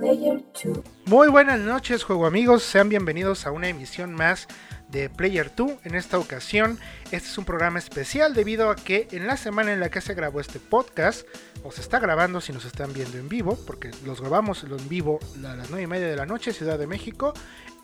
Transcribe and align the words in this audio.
Player 0.00 0.42
2. 0.64 0.78
Muy 1.04 1.28
buenas 1.28 1.60
noches, 1.60 2.04
juego 2.04 2.24
amigos. 2.24 2.62
Sean 2.62 2.88
bienvenidos 2.88 3.46
a 3.46 3.50
una 3.50 3.68
emisión 3.68 4.14
más 4.14 4.48
de 4.88 5.10
Player 5.10 5.52
2. 5.54 5.72
En 5.84 5.94
esta 5.94 6.18
ocasión, 6.18 6.78
este 7.10 7.28
es 7.28 7.36
un 7.36 7.44
programa 7.44 7.78
especial 7.78 8.32
debido 8.32 8.70
a 8.70 8.76
que 8.76 9.08
en 9.12 9.26
la 9.26 9.36
semana 9.36 9.74
en 9.74 9.78
la 9.78 9.90
que 9.90 10.00
se 10.00 10.14
grabó 10.14 10.40
este 10.40 10.58
podcast, 10.58 11.26
o 11.64 11.70
se 11.70 11.82
está 11.82 11.98
grabando 11.98 12.40
si 12.40 12.50
nos 12.50 12.64
están 12.64 12.94
viendo 12.94 13.18
en 13.18 13.28
vivo, 13.28 13.58
porque 13.66 13.90
los 14.06 14.22
grabamos 14.22 14.64
en 14.64 14.88
vivo 14.88 15.20
a 15.44 15.54
las 15.54 15.68
9 15.68 15.82
y 15.82 15.86
media 15.86 16.06
de 16.06 16.16
la 16.16 16.24
noche, 16.24 16.54
Ciudad 16.54 16.78
de 16.78 16.86
México, 16.86 17.34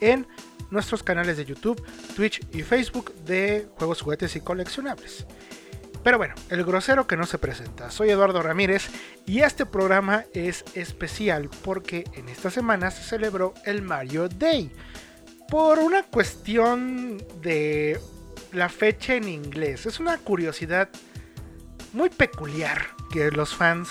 en 0.01 0.25
nuestros 0.71 1.03
canales 1.03 1.37
de 1.37 1.45
YouTube, 1.45 1.79
Twitch 2.15 2.41
y 2.51 2.63
Facebook 2.63 3.13
de 3.25 3.67
juegos, 3.77 4.01
juguetes 4.01 4.35
y 4.35 4.41
coleccionables. 4.41 5.27
Pero 6.07 6.19
bueno, 6.19 6.35
el 6.47 6.63
grosero 6.63 7.05
que 7.05 7.17
no 7.17 7.25
se 7.25 7.37
presenta. 7.37 7.91
Soy 7.91 8.11
Eduardo 8.11 8.41
Ramírez 8.41 8.87
y 9.25 9.41
este 9.41 9.65
programa 9.65 10.23
es 10.33 10.63
especial 10.73 11.49
porque 11.65 12.05
en 12.13 12.29
esta 12.29 12.49
semana 12.49 12.91
se 12.91 13.03
celebró 13.03 13.53
el 13.65 13.81
Mario 13.81 14.29
Day. 14.29 14.71
Por 15.49 15.79
una 15.79 16.03
cuestión 16.03 17.21
de 17.41 17.99
la 18.53 18.69
fecha 18.69 19.15
en 19.15 19.27
inglés. 19.27 19.85
Es 19.85 19.99
una 19.99 20.17
curiosidad 20.17 20.87
muy 21.91 22.09
peculiar 22.09 22.87
que 23.11 23.29
los 23.29 23.53
fans 23.53 23.89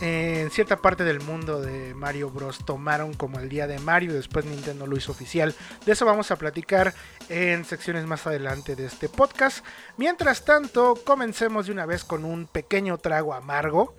en 0.00 0.50
cierta 0.50 0.76
parte 0.76 1.02
del 1.02 1.20
mundo 1.20 1.60
de 1.60 1.94
Mario 1.94 2.30
Bros. 2.30 2.64
tomaron 2.64 3.14
como 3.14 3.40
el 3.40 3.48
día 3.48 3.66
de 3.66 3.78
Mario, 3.78 4.14
después 4.14 4.44
Nintendo 4.44 4.86
lo 4.86 4.96
hizo 4.96 5.12
oficial. 5.12 5.54
De 5.84 5.92
eso 5.92 6.06
vamos 6.06 6.30
a 6.30 6.36
platicar 6.36 6.94
en 7.28 7.64
secciones 7.64 8.06
más 8.06 8.26
adelante 8.26 8.76
de 8.76 8.86
este 8.86 9.08
podcast. 9.08 9.64
Mientras 9.96 10.44
tanto, 10.44 10.94
comencemos 11.04 11.66
de 11.66 11.72
una 11.72 11.86
vez 11.86 12.04
con 12.04 12.24
un 12.24 12.46
pequeño 12.46 12.98
trago 12.98 13.34
amargo, 13.34 13.96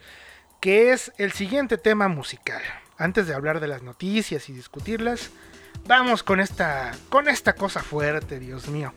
que 0.62 0.92
es 0.94 1.12
el 1.18 1.32
siguiente 1.34 1.78
tema 1.78 2.08
musical. 2.08 2.62
Antes 2.98 3.28
de 3.28 3.34
hablar 3.34 3.60
de 3.60 3.68
las 3.68 3.82
noticias 3.82 4.50
y 4.50 4.54
discutirlas, 4.54 5.32
vamos 5.86 6.24
con 6.24 6.40
esta, 6.40 6.92
con 7.10 7.28
esta 7.28 7.54
cosa 7.54 7.82
fuerte, 7.82 8.40
Dios 8.40 8.68
mío. 8.70 8.94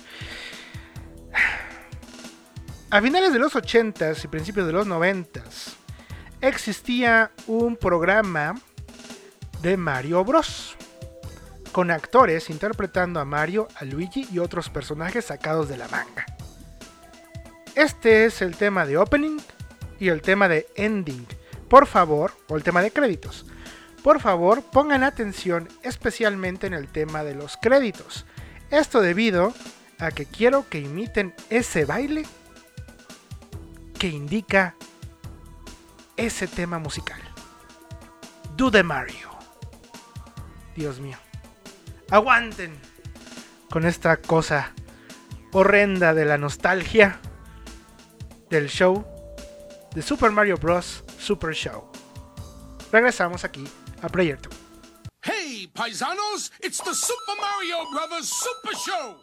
A 2.91 3.00
finales 3.00 3.33
de 3.33 3.39
los 3.39 3.55
80s 3.55 4.25
y 4.25 4.28
principios 4.28 4.66
de 4.66 4.72
los 4.72 4.87
90s, 4.87 5.81
existía 6.43 7.31
un 7.47 7.77
programa 7.77 8.55
de 9.62 9.77
Mario 9.77 10.25
Bros. 10.25 10.77
Con 11.71 11.91
actores 11.91 12.51
interpretando 12.51 13.21
a 13.21 13.25
Mario, 13.25 13.69
a 13.77 13.84
Luigi 13.84 14.29
y 14.31 14.41
otros 14.41 14.69
personajes 14.69 15.27
sacados 15.27 15.69
de 15.69 15.79
la 15.79 15.89
manga. 15.89 16.27
Este 17.75 18.27
es 18.27 18.43
el 18.43 18.57
tema 18.57 18.84
de 18.84 18.99
opening 18.99 19.39
y 19.99 20.09
el 20.09 20.21
tema 20.21 20.49
de 20.49 20.67
ending. 20.75 21.27
Por 21.69 21.87
favor, 21.87 22.33
o 22.49 22.56
el 22.56 22.65
tema 22.65 22.83
de 22.83 22.91
créditos. 22.91 23.47
Por 24.03 24.21
favor, 24.21 24.62
pongan 24.62 25.05
atención 25.05 25.69
especialmente 25.83 26.67
en 26.67 26.75
el 26.75 26.89
tema 26.89 27.23
de 27.25 27.37
los 27.37 27.56
créditos. 27.56 28.27
Esto 28.71 29.01
debido 29.01 29.55
a 30.01 30.11
que 30.11 30.27
quiero 30.27 30.69
que 30.69 30.81
imiten 30.81 31.34
ese 31.49 31.84
baile 31.84 32.25
que 33.99 34.09
indica 34.09 34.75
ese 36.27 36.47
tema 36.47 36.78
musical. 36.78 37.20
Do 38.56 38.70
the 38.70 38.83
Mario. 38.83 39.31
Dios 40.77 41.01
mío. 41.01 41.19
Aguanten 42.11 42.78
con 43.70 43.84
esta 43.87 44.17
cosa 44.19 44.73
horrenda 45.53 46.15
de 46.15 46.25
la 46.25 46.39
nostalgia 46.39 47.19
del 48.50 48.69
show 48.69 49.05
de 49.95 50.03
Super 50.03 50.31
Mario 50.31 50.56
Bros. 50.56 51.03
Super 51.19 51.55
Show. 51.55 51.91
Regresamos 52.91 53.45
aquí 53.45 53.67
a 54.03 54.09
Player 54.09 54.41
2. 54.41 54.53
Hey, 55.23 55.70
paisanos, 55.73 56.53
it's 56.61 56.78
the 56.83 56.95
Super 56.95 57.37
Mario 57.41 57.89
Brothers 57.91 58.28
Super 58.28 58.75
Show. 58.77 59.17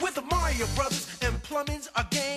With 0.00 0.14
the 0.14 0.22
Mario 0.22 0.66
Brothers 0.74 1.18
and 1.22 1.42
plumbing's 1.42 1.90
a 1.96 2.04
game. 2.10 2.31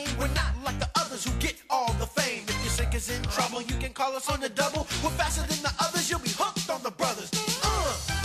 All 1.69 1.93
the 1.93 2.05
fame. 2.05 2.43
If 2.47 2.57
your 2.63 2.71
sink 2.71 2.95
is 2.95 3.09
in 3.09 3.21
trouble, 3.23 3.61
you 3.61 3.75
can 3.77 3.93
call 3.93 4.15
us 4.15 4.29
on 4.29 4.39
the 4.39 4.49
double. 4.49 4.87
We're 5.03 5.11
faster 5.11 5.41
than 5.41 5.61
the 5.63 5.73
others, 5.79 6.09
you'll 6.09 6.19
be 6.19 6.29
hooked 6.29 6.69
on 6.69 6.83
the 6.83 6.91
brothers. 6.91 7.31
Uh. 7.63 8.15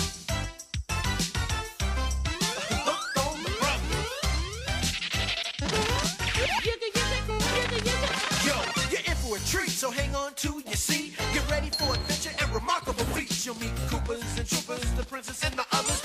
So 9.81 9.91
hang 9.91 10.15
on 10.15 10.35
to 10.35 10.63
your 10.67 10.75
seat. 10.75 11.17
Get 11.33 11.51
ready 11.51 11.71
for 11.71 11.95
adventure 11.95 12.37
and 12.39 12.55
remarkable 12.55 13.03
feats. 13.15 13.47
You'll 13.47 13.59
meet 13.59 13.75
Koopas 13.89 14.39
and 14.39 14.47
Troopers, 14.47 14.91
the 14.93 15.05
princess 15.07 15.43
and 15.43 15.55
the 15.55 15.65
others. 15.73 16.00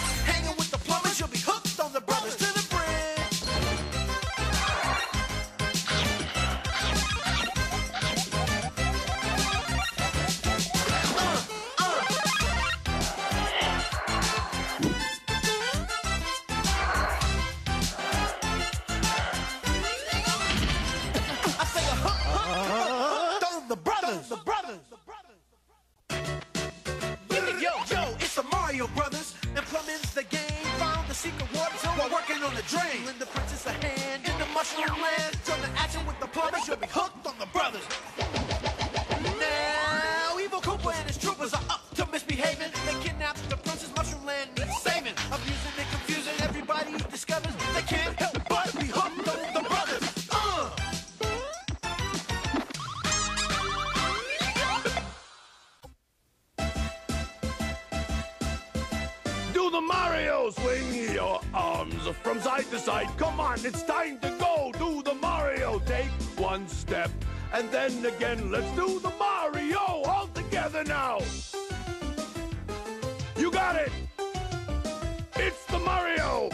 And 67.86 68.06
again. 68.06 68.52
Let's 68.52 68.70
do 68.76 69.00
the 69.00 69.12
Mario 69.20 69.78
all 69.78 70.28
together 70.34 70.84
now. 70.84 71.20
You 73.38 73.52
got 73.52 73.76
it. 73.76 73.92
It's 75.36 75.64
the 75.66 75.78
Mario. 75.80 76.50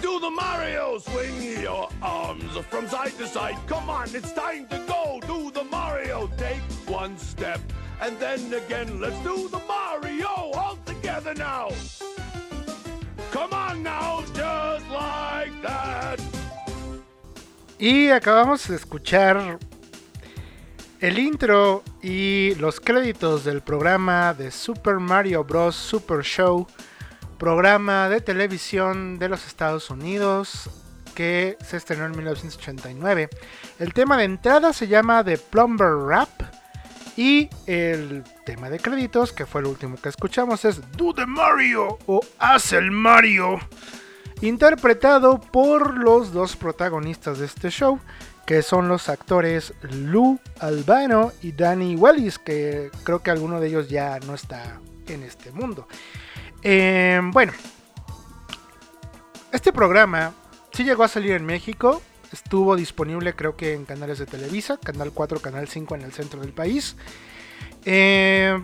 Do 0.00 0.20
the 0.20 0.30
Mario. 0.30 0.98
Swing 0.98 1.60
your 1.60 1.88
arms 2.02 2.56
from 2.70 2.86
side 2.88 3.18
to 3.18 3.26
side. 3.26 3.56
Come 3.66 3.90
on, 3.90 4.14
it's 4.14 4.32
time 4.32 4.68
to 4.68 4.78
go. 4.86 5.20
Do 5.26 5.50
the 5.50 5.64
Mario. 5.64 6.30
Take 6.36 6.62
one 6.86 7.18
step 7.18 7.60
and 8.00 8.16
then 8.20 8.54
again. 8.54 9.00
Let's 9.00 9.18
do 9.24 9.48
the 9.48 9.58
Mario 9.58 9.83
Y 17.84 18.08
acabamos 18.08 18.66
de 18.68 18.76
escuchar 18.76 19.58
el 21.02 21.18
intro 21.18 21.82
y 22.00 22.54
los 22.54 22.80
créditos 22.80 23.44
del 23.44 23.60
programa 23.60 24.32
de 24.32 24.50
Super 24.50 24.94
Mario 25.00 25.44
Bros. 25.44 25.76
Super 25.76 26.24
Show, 26.24 26.66
programa 27.38 28.08
de 28.08 28.22
televisión 28.22 29.18
de 29.18 29.28
los 29.28 29.46
Estados 29.46 29.90
Unidos 29.90 30.70
que 31.14 31.58
se 31.62 31.76
estrenó 31.76 32.06
en 32.06 32.12
1989. 32.12 33.28
El 33.78 33.92
tema 33.92 34.16
de 34.16 34.24
entrada 34.24 34.72
se 34.72 34.88
llama 34.88 35.22
The 35.22 35.36
Plumber 35.36 35.92
Rap 36.06 36.30
y 37.18 37.50
el 37.66 38.24
tema 38.46 38.70
de 38.70 38.78
créditos, 38.80 39.30
que 39.30 39.44
fue 39.44 39.60
el 39.60 39.66
último 39.66 39.98
que 40.00 40.08
escuchamos, 40.08 40.64
es 40.64 40.80
Do 40.92 41.12
the 41.12 41.26
Mario 41.26 41.98
o 42.06 42.22
Haz 42.38 42.72
el 42.72 42.90
Mario 42.90 43.60
interpretado 44.48 45.40
por 45.40 45.96
los 45.96 46.32
dos 46.32 46.56
protagonistas 46.56 47.38
de 47.38 47.46
este 47.46 47.70
show, 47.70 47.98
que 48.46 48.62
son 48.62 48.88
los 48.88 49.08
actores 49.08 49.72
Lou 49.82 50.38
Albano 50.60 51.32
y 51.42 51.52
Danny 51.52 51.96
Wellis, 51.96 52.38
que 52.38 52.90
creo 53.04 53.22
que 53.22 53.30
alguno 53.30 53.60
de 53.60 53.68
ellos 53.68 53.88
ya 53.88 54.18
no 54.20 54.34
está 54.34 54.80
en 55.08 55.22
este 55.22 55.50
mundo. 55.50 55.86
Eh, 56.62 57.20
bueno, 57.32 57.52
este 59.52 59.72
programa 59.72 60.34
sí 60.72 60.84
llegó 60.84 61.04
a 61.04 61.08
salir 61.08 61.32
en 61.32 61.46
México, 61.46 62.02
estuvo 62.32 62.76
disponible 62.76 63.34
creo 63.34 63.56
que 63.56 63.74
en 63.74 63.84
canales 63.84 64.18
de 64.18 64.26
Televisa, 64.26 64.76
Canal 64.76 65.12
4, 65.12 65.40
Canal 65.40 65.68
5 65.68 65.94
en 65.94 66.02
el 66.02 66.12
centro 66.12 66.40
del 66.40 66.52
país. 66.52 66.96
Eh, 67.84 68.58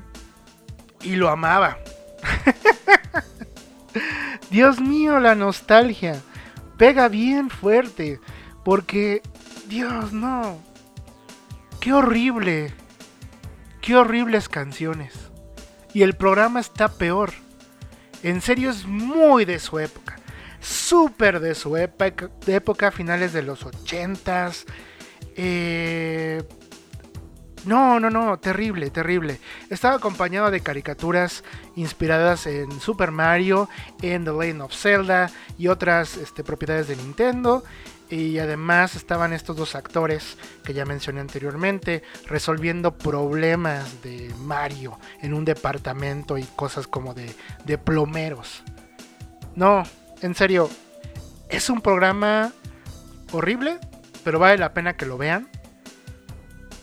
y 1.02 1.16
lo 1.16 1.28
amaba. 1.28 1.78
Dios 4.50 4.80
mío, 4.80 5.20
la 5.20 5.34
nostalgia. 5.34 6.20
Pega 6.76 7.08
bien 7.08 7.50
fuerte. 7.50 8.20
Porque, 8.64 9.22
Dios, 9.68 10.12
no. 10.12 10.58
Qué 11.80 11.92
horrible. 11.92 12.72
Qué 13.80 13.96
horribles 13.96 14.48
canciones. 14.48 15.14
Y 15.94 16.02
el 16.02 16.14
programa 16.14 16.60
está 16.60 16.88
peor. 16.88 17.32
En 18.22 18.40
serio 18.40 18.70
es 18.70 18.86
muy 18.86 19.44
de 19.44 19.58
su 19.58 19.78
época. 19.78 20.16
Súper 20.60 21.40
de 21.40 21.54
su 21.54 21.76
época, 21.76 22.30
época, 22.46 22.90
finales 22.90 23.32
de 23.32 23.42
los 23.42 23.64
ochentas. 23.64 24.66
Eh, 25.36 26.42
no, 27.64 28.00
no, 28.00 28.10
no, 28.10 28.38
terrible, 28.38 28.90
terrible. 28.90 29.38
Estaba 29.68 29.96
acompañado 29.96 30.50
de 30.50 30.60
caricaturas 30.60 31.44
inspiradas 31.76 32.46
en 32.46 32.80
Super 32.80 33.10
Mario, 33.10 33.68
en 34.00 34.24
The 34.24 34.32
Legend 34.32 34.62
of 34.62 34.74
Zelda 34.74 35.30
y 35.58 35.68
otras 35.68 36.16
este, 36.16 36.42
propiedades 36.42 36.88
de 36.88 36.96
Nintendo. 36.96 37.62
Y 38.08 38.38
además 38.38 38.96
estaban 38.96 39.32
estos 39.32 39.56
dos 39.56 39.76
actores 39.76 40.36
que 40.64 40.74
ya 40.74 40.84
mencioné 40.84 41.20
anteriormente 41.20 42.02
resolviendo 42.26 42.96
problemas 42.96 44.02
de 44.02 44.34
Mario 44.40 44.98
en 45.22 45.32
un 45.32 45.44
departamento 45.44 46.36
y 46.36 46.42
cosas 46.42 46.88
como 46.88 47.14
de, 47.14 47.32
de 47.64 47.78
plomeros. 47.78 48.64
No, 49.54 49.84
en 50.22 50.34
serio, 50.34 50.68
es 51.48 51.70
un 51.70 51.80
programa 51.82 52.52
horrible, 53.30 53.78
pero 54.24 54.40
vale 54.40 54.58
la 54.58 54.72
pena 54.72 54.96
que 54.96 55.06
lo 55.06 55.16
vean 55.16 55.48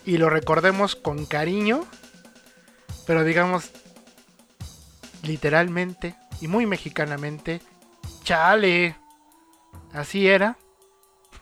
y 0.07 0.18
lo 0.18 0.30
recordemos 0.30 0.95
con 0.95 1.25
cariño, 1.25 1.86
pero 3.06 3.25
digamos 3.25 3.71
literalmente 5.24 6.15
y 6.39 6.48
muy 6.48 6.65
mexicanamente, 6.65 7.62
chale, 8.24 8.95
así 9.92 10.30
era. 10.30 10.57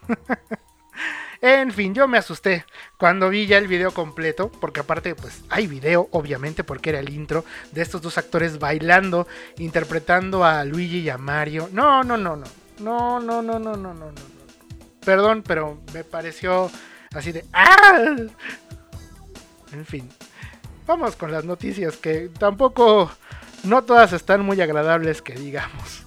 en 1.41 1.71
fin, 1.71 1.93
yo 1.93 2.07
me 2.07 2.17
asusté 2.17 2.65
cuando 2.97 3.29
vi 3.29 3.45
ya 3.45 3.59
el 3.59 3.67
video 3.67 3.91
completo, 3.91 4.51
porque 4.59 4.79
aparte 4.79 5.13
pues 5.13 5.43
hay 5.49 5.67
video, 5.67 6.09
obviamente, 6.11 6.63
porque 6.63 6.89
era 6.89 6.99
el 6.99 7.09
intro 7.13 7.45
de 7.71 7.83
estos 7.83 8.01
dos 8.01 8.17
actores 8.17 8.57
bailando, 8.57 9.27
interpretando 9.59 10.43
a 10.43 10.65
Luigi 10.65 11.01
y 11.01 11.09
a 11.09 11.19
Mario. 11.19 11.69
No, 11.71 12.03
no, 12.03 12.17
no, 12.17 12.35
no. 12.35 12.45
No, 12.79 13.19
no, 13.19 13.43
no, 13.43 13.59
no, 13.59 13.77
no, 13.77 13.93
no, 13.93 14.11
no. 14.11 14.35
Perdón, 15.05 15.43
pero 15.45 15.79
me 15.93 16.03
pareció 16.03 16.71
Así 17.15 17.31
de 17.31 17.45
¡Ah! 17.53 18.15
En 19.71 19.85
fin. 19.85 20.09
Vamos 20.85 21.15
con 21.15 21.31
las 21.31 21.45
noticias 21.45 21.97
que 21.97 22.29
tampoco 22.37 23.09
no 23.63 23.83
todas 23.83 24.13
están 24.13 24.41
muy 24.41 24.61
agradables 24.61 25.21
que 25.21 25.33
digamos. 25.33 26.05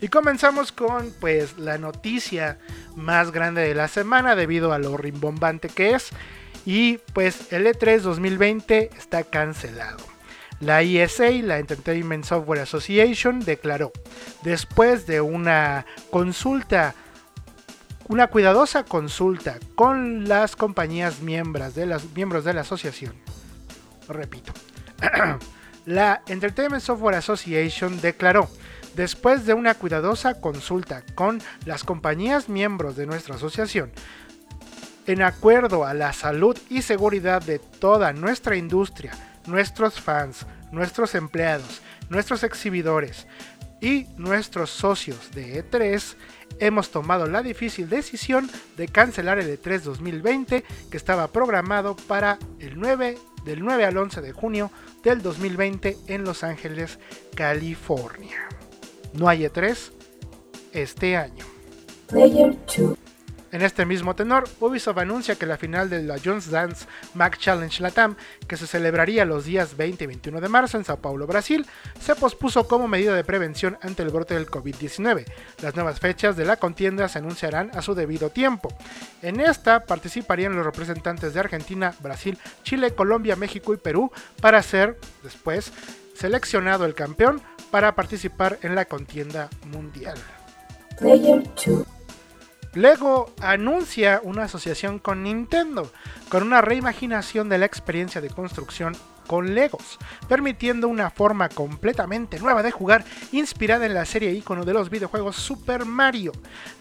Y 0.00 0.08
comenzamos 0.08 0.72
con 0.72 1.12
pues 1.20 1.58
la 1.58 1.78
noticia 1.78 2.58
más 2.96 3.30
grande 3.30 3.62
de 3.62 3.74
la 3.74 3.88
semana 3.88 4.34
debido 4.34 4.72
a 4.72 4.78
lo 4.78 4.96
rimbombante 4.96 5.68
que 5.68 5.94
es 5.94 6.10
y 6.66 6.98
pues 7.12 7.52
el 7.52 7.66
E3 7.66 8.00
2020 8.00 8.90
está 8.98 9.24
cancelado. 9.24 9.98
La 10.60 10.82
ESA, 10.82 11.30
la 11.42 11.58
Entertainment 11.58 12.24
Software 12.24 12.60
Association, 12.60 13.40
declaró, 13.40 13.92
después 14.42 15.06
de 15.06 15.22
una 15.22 15.86
consulta 16.10 16.94
una 18.10 18.26
cuidadosa 18.26 18.82
consulta 18.82 19.60
con 19.76 20.28
las 20.28 20.56
compañías 20.56 21.20
miembros 21.20 21.76
de, 21.76 21.86
las, 21.86 22.04
miembros 22.12 22.44
de 22.44 22.52
la 22.52 22.62
asociación. 22.62 23.14
Repito. 24.08 24.52
la 25.86 26.20
Entertainment 26.26 26.82
Software 26.82 27.14
Association 27.14 28.00
declaró, 28.00 28.50
después 28.96 29.46
de 29.46 29.54
una 29.54 29.74
cuidadosa 29.74 30.40
consulta 30.40 31.04
con 31.14 31.40
las 31.64 31.84
compañías 31.84 32.48
miembros 32.48 32.96
de 32.96 33.06
nuestra 33.06 33.36
asociación, 33.36 33.92
en 35.06 35.22
acuerdo 35.22 35.84
a 35.84 35.94
la 35.94 36.12
salud 36.12 36.58
y 36.68 36.82
seguridad 36.82 37.40
de 37.40 37.60
toda 37.60 38.12
nuestra 38.12 38.56
industria, 38.56 39.12
nuestros 39.46 40.00
fans, 40.00 40.46
nuestros 40.72 41.14
empleados, 41.14 41.80
nuestros 42.08 42.42
exhibidores 42.42 43.28
y 43.80 44.08
nuestros 44.16 44.70
socios 44.70 45.30
de 45.30 45.64
E3, 45.64 46.16
hemos 46.58 46.90
tomado 46.90 47.26
la 47.26 47.42
difícil 47.42 47.88
decisión 47.88 48.50
de 48.76 48.88
cancelar 48.88 49.38
el 49.38 49.60
E3 49.60 49.80
2020 49.80 50.64
que 50.90 50.96
estaba 50.96 51.28
programado 51.28 51.96
para 51.96 52.38
el 52.58 52.78
9 52.78 53.18
del 53.44 53.60
9 53.60 53.84
al 53.84 53.96
11 53.96 54.20
de 54.20 54.32
junio 54.32 54.70
del 55.02 55.22
2020 55.22 55.96
en 56.08 56.24
Los 56.24 56.44
Ángeles, 56.44 56.98
California. 57.34 58.48
No 59.14 59.28
hay 59.28 59.44
E3 59.44 59.92
este 60.72 61.16
año. 61.16 61.44
En 63.52 63.62
este 63.62 63.84
mismo 63.84 64.14
tenor, 64.14 64.48
Ubisoft 64.60 64.98
anuncia 64.98 65.34
que 65.34 65.44
la 65.44 65.56
final 65.56 65.90
de 65.90 66.02
la 66.04 66.18
Jones 66.24 66.50
Dance 66.50 66.86
Mac 67.14 67.36
Challenge 67.36 67.82
Latam, 67.82 68.14
que 68.46 68.56
se 68.56 68.66
celebraría 68.66 69.24
los 69.24 69.44
días 69.44 69.76
20 69.76 70.04
y 70.04 70.06
21 70.06 70.40
de 70.40 70.48
marzo 70.48 70.78
en 70.78 70.84
Sao 70.84 70.98
Paulo, 70.98 71.26
Brasil, 71.26 71.66
se 72.00 72.14
pospuso 72.14 72.68
como 72.68 72.86
medida 72.86 73.14
de 73.14 73.24
prevención 73.24 73.76
ante 73.82 74.04
el 74.04 74.10
brote 74.10 74.34
del 74.34 74.46
COVID-19. 74.46 75.24
Las 75.62 75.74
nuevas 75.74 75.98
fechas 75.98 76.36
de 76.36 76.44
la 76.44 76.56
contienda 76.56 77.08
se 77.08 77.18
anunciarán 77.18 77.72
a 77.74 77.82
su 77.82 77.94
debido 77.94 78.30
tiempo. 78.30 78.72
En 79.20 79.40
esta 79.40 79.84
participarían 79.84 80.54
los 80.54 80.64
representantes 80.64 81.34
de 81.34 81.40
Argentina, 81.40 81.92
Brasil, 82.00 82.38
Chile, 82.62 82.94
Colombia, 82.94 83.34
México 83.34 83.74
y 83.74 83.78
Perú 83.78 84.12
para 84.40 84.62
ser, 84.62 84.96
después, 85.24 85.72
seleccionado 86.14 86.84
el 86.84 86.94
campeón 86.94 87.42
para 87.72 87.96
participar 87.96 88.58
en 88.62 88.76
la 88.76 88.84
contienda 88.84 89.48
mundial. 89.72 90.18
Lego 92.74 93.32
anuncia 93.40 94.20
una 94.22 94.44
asociación 94.44 95.00
con 95.00 95.24
Nintendo, 95.24 95.90
con 96.28 96.44
una 96.44 96.60
reimaginación 96.60 97.48
de 97.48 97.58
la 97.58 97.66
experiencia 97.66 98.20
de 98.20 98.30
construcción 98.30 98.96
con 99.26 99.54
Legos, 99.54 99.98
permitiendo 100.28 100.88
una 100.88 101.10
forma 101.10 101.48
completamente 101.48 102.38
nueva 102.38 102.62
de 102.62 102.70
jugar 102.70 103.04
inspirada 103.32 103.86
en 103.86 103.94
la 103.94 104.04
serie 104.04 104.32
icono 104.32 104.64
de 104.64 104.72
los 104.72 104.88
videojuegos 104.90 105.36
Super 105.36 105.84
Mario. 105.84 106.32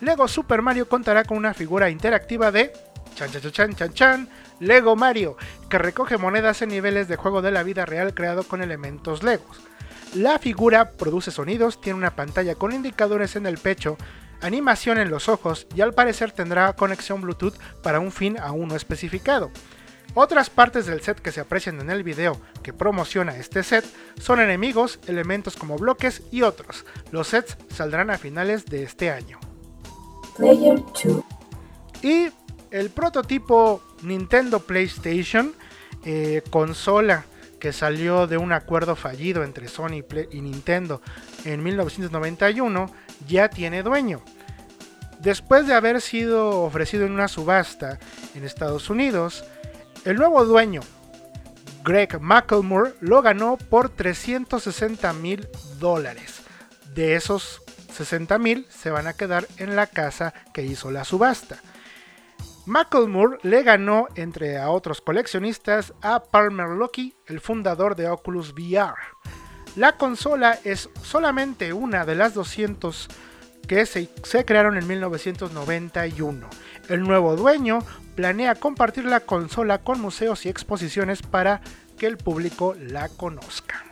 Lego 0.01 0.27
Super 0.27 0.61
Mario 0.61 0.87
contará 0.87 1.23
con 1.23 1.37
una 1.37 1.53
figura 1.53 1.89
interactiva 1.89 2.51
de 2.51 2.71
chan 3.15 3.31
chan 3.31 3.51
chan 3.51 3.75
chan 3.75 3.93
chan 3.93 4.29
Lego 4.59 4.95
Mario, 4.95 5.37
que 5.69 5.77
recoge 5.79 6.17
monedas 6.17 6.61
en 6.61 6.69
niveles 6.69 7.07
de 7.07 7.15
juego 7.15 7.41
de 7.41 7.51
la 7.51 7.63
vida 7.63 7.85
real 7.85 8.13
creado 8.13 8.43
con 8.43 8.61
elementos 8.61 9.23
Legos. 9.23 9.61
La 10.15 10.39
figura 10.39 10.91
produce 10.91 11.31
sonidos, 11.31 11.81
tiene 11.81 11.97
una 11.97 12.15
pantalla 12.15 12.55
con 12.55 12.73
indicadores 12.73 13.35
en 13.35 13.45
el 13.45 13.57
pecho, 13.57 13.95
animación 14.41 14.97
en 14.97 15.09
los 15.09 15.29
ojos 15.29 15.67
y 15.75 15.81
al 15.81 15.93
parecer 15.93 16.31
tendrá 16.31 16.73
conexión 16.73 17.21
Bluetooth 17.21 17.57
para 17.81 17.99
un 17.99 18.11
fin 18.11 18.37
aún 18.39 18.69
no 18.69 18.75
especificado. 18.75 19.51
Otras 20.15 20.49
partes 20.49 20.85
del 20.85 21.01
set 21.01 21.19
que 21.19 21.31
se 21.31 21.39
aprecian 21.39 21.79
en 21.79 21.89
el 21.89 22.03
video 22.03 22.39
que 22.63 22.73
promociona 22.73 23.37
este 23.37 23.63
set 23.63 23.85
son 24.19 24.39
enemigos, 24.39 24.99
elementos 25.07 25.55
como 25.55 25.77
bloques 25.77 26.23
y 26.31 26.41
otros. 26.41 26.85
Los 27.11 27.27
sets 27.27 27.57
saldrán 27.69 28.09
a 28.09 28.17
finales 28.17 28.65
de 28.65 28.83
este 28.83 29.11
año. 29.11 29.39
Y 32.01 32.29
el 32.71 32.89
prototipo 32.89 33.81
Nintendo 34.01 34.61
PlayStation, 34.61 35.53
eh, 36.05 36.41
consola 36.49 37.25
que 37.59 37.73
salió 37.73 38.25
de 38.25 38.37
un 38.37 38.53
acuerdo 38.53 38.95
fallido 38.95 39.43
entre 39.43 39.67
Sony 39.67 40.03
y 40.31 40.41
Nintendo 40.41 41.01
en 41.45 41.61
1991, 41.61 42.91
ya 43.27 43.49
tiene 43.49 43.83
dueño. 43.83 44.21
Después 45.19 45.67
de 45.67 45.73
haber 45.73 46.01
sido 46.01 46.61
ofrecido 46.61 47.05
en 47.05 47.11
una 47.11 47.27
subasta 47.27 47.99
en 48.35 48.45
Estados 48.45 48.89
Unidos, 48.89 49.43
el 50.05 50.15
nuevo 50.15 50.45
dueño, 50.45 50.81
Greg 51.83 52.21
McElmore, 52.21 52.93
lo 53.01 53.21
ganó 53.21 53.57
por 53.57 53.89
360 53.89 55.11
mil 55.13 55.49
dólares. 55.79 56.41
De 56.93 57.15
esos 57.15 57.61
60 57.93 58.37
mil 58.39 58.65
se 58.69 58.91
van 58.91 59.07
a 59.07 59.13
quedar 59.13 59.47
en 59.57 59.75
la 59.75 59.87
casa 59.87 60.33
que 60.53 60.63
hizo 60.63 60.91
la 60.91 61.03
subasta. 61.03 61.57
McElmore 62.65 63.39
le 63.43 63.63
ganó, 63.63 64.07
entre 64.15 64.57
a 64.57 64.69
otros 64.69 65.01
coleccionistas, 65.01 65.93
a 66.01 66.23
Palmer 66.23 66.69
Luckey, 66.69 67.15
el 67.25 67.41
fundador 67.41 67.95
de 67.95 68.07
Oculus 68.07 68.53
VR. 68.53 68.95
La 69.75 69.97
consola 69.97 70.59
es 70.63 70.89
solamente 71.03 71.73
una 71.73 72.05
de 72.05 72.15
las 72.15 72.33
200 72.33 73.07
que 73.67 73.85
se, 73.85 74.09
crearon 74.45 74.77
en 74.77 74.87
1991. 74.87 76.47
El 76.89 77.03
nuevo 77.03 77.35
dueño 77.35 77.79
planea 78.15 78.55
compartir 78.55 79.05
la 79.05 79.19
consola 79.19 79.77
con 79.77 80.01
museos 80.01 80.45
y 80.45 80.49
exposiciones 80.49 81.21
para 81.21 81.61
que 81.97 82.07
el 82.07 82.17
público 82.17 82.75
la 82.79 83.09
conozca. 83.09 83.85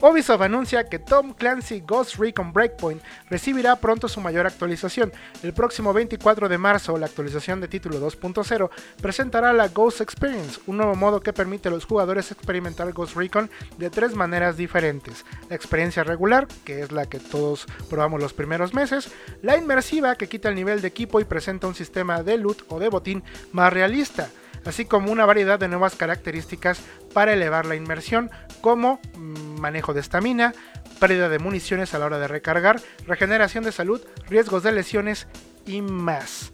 Ubisoft 0.00 0.42
anuncia 0.42 0.84
que 0.84 1.00
Tom 1.00 1.32
Clancy 1.32 1.80
Ghost 1.80 2.16
Recon 2.20 2.52
Breakpoint 2.52 3.02
recibirá 3.28 3.74
pronto 3.76 4.06
su 4.06 4.20
mayor 4.20 4.46
actualización. 4.46 5.12
El 5.42 5.52
próximo 5.52 5.92
24 5.92 6.48
de 6.48 6.56
marzo, 6.56 6.96
la 6.98 7.06
actualización 7.06 7.60
de 7.60 7.66
título 7.66 8.00
2.0 8.00 8.70
presentará 9.02 9.52
la 9.52 9.66
Ghost 9.66 10.00
Experience, 10.00 10.60
un 10.68 10.76
nuevo 10.76 10.94
modo 10.94 11.20
que 11.20 11.32
permite 11.32 11.68
a 11.68 11.72
los 11.72 11.84
jugadores 11.84 12.30
experimentar 12.30 12.92
Ghost 12.92 13.16
Recon 13.16 13.50
de 13.76 13.90
tres 13.90 14.14
maneras 14.14 14.56
diferentes. 14.56 15.24
La 15.48 15.56
experiencia 15.56 16.04
regular, 16.04 16.46
que 16.64 16.80
es 16.80 16.92
la 16.92 17.06
que 17.06 17.18
todos 17.18 17.66
probamos 17.90 18.22
los 18.22 18.32
primeros 18.32 18.74
meses, 18.74 19.10
la 19.42 19.56
inmersiva, 19.56 20.14
que 20.14 20.28
quita 20.28 20.48
el 20.48 20.54
nivel 20.54 20.80
de 20.80 20.86
equipo 20.86 21.18
y 21.18 21.24
presenta 21.24 21.66
un 21.66 21.74
sistema 21.74 22.22
de 22.22 22.38
loot 22.38 22.62
o 22.68 22.78
de 22.78 22.88
botín 22.88 23.24
más 23.50 23.72
realista 23.72 24.28
así 24.68 24.84
como 24.84 25.10
una 25.10 25.26
variedad 25.26 25.58
de 25.58 25.68
nuevas 25.68 25.96
características 25.96 26.80
para 27.12 27.32
elevar 27.32 27.66
la 27.66 27.74
inmersión, 27.74 28.30
como 28.60 29.00
mm, 29.16 29.60
manejo 29.60 29.94
de 29.94 30.00
estamina, 30.00 30.54
pérdida 31.00 31.28
de 31.28 31.38
municiones 31.38 31.94
a 31.94 31.98
la 31.98 32.06
hora 32.06 32.18
de 32.18 32.28
recargar, 32.28 32.80
regeneración 33.06 33.64
de 33.64 33.72
salud, 33.72 34.00
riesgos 34.28 34.62
de 34.62 34.72
lesiones 34.72 35.26
y 35.66 35.82
más. 35.82 36.52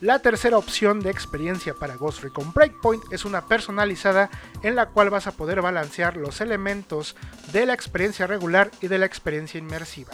La 0.00 0.18
tercera 0.18 0.58
opción 0.58 1.00
de 1.00 1.10
experiencia 1.10 1.72
para 1.72 1.96
Ghost 1.96 2.22
Recon 2.22 2.52
Breakpoint 2.52 3.04
es 3.10 3.24
una 3.24 3.46
personalizada 3.46 4.28
en 4.62 4.74
la 4.74 4.86
cual 4.86 5.08
vas 5.08 5.26
a 5.26 5.32
poder 5.32 5.62
balancear 5.62 6.16
los 6.16 6.40
elementos 6.40 7.16
de 7.52 7.64
la 7.64 7.74
experiencia 7.74 8.26
regular 8.26 8.70
y 8.82 8.88
de 8.88 8.98
la 8.98 9.06
experiencia 9.06 9.58
inmersiva. 9.58 10.12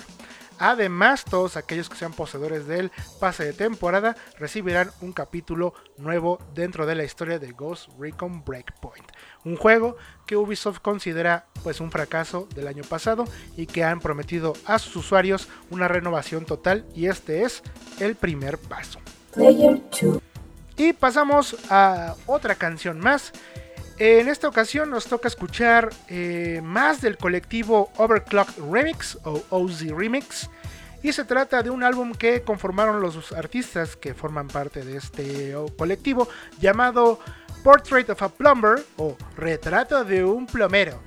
Además, 0.60 1.24
todos 1.24 1.56
aquellos 1.56 1.88
que 1.88 1.96
sean 1.96 2.12
poseedores 2.12 2.66
del 2.66 2.92
pase 3.18 3.44
de 3.44 3.54
temporada 3.54 4.14
recibirán 4.38 4.90
un 5.00 5.14
capítulo 5.14 5.72
nuevo 5.96 6.38
dentro 6.54 6.84
de 6.84 6.94
la 6.94 7.02
historia 7.02 7.38
de 7.38 7.52
Ghost 7.52 7.88
Recon 7.98 8.44
Breakpoint. 8.44 9.06
Un 9.46 9.56
juego 9.56 9.96
que 10.26 10.36
Ubisoft 10.36 10.80
considera 10.80 11.46
pues 11.62 11.80
un 11.80 11.90
fracaso 11.90 12.46
del 12.54 12.68
año 12.68 12.82
pasado 12.84 13.24
y 13.56 13.66
que 13.66 13.84
han 13.84 14.00
prometido 14.00 14.52
a 14.66 14.78
sus 14.78 14.96
usuarios 14.96 15.48
una 15.70 15.88
renovación 15.88 16.44
total 16.44 16.84
y 16.94 17.06
este 17.06 17.42
es 17.44 17.62
el 17.98 18.14
primer 18.14 18.58
paso. 18.58 19.00
Y 20.76 20.92
pasamos 20.92 21.56
a 21.70 22.16
otra 22.26 22.54
canción 22.54 23.00
más. 23.00 23.32
En 24.00 24.28
esta 24.28 24.48
ocasión 24.48 24.88
nos 24.88 25.04
toca 25.04 25.28
escuchar 25.28 25.90
eh, 26.08 26.62
más 26.64 27.02
del 27.02 27.18
colectivo 27.18 27.92
Overclock 27.98 28.48
Remix 28.72 29.18
o 29.24 29.42
OZ 29.50 29.90
Remix. 29.90 30.48
Y 31.02 31.12
se 31.12 31.26
trata 31.26 31.62
de 31.62 31.68
un 31.68 31.82
álbum 31.82 32.14
que 32.14 32.40
conformaron 32.40 33.02
los 33.02 33.30
artistas 33.32 33.96
que 33.96 34.14
forman 34.14 34.48
parte 34.48 34.86
de 34.86 34.96
este 34.96 35.54
colectivo 35.76 36.30
llamado 36.58 37.20
Portrait 37.62 38.08
of 38.08 38.22
a 38.22 38.30
Plumber 38.30 38.82
o 38.96 39.18
Retrato 39.36 40.02
de 40.02 40.24
un 40.24 40.46
plomero, 40.46 40.98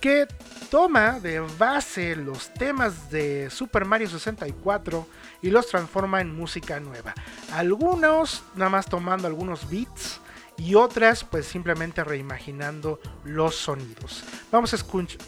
que 0.00 0.26
toma 0.68 1.20
de 1.20 1.38
base 1.38 2.16
los 2.16 2.52
temas 2.54 3.08
de 3.08 3.50
Super 3.50 3.84
Mario 3.84 4.08
64 4.08 5.06
y 5.42 5.50
los 5.50 5.68
transforma 5.68 6.20
en 6.20 6.34
música 6.34 6.80
nueva. 6.80 7.14
Algunos 7.52 8.42
nada 8.56 8.68
más 8.68 8.86
tomando 8.86 9.28
algunos 9.28 9.70
beats 9.70 10.21
y 10.58 10.74
otras 10.74 11.24
pues 11.24 11.46
simplemente 11.46 12.04
reimaginando 12.04 13.00
los 13.24 13.54
sonidos. 13.54 14.22
Vamos 14.50 14.72
a 14.72 14.76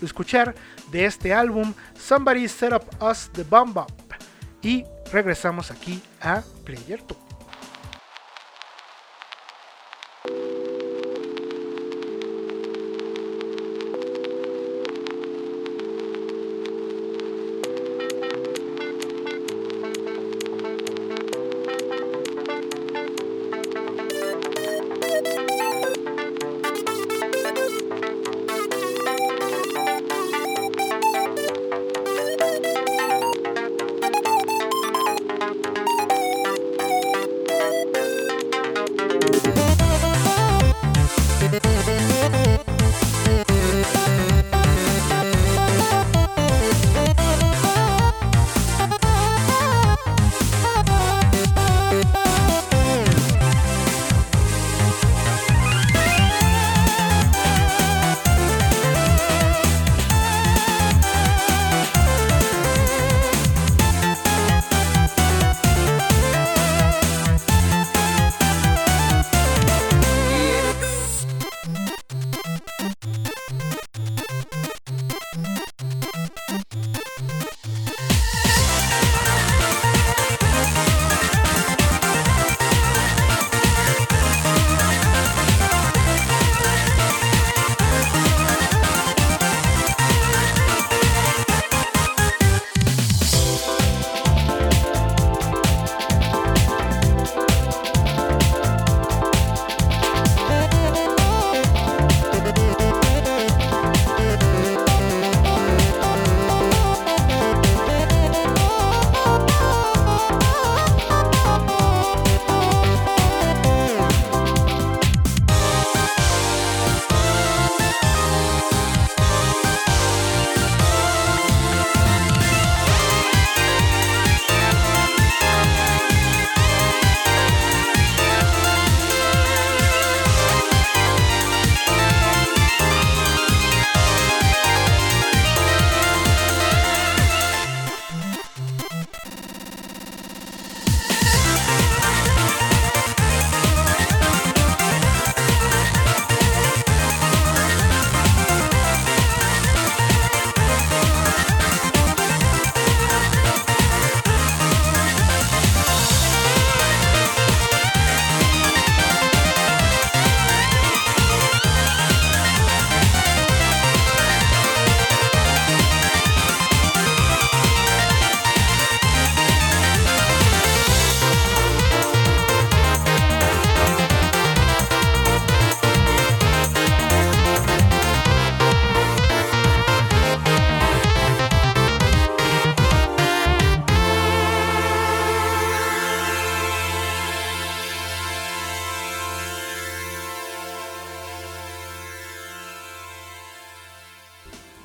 escuchar 0.02 0.54
de 0.90 1.04
este 1.07 1.33
álbum 1.33 1.75
Somebody 1.99 2.49
Set 2.49 2.73
Up 2.73 2.85
Us 3.02 3.31
the 3.33 3.45
Bomb 3.45 3.76
Up 3.76 3.93
y 4.62 4.85
regresamos 5.12 5.71
aquí 5.71 6.02
a 6.21 6.43
Player 6.64 7.02
2. 7.07 7.24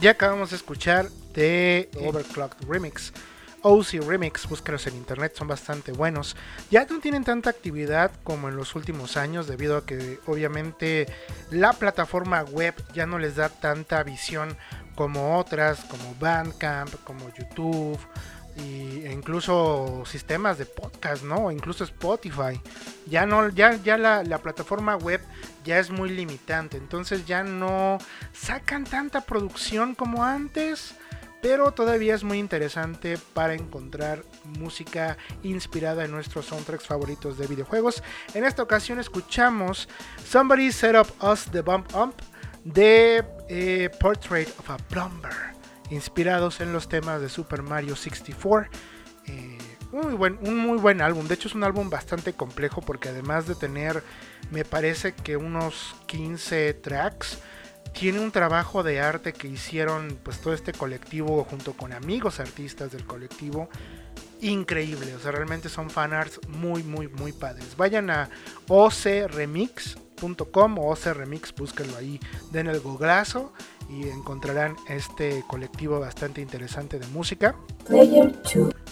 Ya 0.10 0.14
acabamos 0.14 0.50
de 0.50 0.56
escuchar 0.56 1.08
de 1.36 1.88
Overclocked 2.04 2.68
Remix. 2.68 3.14
OC 3.62 4.04
Remix, 4.08 4.50
búscalos 4.50 4.88
en 4.88 4.96
internet, 4.96 5.34
son 5.36 5.48
bastante 5.48 5.92
buenos. 5.92 6.36
Ya 6.72 6.84
no 6.86 7.00
tienen 7.00 7.24
tanta 7.24 7.52
actividad 7.52 8.10
como 8.24 8.50
en 8.50 8.56
los 8.56 8.74
últimos 8.74 9.18
años, 9.18 9.46
debido 9.46 9.78
a 9.78 9.86
que 9.86 10.20
obviamente 10.26 11.06
la 11.52 11.74
plataforma 11.74 12.42
web 12.42 12.74
ya 12.92 13.06
no 13.06 13.20
les 13.20 13.36
da 13.36 13.50
tanta 13.50 14.02
visión 14.02 14.58
como 14.96 15.38
otras, 15.38 15.82
como 15.82 16.16
Bandcamp, 16.16 16.92
como 17.04 17.32
YouTube, 17.36 18.00
e 18.58 19.12
incluso 19.12 20.04
sistemas 20.06 20.58
de 20.58 20.66
podcast, 20.66 21.24
¿no? 21.24 21.52
incluso 21.52 21.84
Spotify. 21.84 22.62
Ya 23.08 23.26
no, 23.26 23.50
ya, 23.50 23.76
ya 23.84 23.98
la, 23.98 24.24
la, 24.24 24.38
plataforma 24.40 24.96
web 24.96 25.22
ya 25.64 25.80
es 25.80 25.90
muy 25.90 26.10
limitante. 26.10 26.78
Entonces 26.78 27.26
ya 27.26 27.44
no 27.44 27.98
sacan 28.34 28.84
tanta 28.84 29.22
producción 29.22 29.96
como 29.96 30.24
antes. 30.24 30.96
Pero 31.42 31.72
todavía 31.72 32.16
es 32.16 32.24
muy 32.26 32.38
interesante 32.38 33.18
para 33.34 33.54
encontrar 33.54 34.24
música 34.44 35.18
inspirada 35.42 36.04
en 36.04 36.12
nuestros 36.12 36.48
soundtracks 36.48 36.86
favoritos 36.86 37.38
de 37.38 37.48
videojuegos. 37.48 38.04
En 38.34 38.44
esta 38.44 38.62
ocasión 38.62 39.00
escuchamos 39.00 39.88
Somebody 40.26 40.72
Set 40.74 40.98
Up 40.98 41.08
Us 41.26 41.46
the 41.46 41.62
Bump 41.62 41.96
Up 41.96 42.16
de 42.66 43.24
eh, 43.48 43.90
Portrait 44.00 44.50
of 44.60 44.70
a 44.70 44.78
Plumber, 44.90 45.49
inspirados 45.90 46.62
en 46.62 46.74
los 46.74 46.90
temas 46.90 47.22
de 47.22 47.30
Super 47.30 47.62
Mario 47.62 47.96
64. 47.96 48.70
Eh, 49.28 49.58
muy 49.92 50.14
buen, 50.14 50.38
un 50.42 50.58
muy 50.58 50.78
buen 50.78 51.02
álbum, 51.02 51.28
de 51.28 51.34
hecho 51.34 51.48
es 51.48 51.56
un 51.56 51.64
álbum 51.64 51.90
bastante 51.90 52.34
complejo 52.34 52.82
porque 52.82 53.10
además 53.10 53.48
de 53.48 53.56
tener, 53.56 54.04
me 54.52 54.64
parece 54.64 55.14
que 55.14 55.36
unos 55.36 55.96
15 56.06 56.76
tracks, 56.76 57.40
tiene 57.94 58.20
un 58.20 58.32
trabajo 58.32 58.84
de 58.84 59.00
arte 59.00 59.34
que 59.34 59.48
hicieron 59.48 60.20
pues 60.22 60.40
todo 60.42 60.54
este 60.54 60.74
colectivo 60.74 61.44
junto 61.44 61.74
con 61.74 61.92
amigos 61.92 62.40
artistas 62.40 62.92
del 62.92 63.04
colectivo 63.06 63.68
increíble, 64.42 65.16
o 65.16 65.20
sea, 65.20 65.32
realmente 65.32 65.70
son 65.70 65.90
fanarts 65.90 66.40
muy 66.48 66.84
muy 66.84 67.08
muy 67.08 67.34
padres. 67.34 67.76
Vayan 67.76 68.12
a 68.12 68.30
ocremix.com 68.68 69.98
o 70.78 70.92
ocremix, 70.92 71.54
búsquenlo 71.56 71.98
ahí, 71.98 72.20
den 72.52 72.68
el 72.68 72.80
googlazo 72.80 73.54
y 73.90 74.08
encontrarán 74.08 74.76
este 74.88 75.44
colectivo 75.48 76.00
bastante 76.00 76.42
interesante 76.42 77.00
de 77.00 77.08
música. 77.08 77.56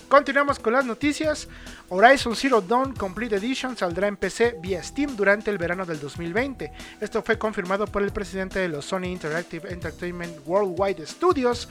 Continuamos 0.07 0.57
con 0.59 0.73
las 0.73 0.85
noticias. 0.85 1.47
Horizon 1.89 2.35
Zero 2.35 2.61
Dawn 2.61 2.93
Complete 2.93 3.35
Edition 3.35 3.77
saldrá 3.77 4.07
en 4.07 4.17
PC 4.17 4.57
vía 4.61 4.81
Steam 4.81 5.15
durante 5.15 5.51
el 5.51 5.57
verano 5.57 5.85
del 5.85 5.99
2020. 5.99 6.71
Esto 6.99 7.21
fue 7.21 7.37
confirmado 7.37 7.85
por 7.85 8.01
el 8.01 8.11
presidente 8.11 8.59
de 8.59 8.69
los 8.69 8.85
Sony 8.85 9.05
Interactive 9.05 9.71
Entertainment 9.71 10.35
Worldwide 10.45 11.05
Studios, 11.05 11.69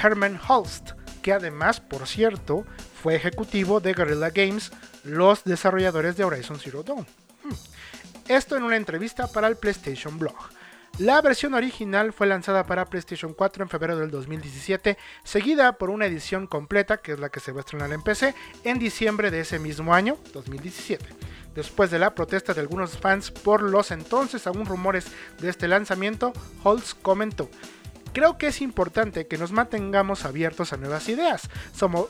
Herman 0.00 0.38
Holst, 0.46 0.90
que 1.22 1.32
además, 1.32 1.80
por 1.80 2.06
cierto, 2.06 2.64
fue 3.02 3.16
ejecutivo 3.16 3.80
de 3.80 3.94
Guerrilla 3.94 4.30
Games, 4.30 4.70
los 5.02 5.42
desarrolladores 5.44 6.16
de 6.16 6.24
Horizon 6.24 6.58
Zero 6.60 6.82
Dawn. 6.82 7.06
Hmm. 7.42 7.54
Esto 8.28 8.56
en 8.56 8.62
una 8.62 8.76
entrevista 8.76 9.26
para 9.26 9.48
el 9.48 9.56
PlayStation 9.56 10.18
Blog. 10.18 10.36
La 10.98 11.22
versión 11.22 11.54
original 11.54 12.12
fue 12.12 12.26
lanzada 12.26 12.66
para 12.66 12.84
PlayStation 12.84 13.32
4 13.32 13.62
en 13.62 13.68
febrero 13.68 13.96
del 13.96 14.10
2017, 14.10 14.98
seguida 15.22 15.74
por 15.74 15.90
una 15.90 16.06
edición 16.06 16.48
completa, 16.48 16.96
que 16.96 17.12
es 17.12 17.20
la 17.20 17.28
que 17.28 17.38
se 17.38 17.52
va 17.52 17.58
a 17.58 17.60
estrenar 17.60 17.92
en 17.92 18.02
PC, 18.02 18.34
en 18.64 18.80
diciembre 18.80 19.30
de 19.30 19.38
ese 19.38 19.60
mismo 19.60 19.94
año, 19.94 20.18
2017. 20.32 21.06
Después 21.54 21.92
de 21.92 22.00
la 22.00 22.16
protesta 22.16 22.52
de 22.52 22.62
algunos 22.62 22.98
fans 22.98 23.30
por 23.30 23.62
los 23.62 23.92
entonces 23.92 24.48
aún 24.48 24.66
rumores 24.66 25.06
de 25.40 25.48
este 25.50 25.68
lanzamiento, 25.68 26.32
Holtz 26.64 26.94
comentó, 26.94 27.48
Creo 28.12 28.38
que 28.38 28.48
es 28.48 28.60
importante 28.62 29.26
que 29.26 29.38
nos 29.38 29.52
mantengamos 29.52 30.24
abiertos 30.24 30.72
a 30.72 30.76
nuevas 30.76 31.08
ideas 31.08 31.48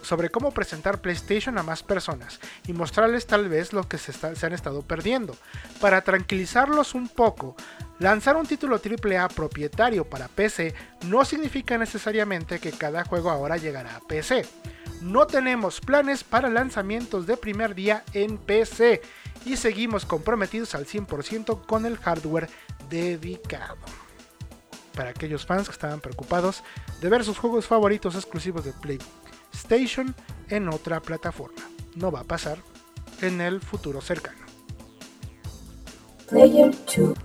sobre 0.03 0.31
cómo 0.31 0.53
presentar 0.53 1.01
PlayStation 1.01 1.59
a 1.59 1.63
más 1.63 1.83
personas 1.83 2.41
y 2.67 2.73
mostrarles 2.73 3.27
tal 3.27 3.49
vez 3.49 3.73
lo 3.73 3.89
que 3.89 3.99
se, 3.99 4.13
han 4.47 4.53
estado 4.53 4.83
perdiendo. 4.83 5.37
Para 5.81 6.03
tranquilizarlos 6.03 6.95
un 6.95 7.09
poco, 7.09 7.57
lanzar 7.99 8.37
un 8.37 8.47
título 8.47 8.81
AAA 8.81 9.29
propietario 9.29 10.05
para 10.05 10.29
PC 10.29 10.75
no 11.07 11.25
significa 11.25 11.77
necesariamente 11.77 12.59
que 12.59 12.73
cada 12.73 13.05
juego 13.05 13.31
ahora 13.31 13.57
llegará 13.57 13.97
a 13.97 14.01
PC. 14.01 14.47
No 15.03 15.27
tenemos 15.27 15.81
planes 15.81 16.25
para 16.25 16.49
lanzamientos 16.49 17.27
de 17.27 17.37
primer 17.37 17.75
día 17.75 18.05
en 18.15 18.39
PC 18.39 19.03
y 19.45 19.57
seguimos 19.57 20.05
comprometidos 20.05 20.75
al 20.75 20.87
100% 20.87 21.67
con 21.67 21.87
el 21.87 21.99
hardware 21.99 22.49
dedicado 22.89 24.08
para 24.99 25.11
aquellos 25.11 25.47
fans 25.47 25.69
que 25.69 25.75
estaban 25.75 26.01
preocupados 26.01 26.65
de 27.01 27.09
ver 27.09 27.23
sus 27.23 27.39
juegos 27.39 27.69
favoritos 27.69 28.17
exclusivos 28.17 28.65
de 28.65 28.73
PlayStation 28.73 30.13
en 30.49 30.69
otra 30.69 30.99
plataforma. 30.99 31.63
No 31.95 32.11
va 32.11 32.21
a 32.21 32.25
pasar 32.25 32.59
en 33.23 33.41
el 33.41 33.61
futuro 33.61 34.01
cercano. 34.01 34.45
Player 36.29 36.75
2. 36.97 37.17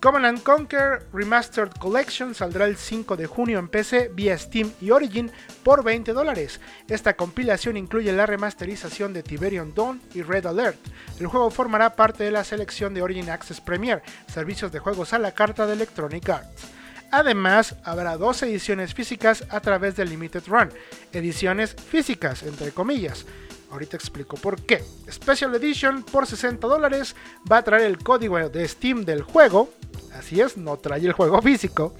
Command 0.00 0.42
Conquer 0.42 1.06
Remastered 1.12 1.70
Collection 1.78 2.34
saldrá 2.34 2.64
el 2.64 2.76
5 2.76 3.16
de 3.16 3.26
junio 3.26 3.60
en 3.60 3.68
PC 3.68 4.10
vía 4.12 4.36
Steam 4.36 4.72
y 4.80 4.90
Origin 4.90 5.30
por 5.62 5.84
20 5.84 6.12
dólares. 6.12 6.60
Esta 6.88 7.14
compilación 7.14 7.76
incluye 7.76 8.10
la 8.12 8.26
remasterización 8.26 9.12
de 9.12 9.22
Tiberium 9.22 9.74
Dawn 9.74 10.00
y 10.12 10.22
Red 10.22 10.46
Alert. 10.46 10.80
El 11.20 11.28
juego 11.28 11.52
formará 11.52 11.94
parte 11.94 12.24
de 12.24 12.32
la 12.32 12.42
selección 12.42 12.94
de 12.94 13.02
Origin 13.02 13.30
Access 13.30 13.60
Premier, 13.60 14.02
servicios 14.26 14.72
de 14.72 14.80
juegos 14.80 15.12
a 15.12 15.20
la 15.20 15.32
carta 15.32 15.68
de 15.68 15.74
Electronic 15.74 16.28
Arts. 16.30 16.79
Además, 17.10 17.74
habrá 17.84 18.16
dos 18.16 18.42
ediciones 18.42 18.94
físicas 18.94 19.44
a 19.50 19.60
través 19.60 19.96
de 19.96 20.04
Limited 20.04 20.44
Run, 20.46 20.70
ediciones 21.12 21.74
físicas, 21.74 22.42
entre 22.44 22.70
comillas. 22.70 23.26
Ahorita 23.70 23.96
explico 23.96 24.36
por 24.36 24.60
qué. 24.62 24.82
Special 25.10 25.54
Edition 25.54 26.02
por 26.02 26.26
60 26.26 26.66
dólares 26.66 27.14
va 27.50 27.58
a 27.58 27.62
traer 27.62 27.82
el 27.82 27.98
código 27.98 28.36
de 28.48 28.66
Steam 28.66 29.04
del 29.04 29.22
juego. 29.22 29.72
Así 30.14 30.40
es, 30.40 30.56
no 30.56 30.76
trae 30.76 31.00
el 31.00 31.12
juego 31.12 31.40
físico. 31.40 31.94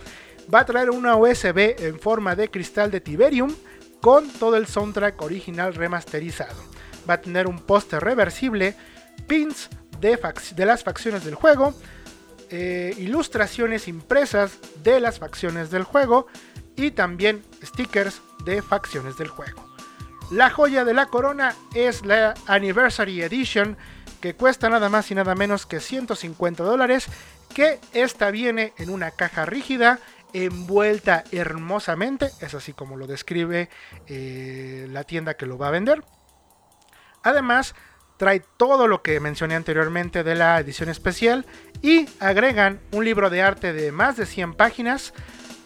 Va 0.52 0.60
a 0.60 0.66
traer 0.66 0.90
una 0.90 1.16
USB 1.16 1.76
en 1.78 2.00
forma 2.00 2.34
de 2.34 2.50
cristal 2.50 2.90
de 2.90 3.00
Tiberium 3.00 3.54
con 4.00 4.28
todo 4.28 4.56
el 4.56 4.66
soundtrack 4.66 5.20
original 5.22 5.74
remasterizado. 5.74 6.60
Va 7.08 7.14
a 7.14 7.20
tener 7.20 7.46
un 7.46 7.60
póster 7.60 8.02
reversible, 8.02 8.74
pins 9.28 9.68
de, 10.00 10.18
de 10.56 10.66
las 10.66 10.82
facciones 10.82 11.24
del 11.24 11.34
juego, 11.34 11.74
eh, 12.50 12.94
ilustraciones 12.98 13.88
impresas 13.88 14.58
de 14.82 15.00
las 15.00 15.18
facciones 15.18 15.70
del 15.70 15.84
juego 15.84 16.26
y 16.76 16.90
también 16.90 17.42
stickers 17.62 18.22
de 18.44 18.62
facciones 18.62 19.16
del 19.16 19.28
juego. 19.28 19.64
La 20.30 20.50
joya 20.50 20.84
de 20.84 20.94
la 20.94 21.06
corona 21.06 21.54
es 21.74 22.04
la 22.04 22.34
Anniversary 22.46 23.22
Edition 23.22 23.76
que 24.20 24.34
cuesta 24.34 24.68
nada 24.68 24.88
más 24.88 25.10
y 25.10 25.14
nada 25.14 25.34
menos 25.34 25.66
que 25.66 25.80
150 25.80 26.62
dólares, 26.62 27.06
que 27.54 27.80
esta 27.92 28.30
viene 28.30 28.72
en 28.78 28.90
una 28.90 29.10
caja 29.10 29.46
rígida 29.46 29.98
envuelta 30.32 31.24
hermosamente, 31.32 32.30
es 32.40 32.54
así 32.54 32.72
como 32.72 32.96
lo 32.96 33.06
describe 33.06 33.68
eh, 34.06 34.86
la 34.90 35.04
tienda 35.04 35.34
que 35.34 35.46
lo 35.46 35.58
va 35.58 35.68
a 35.68 35.72
vender. 35.72 36.04
Además, 37.22 37.74
trae 38.16 38.40
todo 38.56 38.86
lo 38.86 39.02
que 39.02 39.18
mencioné 39.18 39.54
anteriormente 39.54 40.22
de 40.22 40.34
la 40.34 40.58
edición 40.60 40.88
especial 40.88 41.46
y 41.82 42.06
agregan 42.18 42.80
un 42.92 43.04
libro 43.04 43.30
de 43.30 43.42
arte 43.42 43.72
de 43.72 43.92
más 43.92 44.16
de 44.16 44.26
100 44.26 44.54
páginas, 44.54 45.12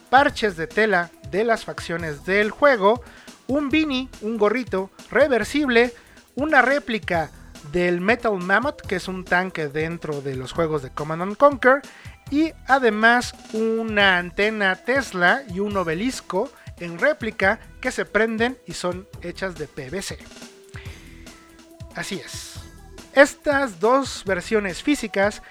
parches 0.09 0.55
de 0.55 0.67
tela 0.67 1.11
de 1.31 1.43
las 1.43 1.65
facciones 1.65 2.25
del 2.25 2.51
juego, 2.51 3.03
un 3.47 3.69
beanie, 3.69 4.09
un 4.21 4.37
gorrito 4.37 4.89
reversible, 5.11 5.93
una 6.35 6.61
réplica 6.61 7.31
del 7.71 8.01
Metal 8.01 8.37
Mammoth, 8.37 8.81
que 8.81 8.97
es 8.97 9.07
un 9.07 9.25
tanque 9.25 9.67
dentro 9.67 10.21
de 10.21 10.35
los 10.35 10.51
juegos 10.51 10.83
de 10.83 10.91
Command 10.91 11.35
Conquer, 11.35 11.81
y 12.31 12.53
además 12.67 13.35
una 13.53 14.17
antena 14.17 14.75
Tesla 14.75 15.43
y 15.53 15.59
un 15.59 15.75
obelisco 15.77 16.51
en 16.79 16.99
réplica 16.99 17.59
que 17.81 17.91
se 17.91 18.05
prenden 18.05 18.57
y 18.65 18.73
son 18.73 19.07
hechas 19.21 19.55
de 19.55 19.67
PVC. 19.67 20.17
Así 21.95 22.15
es. 22.23 22.55
Estas 23.13 23.79
dos 23.79 24.23
versiones 24.25 24.83
físicas 24.83 25.41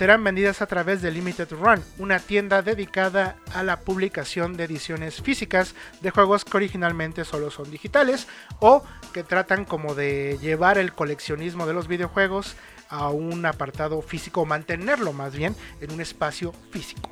serán 0.00 0.24
vendidas 0.24 0.62
a 0.62 0.66
través 0.66 1.02
de 1.02 1.10
Limited 1.10 1.50
Run, 1.50 1.84
una 1.98 2.20
tienda 2.20 2.62
dedicada 2.62 3.36
a 3.52 3.62
la 3.62 3.80
publicación 3.80 4.56
de 4.56 4.64
ediciones 4.64 5.20
físicas 5.20 5.74
de 6.00 6.08
juegos 6.08 6.46
que 6.46 6.56
originalmente 6.56 7.26
solo 7.26 7.50
son 7.50 7.70
digitales 7.70 8.26
o 8.60 8.82
que 9.12 9.24
tratan 9.24 9.66
como 9.66 9.94
de 9.94 10.38
llevar 10.40 10.78
el 10.78 10.94
coleccionismo 10.94 11.66
de 11.66 11.74
los 11.74 11.86
videojuegos 11.86 12.56
a 12.88 13.10
un 13.10 13.44
apartado 13.44 14.00
físico, 14.00 14.46
mantenerlo 14.46 15.12
más 15.12 15.36
bien 15.36 15.54
en 15.82 15.92
un 15.92 16.00
espacio 16.00 16.54
físico. 16.70 17.10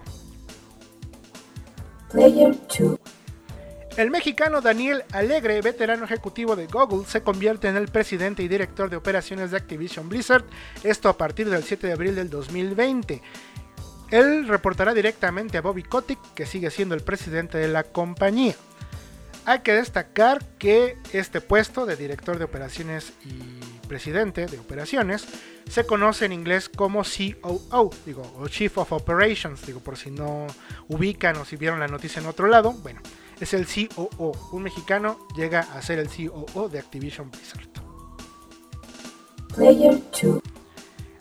Player 2.11 2.57
2 2.69 3.18
el 3.99 4.13
mexicano 4.13 4.61
Daniel 4.61 5.03
Alegre, 5.11 5.61
veterano 5.61 6.05
ejecutivo 6.05 6.55
de 6.55 6.69
Google, 6.69 7.05
se 7.05 7.23
convierte 7.23 7.67
en 7.67 7.75
el 7.75 7.89
presidente 7.89 8.45
y 8.45 8.49
director 8.49 8.89
de 8.89 8.97
operaciones 8.97 9.51
de 9.51 9.57
Activision 9.57 10.09
Blizzard, 10.09 10.45
esto 10.85 11.09
a 11.09 11.19
partir 11.19 11.51
del 11.51 11.65
7 11.65 11.89
de 11.89 11.93
abril 11.95 12.15
del 12.15 12.31
2020. 12.31 13.21
Él 14.13 14.47
reportará 14.47 14.95
directamente 14.95 15.59
a 15.59 15.63
Bobby 15.63 15.83
Kotick, 15.83 16.21
que 16.35 16.47
sigue 16.47 16.71
siendo 16.71 16.95
el 16.95 17.01
presidente 17.01 17.59
de 17.59 17.67
la 17.67 17.83
compañía. 17.83 18.55
Hay 19.47 19.61
que 19.61 19.73
destacar 19.73 20.45
que 20.59 20.97
este 21.13 21.41
puesto 21.41 21.85
de 21.85 21.97
director 21.97 22.39
de 22.39 22.45
operaciones 22.45 23.15
y 23.25 23.59
presidente 23.89 24.47
de 24.47 24.61
operaciones 24.61 25.27
se 25.69 25.87
conoce 25.87 26.27
en 26.27 26.33
inglés 26.33 26.69
como 26.69 27.03
COO, 27.03 27.91
digo, 28.07 28.33
o 28.39 28.47
Chief 28.47 28.79
of 28.79 28.93
Operations, 28.93 29.67
digo, 29.67 29.81
por 29.81 29.97
si 29.97 30.13
no 30.13 30.47
ubican 30.87 31.37
o 31.39 31.45
si 31.45 31.57
vieron 31.57 31.81
la 31.81 31.89
noticia 31.89 32.21
en 32.21 32.29
otro 32.29 32.47
lado, 32.47 32.75
bueno, 32.75 33.01
es 33.41 33.55
el 33.55 33.67
COO. 33.67 34.33
Un 34.53 34.63
mexicano 34.63 35.19
llega 35.37 35.61
a 35.61 35.83
ser 35.83 35.99
el 35.99 36.09
COO 36.09 36.69
de 36.69 36.79
Activision 36.79 37.31
Blizzard. 37.31 37.69
Player 39.55 40.01
2. 40.23 40.41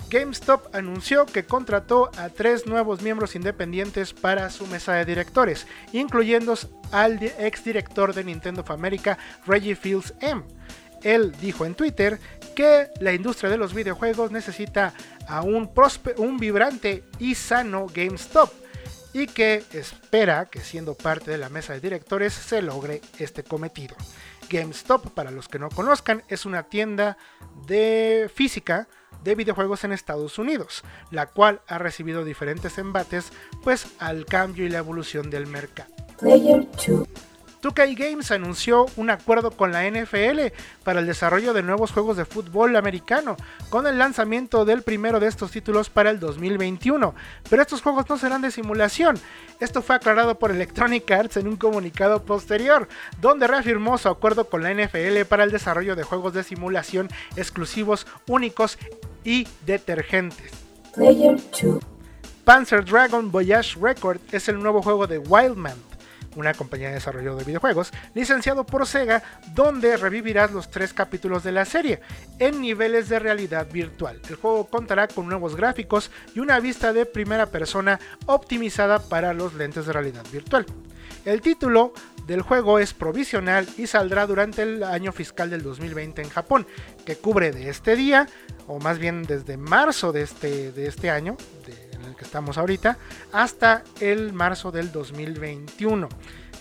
GameStop 0.09 0.73
anunció 0.73 1.25
que 1.25 1.43
contrató 1.45 2.09
a 2.17 2.29
tres 2.29 2.65
nuevos 2.65 3.01
miembros 3.01 3.35
independientes 3.35 4.13
para 4.13 4.49
su 4.49 4.65
mesa 4.67 4.93
de 4.93 5.03
directores, 5.03 5.67
incluyendo 5.91 6.53
al 6.91 7.19
di- 7.19 7.29
exdirector 7.39 8.13
de 8.13 8.23
Nintendo 8.23 8.61
of 8.61 8.71
America, 8.71 9.17
Reggie 9.45 9.75
Fields 9.75 10.13
M. 10.21 10.43
Él 11.03 11.33
dijo 11.41 11.65
en 11.65 11.75
Twitter 11.75 12.19
que 12.55 12.87
la 13.01 13.11
industria 13.13 13.49
de 13.49 13.57
los 13.57 13.73
videojuegos 13.73 14.31
necesita 14.31 14.93
a 15.27 15.41
un 15.41 16.37
vibrante 16.39 17.03
y 17.19 17.35
sano 17.35 17.87
GameStop 17.93 18.49
y 19.13 19.27
que 19.27 19.63
espera 19.73 20.45
que 20.45 20.59
siendo 20.59 20.95
parte 20.95 21.31
de 21.31 21.37
la 21.37 21.49
mesa 21.49 21.73
de 21.73 21.79
directores 21.79 22.33
se 22.33 22.61
logre 22.61 23.01
este 23.19 23.43
cometido. 23.43 23.95
GameStop, 24.49 25.11
para 25.11 25.31
los 25.31 25.47
que 25.47 25.59
no 25.59 25.69
conozcan, 25.69 26.23
es 26.27 26.45
una 26.45 26.63
tienda 26.63 27.17
de 27.67 28.29
física 28.33 28.87
de 29.23 29.35
videojuegos 29.35 29.83
en 29.83 29.91
Estados 29.91 30.39
Unidos, 30.39 30.83
la 31.11 31.27
cual 31.27 31.61
ha 31.67 31.77
recibido 31.77 32.23
diferentes 32.23 32.77
embates 32.77 33.31
pues 33.63 33.87
al 33.99 34.25
cambio 34.25 34.65
y 34.65 34.69
la 34.69 34.77
evolución 34.77 35.29
del 35.29 35.47
mercado. 35.47 35.93
Player 36.19 36.65
2. 36.87 37.07
2K 37.61 37.97
Games 37.97 38.31
anunció 38.31 38.85
un 38.97 39.09
acuerdo 39.09 39.51
con 39.51 39.71
la 39.71 39.89
NFL 39.89 40.53
para 40.83 40.99
el 40.99 41.07
desarrollo 41.07 41.53
de 41.53 41.63
nuevos 41.63 41.91
juegos 41.91 42.17
de 42.17 42.25
fútbol 42.25 42.75
americano, 42.75 43.35
con 43.69 43.87
el 43.87 43.97
lanzamiento 43.97 44.65
del 44.65 44.83
primero 44.83 45.19
de 45.19 45.27
estos 45.27 45.51
títulos 45.51 45.89
para 45.89 46.09
el 46.09 46.19
2021. 46.19 47.15
Pero 47.49 47.61
estos 47.61 47.81
juegos 47.81 48.07
no 48.09 48.17
serán 48.17 48.41
de 48.41 48.51
simulación. 48.51 49.19
Esto 49.59 49.81
fue 49.81 49.95
aclarado 49.95 50.37
por 50.37 50.51
Electronic 50.51 51.09
Arts 51.09 51.37
en 51.37 51.47
un 51.47 51.57
comunicado 51.57 52.23
posterior, 52.23 52.87
donde 53.19 53.47
reafirmó 53.47 53.97
su 53.97 54.09
acuerdo 54.09 54.49
con 54.49 54.61
la 54.61 54.73
NFL 54.73 55.25
para 55.27 55.43
el 55.43 55.51
desarrollo 55.51 55.95
de 55.95 56.03
juegos 56.03 56.33
de 56.33 56.43
simulación 56.43 57.09
exclusivos, 57.35 58.05
únicos 58.27 58.77
y 59.23 59.47
detergentes. 59.65 60.51
Player 60.93 61.37
2. 61.61 61.79
Panzer 62.47 62.85
Dragon 62.85 63.29
Voyage 63.29 63.77
Record 63.77 64.21
es 64.31 64.47
el 64.47 64.57
nuevo 64.57 64.81
juego 64.81 65.05
de 65.05 65.17
Wildman, 65.17 65.75
una 66.37 66.53
compañía 66.53 66.89
de 66.89 66.95
desarrollo 66.95 67.35
de 67.35 67.43
videojuegos, 67.43 67.91
licenciado 68.13 68.65
por 68.65 68.87
Sega, 68.87 69.23
donde 69.53 69.97
revivirás 69.97 70.51
los 70.51 70.69
tres 70.69 70.93
capítulos 70.93 71.43
de 71.43 71.51
la 71.51 71.65
serie 71.65 71.99
en 72.39 72.61
niveles 72.61 73.09
de 73.09 73.19
realidad 73.19 73.67
virtual. 73.71 74.21
El 74.29 74.35
juego 74.35 74.67
contará 74.67 75.07
con 75.07 75.27
nuevos 75.27 75.55
gráficos 75.55 76.11
y 76.35 76.39
una 76.39 76.59
vista 76.59 76.93
de 76.93 77.05
primera 77.05 77.47
persona 77.47 77.99
optimizada 78.27 78.99
para 78.99 79.33
los 79.33 79.55
lentes 79.55 79.85
de 79.85 79.93
realidad 79.93 80.25
virtual. 80.31 80.65
El 81.25 81.41
título 81.41 81.93
del 82.25 82.41
juego 82.41 82.79
es 82.79 82.93
provisional 82.93 83.67
y 83.77 83.87
saldrá 83.87 84.27
durante 84.27 84.61
el 84.61 84.83
año 84.83 85.11
fiscal 85.11 85.49
del 85.49 85.63
2020 85.63 86.21
en 86.21 86.29
Japón, 86.29 86.67
que 87.05 87.15
cubre 87.15 87.51
de 87.51 87.69
este 87.69 87.95
día, 87.95 88.27
o 88.67 88.79
más 88.79 88.99
bien 88.99 89.23
desde 89.23 89.57
marzo 89.57 90.11
de 90.11 90.21
este, 90.21 90.71
de 90.71 90.87
este 90.87 91.09
año, 91.09 91.37
que 92.17 92.25
estamos 92.25 92.57
ahorita, 92.57 92.97
hasta 93.31 93.83
el 94.01 94.33
marzo 94.33 94.71
del 94.71 94.91
2021. 94.91 96.09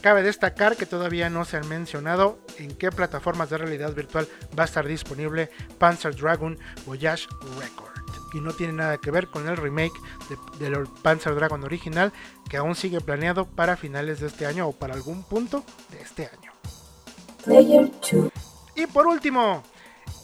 Cabe 0.03 0.23
destacar 0.23 0.77
que 0.77 0.87
todavía 0.87 1.31
no 1.31 1.45
se 1.45 1.57
han 1.57 1.69
mencionado 1.69 2.39
en 2.59 2.77
qué 2.77 2.93
plataformas 2.93 3.51
de 3.51 3.59
realidad 3.59 3.93
virtual 3.95 4.29
va 4.57 4.63
a 4.63 4.67
estar 4.67 4.87
disponible 4.87 5.51
Panzer 5.79 6.15
Dragon 6.15 6.57
Voyage 6.85 7.27
Record. 7.59 7.87
Y 8.35 8.41
no 8.41 8.53
tiene 8.53 8.75
nada 8.75 8.99
que 8.99 9.11
ver 9.11 9.29
con 9.29 9.49
el 9.49 9.57
remake 9.57 9.95
de- 10.59 10.65
del 10.69 10.85
Panzer 11.03 11.35
Dragon 11.35 11.65
original, 11.65 12.13
que 12.51 12.59
aún 12.59 12.75
sigue 12.75 13.01
planeado 13.01 13.47
para 13.47 13.77
finales 13.77 14.21
de 14.21 14.27
este 14.27 14.47
año 14.47 14.69
o 14.69 14.73
para 14.73 14.95
algún 14.95 15.23
punto 15.25 15.65
de 15.91 16.03
este 16.03 16.27
año. 16.27 16.53
Player 17.45 17.91
2. 18.13 18.31
Y 18.75 18.87
por 18.87 19.07
último, 19.07 19.63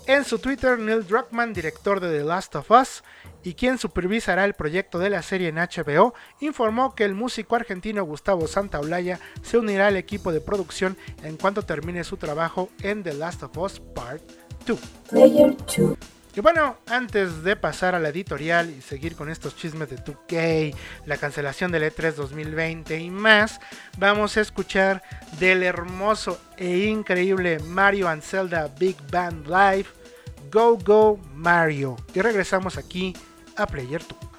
en 0.06 0.24
su 0.24 0.38
Twitter, 0.38 0.78
Neil 0.78 1.06
Druckmann, 1.06 1.54
director 1.54 2.00
de 2.00 2.18
The 2.18 2.24
Last 2.24 2.54
of 2.56 2.70
Us 2.70 3.02
y 3.44 3.54
quien 3.54 3.78
supervisará 3.78 4.44
el 4.44 4.54
proyecto 4.54 4.98
de 4.98 5.10
la 5.10 5.22
serie 5.22 5.48
en 5.48 5.56
HBO, 5.56 6.14
informó 6.40 6.94
que 6.94 7.04
el 7.04 7.14
músico 7.14 7.56
argentino 7.56 8.04
Gustavo 8.04 8.46
Santaolalla 8.46 9.20
se 9.42 9.58
unirá 9.58 9.88
al 9.88 9.96
equipo 9.96 10.32
de 10.32 10.40
producción 10.40 10.96
en 11.22 11.36
cuanto 11.36 11.62
termine 11.62 12.04
su 12.04 12.16
trabajo 12.16 12.70
en 12.82 13.02
The 13.02 13.14
Last 13.14 13.42
of 13.42 13.56
Us 13.58 13.80
Part 13.80 14.22
2. 14.66 14.80
Player 15.10 15.56
2. 15.76 15.96
Y 16.34 16.40
bueno, 16.40 16.78
antes 16.86 17.42
de 17.42 17.56
pasar 17.56 17.94
a 17.94 17.98
la 17.98 18.08
editorial 18.08 18.70
y 18.70 18.80
seguir 18.80 19.16
con 19.16 19.28
estos 19.28 19.54
chismes 19.54 19.90
de 19.90 19.98
2K, 19.98 20.74
la 21.04 21.18
cancelación 21.18 21.70
del 21.72 21.82
E3 21.82 22.14
2020 22.14 22.98
y 22.98 23.10
más, 23.10 23.60
vamos 23.98 24.38
a 24.38 24.40
escuchar 24.40 25.02
del 25.38 25.62
hermoso 25.62 26.40
e 26.56 26.86
increíble 26.86 27.58
Mario 27.58 28.08
and 28.08 28.22
Zelda 28.22 28.72
Big 28.78 28.96
Band 29.10 29.46
Live, 29.46 29.88
Go 30.50 30.78
Go 30.78 31.18
Mario. 31.34 31.96
Y 32.14 32.22
regresamos 32.22 32.78
aquí 32.78 33.14
a 33.56 33.66
Player 33.66 33.98
2.「 33.98 34.31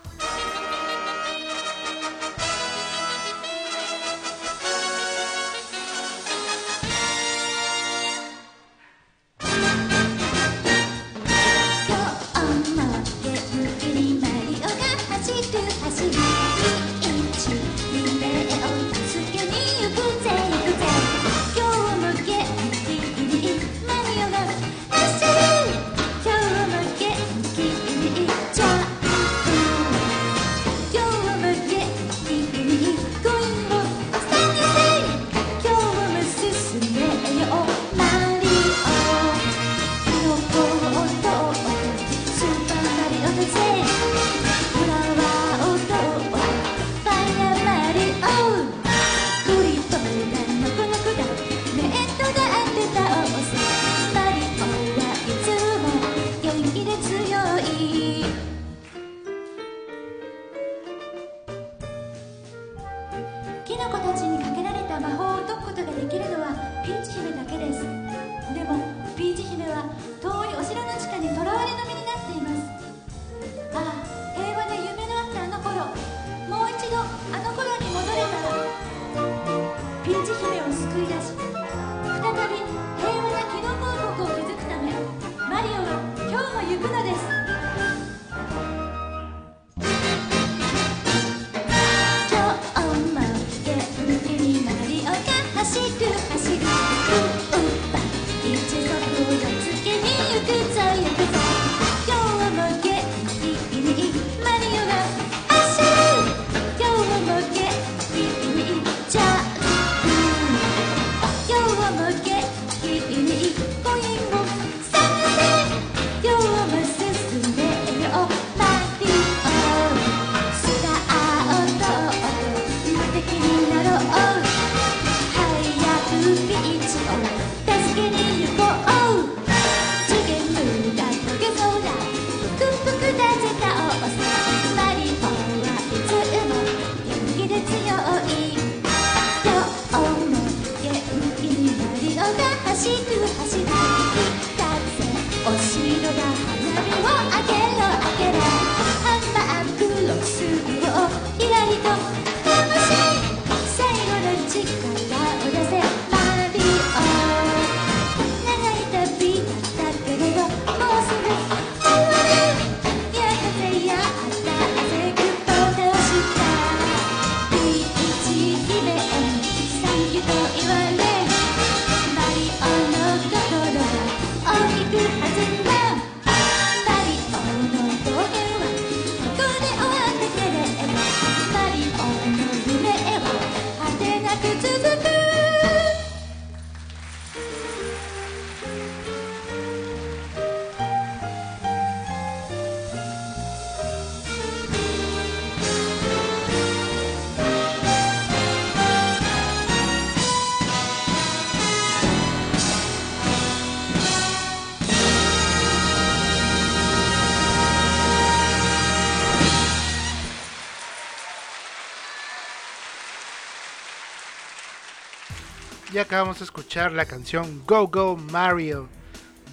acabamos 216.13 216.37
de 216.37 216.45
escuchar 216.45 216.91
la 216.91 217.05
canción 217.05 217.63
Go 217.65 217.87
Go 217.87 218.15
Mario 218.15 218.87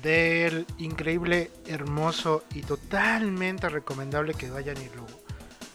del 0.03 0.67
increíble, 0.77 1.51
hermoso 1.67 2.45
y 2.53 2.61
totalmente 2.61 3.71
recomendable 3.71 4.35
que 4.35 4.51
vayan 4.51 4.77
y 4.77 4.85
lo 4.95 5.07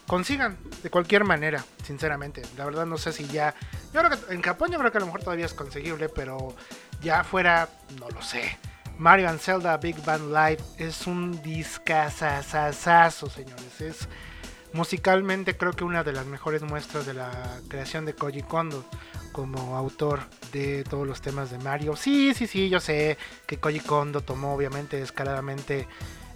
consigan 0.06 0.60
de 0.84 0.92
cualquier 0.92 1.24
manera, 1.24 1.66
sinceramente. 1.84 2.44
La 2.56 2.66
verdad 2.66 2.86
no 2.86 3.00
sé 3.00 3.14
si 3.14 3.26
ya... 3.26 3.56
Yo 3.96 4.04
creo 4.04 4.12
que 4.12 4.32
en 4.36 4.44
Japón 4.44 4.70
yo 4.70 4.78
creo 4.78 4.92
que 4.92 5.00
a 5.00 5.02
lo 5.02 5.08
mejor 5.08 5.24
todavía 5.24 5.48
es 5.48 5.56
conseguible, 5.56 6.08
pero 6.08 6.56
ya 7.02 7.24
fuera 7.24 7.68
no 8.00 8.08
lo 8.12 8.22
sé. 8.22 8.60
Mario 9.00 9.30
and 9.30 9.40
Zelda 9.40 9.78
Big 9.78 10.00
Band 10.06 10.28
Live 10.28 10.62
es 10.78 11.08
un 11.08 11.42
discazazazazo, 11.42 13.28
señores. 13.28 13.82
Es 13.82 14.08
musicalmente 14.76 15.56
creo 15.58 15.72
que 15.72 15.84
una 15.84 16.04
de 16.04 16.12
las 16.12 16.26
mejores 16.26 16.62
muestras 16.62 17.06
de 17.06 17.14
la 17.14 17.32
creación 17.68 18.06
de 18.06 18.14
Koji 18.14 18.44
Kondo 18.44 18.86
como 19.32 19.76
autor 19.78 20.22
de 20.52 20.84
todos 20.84 21.08
los 21.08 21.22
temas 21.22 21.50
de 21.50 21.58
Mario. 21.60 21.96
Sí, 21.96 22.34
sí, 22.34 22.46
sí, 22.46 22.70
yo 22.70 22.80
sé 22.80 23.18
que 23.48 23.58
Koji 23.58 23.80
Kondo 23.80 24.22
tomó 24.22 24.54
obviamente 24.54 25.02
escaladamente 25.02 25.88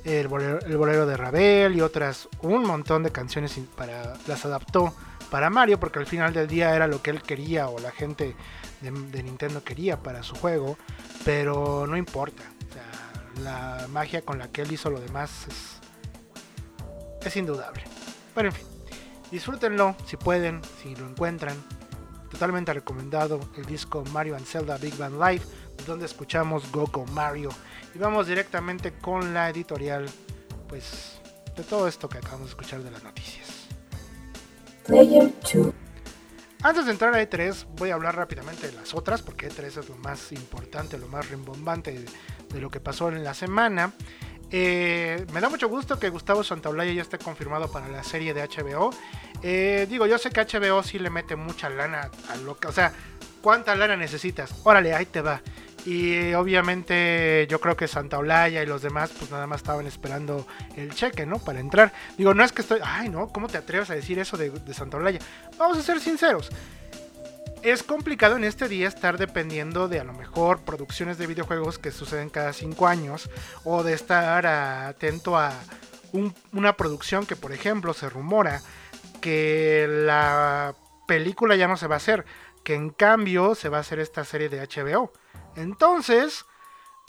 el 0.05 0.27
bolero, 0.27 0.59
el 0.61 0.77
bolero 0.77 1.05
de 1.05 1.17
Ravel 1.17 1.75
y 1.75 1.81
otras, 1.81 2.29
un 2.41 2.63
montón 2.63 3.03
de 3.03 3.11
canciones 3.11 3.59
para 3.75 4.15
las 4.25 4.45
adaptó 4.45 4.93
para 5.29 5.49
Mario 5.49 5.79
porque 5.79 5.99
al 5.99 6.07
final 6.07 6.33
del 6.33 6.47
día 6.47 6.75
era 6.75 6.87
lo 6.87 7.01
que 7.01 7.11
él 7.11 7.21
quería 7.21 7.67
o 7.67 7.77
la 7.79 7.91
gente 7.91 8.35
de, 8.81 9.23
Nintendo 9.23 9.63
quería 9.63 10.01
para 10.01 10.23
su 10.23 10.35
juego, 10.35 10.77
pero 11.25 11.85
no 11.87 11.97
importa. 11.97 12.43
La 13.43 13.87
magia 13.89 14.21
con 14.21 14.37
la 14.37 14.49
que 14.49 14.63
él 14.63 14.71
hizo 14.73 14.89
lo 14.89 14.99
demás 14.99 15.47
es, 15.47 15.79
es 17.25 17.37
indudable. 17.37 17.88
Pero 18.39 18.51
en 18.51 18.55
fin, 18.55 18.67
disfrútenlo 19.31 19.97
si 20.05 20.15
pueden, 20.15 20.61
si 20.81 20.95
lo 20.95 21.09
encuentran. 21.09 21.57
Totalmente 22.31 22.71
recomendado 22.71 23.41
el 23.57 23.65
disco 23.65 24.01
Mario 24.13 24.37
and 24.37 24.45
Zelda 24.45 24.77
Big 24.77 24.95
Band 24.95 25.21
Live, 25.21 25.41
donde 25.85 26.05
escuchamos 26.05 26.71
Goku 26.71 27.05
Mario. 27.07 27.49
Y 27.93 27.97
vamos 27.97 28.27
directamente 28.27 28.93
con 28.93 29.33
la 29.33 29.49
editorial, 29.49 30.05
pues, 30.69 31.19
de 31.57 31.63
todo 31.63 31.85
esto 31.89 32.07
que 32.07 32.19
acabamos 32.19 32.45
de 32.45 32.51
escuchar 32.51 32.81
de 32.81 32.91
las 32.91 33.03
noticias. 33.03 33.67
Player 34.85 35.33
2. 35.53 35.73
Antes 36.63 36.85
de 36.85 36.91
entrar 36.93 37.13
a 37.13 37.21
E3, 37.21 37.65
voy 37.75 37.89
a 37.89 37.95
hablar 37.95 38.15
rápidamente 38.15 38.67
de 38.67 38.73
las 38.73 38.93
otras, 38.93 39.21
porque 39.21 39.49
E3 39.49 39.79
es 39.79 39.89
lo 39.89 39.97
más 39.97 40.31
importante, 40.31 40.97
lo 40.97 41.09
más 41.09 41.29
rimbombante 41.29 41.91
de, 41.91 42.05
de 42.53 42.61
lo 42.61 42.71
que 42.71 42.79
pasó 42.79 43.09
en 43.09 43.21
la 43.21 43.33
semana. 43.33 43.91
Eh, 44.51 45.25
me 45.31 45.41
da 45.41 45.49
mucho 45.49 45.69
gusto 45.69 45.99
que 45.99 46.09
Gustavo 46.09 46.43
Santaolalla 46.43 46.91
ya 46.91 47.01
esté 47.01 47.17
confirmado 47.17 47.71
para 47.71 47.87
la 47.87 48.03
serie 48.03 48.33
de 48.33 48.47
HBO. 48.47 48.91
Eh, 49.43 49.87
digo, 49.89 50.05
yo 50.07 50.17
sé 50.17 50.31
que 50.31 50.41
HBO 50.41 50.83
sí 50.83 50.99
le 50.99 51.09
mete 51.09 51.35
mucha 51.35 51.69
lana 51.69 52.09
a 52.29 52.35
lo 52.37 52.57
que. 52.57 52.67
O 52.67 52.71
sea, 52.71 52.91
¿cuánta 53.41 53.75
lana 53.75 53.95
necesitas? 53.95 54.53
Órale, 54.63 54.93
ahí 54.93 55.05
te 55.05 55.21
va. 55.21 55.41
Y 55.85 56.33
obviamente 56.33 57.47
yo 57.49 57.61
creo 57.61 57.77
que 57.77 57.87
Santaolalla 57.87 58.61
y 58.61 58.65
los 58.65 58.81
demás 58.81 59.11
pues 59.17 59.31
nada 59.31 59.47
más 59.47 59.61
estaban 59.61 59.87
esperando 59.87 60.45
el 60.75 60.93
cheque, 60.93 61.25
¿no? 61.25 61.39
Para 61.39 61.59
entrar. 61.59 61.93
Digo, 62.17 62.33
no 62.33 62.43
es 62.43 62.51
que 62.51 62.61
estoy... 62.61 62.79
Ay, 62.83 63.07
no, 63.07 63.29
¿cómo 63.29 63.47
te 63.47 63.57
atreves 63.57 63.89
a 63.89 63.95
decir 63.95 64.19
eso 64.19 64.35
de, 64.35 64.49
de 64.49 64.73
Santaolalla? 64.73 65.19
Vamos 65.57 65.77
a 65.77 65.81
ser 65.81 66.01
sinceros. 66.01 66.49
Es 67.61 67.83
complicado 67.83 68.37
en 68.37 68.45
este 68.45 68.69
día 68.69 68.87
estar 68.87 69.17
dependiendo 69.17 69.87
de 69.89 69.99
a 69.99 70.03
lo 70.05 70.13
mejor 70.13 70.61
producciones 70.61 71.17
de 71.17 71.27
videojuegos 71.27 71.77
que 71.77 71.91
suceden 71.91 72.29
cada 72.29 72.53
5 72.53 72.87
años 72.87 73.29
o 73.65 73.83
de 73.83 73.93
estar 73.93 74.45
atento 74.47 75.37
a 75.37 75.51
un- 76.13 76.33
una 76.53 76.77
producción 76.77 77.25
que 77.25 77.35
por 77.35 77.51
ejemplo 77.51 77.93
se 77.93 78.09
rumora 78.09 78.61
que 79.21 79.87
la 79.89 80.73
película 81.05 81.55
ya 81.57 81.67
no 81.67 81.75
se 81.75 81.87
va 81.87 81.95
a 81.95 81.97
hacer, 81.97 82.25
que 82.63 82.75
en 82.75 82.89
cambio 82.91 83.53
se 83.55 83.67
va 83.67 83.77
a 83.77 83.81
hacer 83.81 83.99
esta 83.99 84.23
serie 84.23 84.47
de 84.47 84.61
HBO. 84.61 85.11
Entonces, 85.57 86.45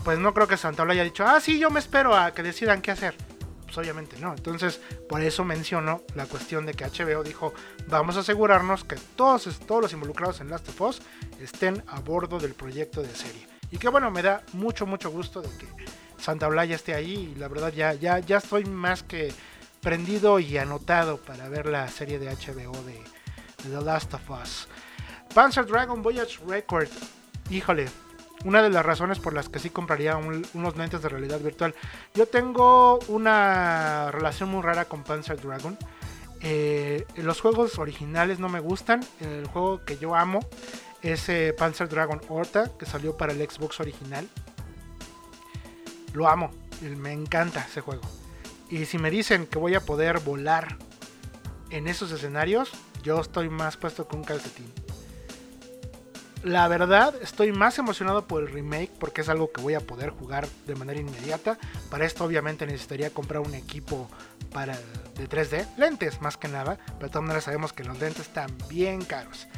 pues 0.04 0.18
no 0.18 0.34
creo 0.34 0.48
que 0.48 0.56
Santaola 0.56 0.94
haya 0.94 1.04
dicho, 1.04 1.24
ah, 1.24 1.40
sí, 1.40 1.58
yo 1.60 1.70
me 1.70 1.78
espero 1.78 2.16
a 2.16 2.32
que 2.34 2.42
decidan 2.42 2.82
qué 2.82 2.90
hacer. 2.90 3.14
Pues 3.70 3.86
obviamente 3.86 4.18
no. 4.18 4.32
Entonces, 4.32 4.80
por 5.08 5.22
eso 5.22 5.44
menciono 5.44 6.02
la 6.16 6.26
cuestión 6.26 6.66
de 6.66 6.74
que 6.74 6.84
HBO 6.84 7.22
dijo, 7.22 7.54
vamos 7.86 8.16
a 8.16 8.20
asegurarnos 8.20 8.82
que 8.82 8.96
todos, 9.14 9.60
todos 9.60 9.82
los 9.82 9.92
involucrados 9.92 10.40
en 10.40 10.50
Last 10.50 10.68
of 10.70 10.80
Us 10.80 11.02
estén 11.40 11.80
a 11.86 12.00
bordo 12.00 12.40
del 12.40 12.54
proyecto 12.54 13.00
de 13.00 13.14
serie. 13.14 13.46
Y 13.70 13.78
que 13.78 13.88
bueno, 13.88 14.10
me 14.10 14.22
da 14.22 14.42
mucho, 14.54 14.86
mucho 14.86 15.12
gusto 15.12 15.40
de 15.40 15.50
que 15.56 15.68
Santa 16.18 16.48
Olaya 16.48 16.74
esté 16.74 16.94
ahí. 16.94 17.32
Y 17.32 17.38
la 17.38 17.46
verdad 17.46 17.72
ya, 17.72 17.94
ya, 17.94 18.18
ya 18.18 18.38
estoy 18.38 18.64
más 18.64 19.04
que 19.04 19.32
prendido 19.80 20.40
y 20.40 20.58
anotado 20.58 21.18
para 21.18 21.48
ver 21.48 21.66
la 21.66 21.86
serie 21.86 22.18
de 22.18 22.26
HBO 22.26 22.72
de, 22.82 22.94
de 23.62 23.78
The 23.78 23.84
Last 23.84 24.14
of 24.14 24.30
Us. 24.30 24.66
Panzer 25.32 25.64
Dragon 25.64 26.02
Voyage 26.02 26.40
Record. 26.44 26.88
Híjole, 27.50 27.86
una 28.44 28.62
de 28.62 28.70
las 28.70 28.84
razones 28.86 29.18
por 29.18 29.34
las 29.34 29.48
que 29.48 29.58
sí 29.58 29.70
compraría 29.70 30.16
un- 30.16 30.46
unos 30.54 30.76
lentes 30.76 31.02
de 31.02 31.08
realidad 31.08 31.40
virtual. 31.40 31.74
Yo 32.14 32.26
tengo 32.26 32.98
una 33.08 34.10
relación 34.10 34.48
muy 34.50 34.62
rara 34.62 34.86
con 34.86 35.02
Panzer 35.02 35.40
Dragon. 35.40 35.76
Eh, 36.40 37.04
los 37.16 37.40
juegos 37.40 37.78
originales 37.78 38.38
no 38.38 38.48
me 38.48 38.60
gustan. 38.60 39.00
El 39.20 39.46
juego 39.46 39.84
que 39.84 39.98
yo 39.98 40.14
amo 40.16 40.40
es 41.02 41.28
eh, 41.28 41.54
Panzer 41.56 41.88
Dragon 41.88 42.20
Horta, 42.28 42.70
que 42.78 42.86
salió 42.86 43.16
para 43.16 43.32
el 43.32 43.38
Xbox 43.48 43.78
original. 43.80 44.26
Lo 46.12 46.28
amo, 46.28 46.50
me 46.80 47.12
encanta 47.12 47.66
ese 47.68 47.80
juego. 47.82 48.02
Y 48.70 48.86
si 48.86 48.98
me 48.98 49.10
dicen 49.10 49.46
que 49.46 49.58
voy 49.58 49.74
a 49.74 49.80
poder 49.80 50.20
volar 50.20 50.76
en 51.70 51.88
esos 51.88 52.10
escenarios, 52.10 52.70
yo 53.02 53.20
estoy 53.20 53.48
más 53.48 53.76
puesto 53.76 54.08
que 54.08 54.16
un 54.16 54.24
calcetín. 54.24 54.72
La 56.42 56.68
verdad, 56.68 57.14
estoy 57.20 57.52
más 57.52 57.78
emocionado 57.78 58.26
por 58.26 58.42
el 58.42 58.48
remake 58.48 58.90
porque 58.98 59.20
es 59.20 59.28
algo 59.28 59.52
que 59.52 59.60
voy 59.60 59.74
a 59.74 59.80
poder 59.80 60.08
jugar 60.08 60.48
de 60.66 60.74
manera 60.74 60.98
inmediata. 60.98 61.58
Para 61.90 62.06
esto 62.06 62.24
obviamente 62.24 62.64
necesitaría 62.64 63.10
comprar 63.10 63.42
un 63.42 63.54
equipo 63.54 64.08
para 64.50 64.74
de 65.16 65.28
3D, 65.28 65.66
lentes 65.76 66.22
más 66.22 66.38
que 66.38 66.48
nada, 66.48 66.78
pero 66.86 67.08
de 67.08 67.08
todas 67.08 67.22
maneras 67.24 67.44
sabemos 67.44 67.74
que 67.74 67.84
los 67.84 67.98
lentes 67.98 68.26
están 68.26 68.50
bien 68.70 69.04
caros. 69.04 69.48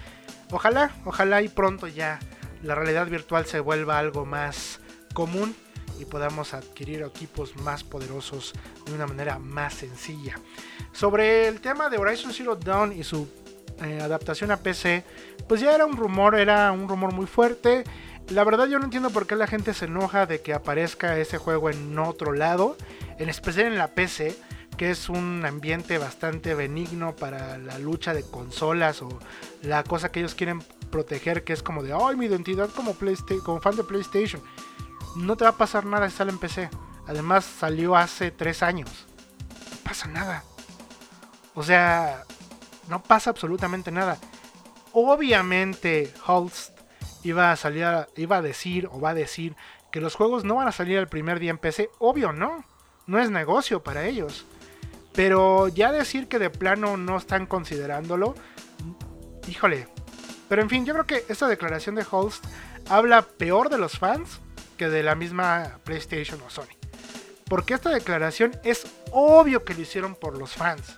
Ojalá, 0.51 0.91
ojalá 1.05 1.41
y 1.43 1.49
pronto 1.49 1.87
ya 1.87 2.19
la 2.65 2.75
realidad 2.75 3.07
virtual 3.07 3.47
se 3.47 3.61
vuelva 3.61 4.01
algo 4.01 4.27
más 4.27 4.81
común 5.15 5.55
y 6.01 6.05
podamos 6.05 6.53
adquirir 6.53 7.03
equipos 7.03 7.55
más 7.59 7.85
poderosos 7.85 8.55
de 8.87 8.93
una 8.93 9.07
manera 9.07 9.39
más 9.39 9.75
sencilla. 9.75 10.35
Sobre 10.93 11.47
el 11.47 11.61
tema 11.61 11.89
de 11.89 11.99
Horizon 11.99 12.33
Zero 12.33 12.57
Dawn 12.57 12.93
y 12.93 13.05
su 13.05 13.29
eh, 13.85 14.01
adaptación 14.01 14.51
a 14.51 14.59
PC, 14.59 15.05
pues 15.49 15.61
ya 15.61 15.75
era 15.75 15.87
un 15.87 15.97
rumor, 15.97 16.35
era 16.35 16.73
un 16.73 16.89
rumor 16.89 17.13
muy 17.13 17.27
fuerte. 17.27 17.85
La 18.29 18.45
verdad 18.45 18.67
yo 18.67 18.79
no 18.79 18.85
entiendo 18.85 19.11
por 19.11 19.27
qué 19.27 19.37
la 19.37 19.47
gente 19.47 19.75
se 19.75 19.87
enoja 19.87 20.27
de 20.27 20.41
que 20.41 20.55
aparezca 20.55 21.19
ese 21.19 21.39
juego 21.39 21.71
en 21.71 21.99
otro 21.99 22.33
lado, 22.33 22.77
en 23.19 23.29
especial 23.29 23.67
en 23.67 23.79
la 23.79 23.89
PC, 23.89 24.37
que 24.77 24.91
es 24.91 25.09
un 25.09 25.45
ambiente 25.45 25.99
bastante 25.99 26.55
benigno 26.55 27.15
para 27.15 27.59
la 27.59 27.79
lucha 27.79 28.15
de 28.15 28.23
consolas 28.23 29.03
o 29.03 29.19
la 29.63 29.85
cosa 29.85 30.11
que 30.11 30.21
ellos 30.21 30.35
quieren 30.35 30.63
proteger, 30.91 31.45
que 31.45 31.53
es 31.53 31.63
como 31.63 31.83
de, 31.83 31.93
ay, 31.93 32.17
mi 32.17 32.27
identidad 32.27 32.71
como, 32.71 32.95
como 33.45 33.61
fan 33.61 33.77
de 33.77 33.85
PlayStation. 33.85 34.43
No 35.17 35.37
te 35.37 35.45
va 35.45 35.51
a 35.51 35.57
pasar 35.57 35.85
nada 35.85 36.09
si 36.09 36.17
sale 36.17 36.31
en 36.31 36.39
PC. 36.39 36.71
Además 37.07 37.45
salió 37.45 37.97
hace 37.97 38.31
tres 38.31 38.63
años. 38.63 38.89
No 39.71 39.77
pasa 39.85 40.09
nada. 40.09 40.45
O 41.55 41.63
sea, 41.63 42.25
no 42.89 43.03
pasa 43.03 43.31
absolutamente 43.31 43.91
nada. 43.91 44.19
Obviamente 44.93 46.13
Holst 46.27 46.79
iba 47.23 47.53
a 47.53 47.57
salir, 47.57 47.87
iba 48.17 48.37
a 48.37 48.43
decir 48.43 48.89
o 48.91 49.01
va 49.01 49.11
a 49.11 49.15
decir 49.15 49.57
que 49.91 50.01
los 50.01 50.15
juegos 50.15 50.45
no 50.45 50.57
van 50.57 50.69
a 50.69 50.73
salir 50.73 50.99
el 50.99 51.09
primer 51.09 51.39
día 51.39 51.51
en 51.51 51.59
PC. 51.59 51.91
Obvio, 51.99 52.33
no. 52.33 52.65
No 53.07 53.19
es 53.19 53.31
negocio 53.31 53.83
para 53.83 54.07
ellos. 54.07 54.47
Pero 55.15 55.69
ya 55.69 55.93
decir 55.93 56.29
que 56.29 56.39
de 56.39 56.51
plano 56.51 56.97
no 56.97 57.19
están 57.19 57.47
considerándolo, 57.47 58.35
híjole. 59.47 59.89
Pero 60.49 60.63
en 60.63 60.71
fin, 60.71 60.87
yo 60.87 60.95
creo 60.95 61.07
que 61.07 61.25
esta 61.29 61.49
declaración 61.49 61.95
de 61.95 62.07
Holst 62.11 62.45
habla 62.89 63.23
peor 63.23 63.69
de 63.69 63.79
los 63.79 63.99
fans 63.99 64.41
que 64.77 64.89
de 64.89 65.03
la 65.03 65.15
misma 65.15 65.79
PlayStation 65.85 66.41
o 66.43 66.51
Sony. 66.51 66.77
Porque 67.49 67.75
esta 67.75 67.91
declaración 67.91 68.53
es 68.65 68.87
obvio 69.11 69.65
que 69.65 69.75
lo 69.75 69.83
hicieron 69.83 70.15
por 70.15 70.39
los 70.39 70.53
fans. 70.53 70.97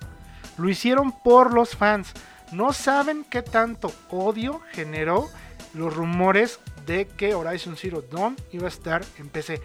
Lo 0.57 0.69
hicieron 0.69 1.12
por 1.12 1.53
los 1.53 1.77
fans. 1.77 2.12
No 2.53 2.73
saben 2.73 3.25
qué 3.25 3.43
tanto 3.43 3.93
odio 4.11 4.61
generó 4.73 5.29
los 5.73 5.95
rumores 5.95 6.61
de 6.87 7.07
que 7.07 7.35
Horizon 7.35 7.77
Zero 7.77 8.03
Dawn 8.03 8.37
iba 8.53 8.67
a 8.67 8.69
estar 8.69 9.05
en 9.19 9.29
PC. 9.29 9.61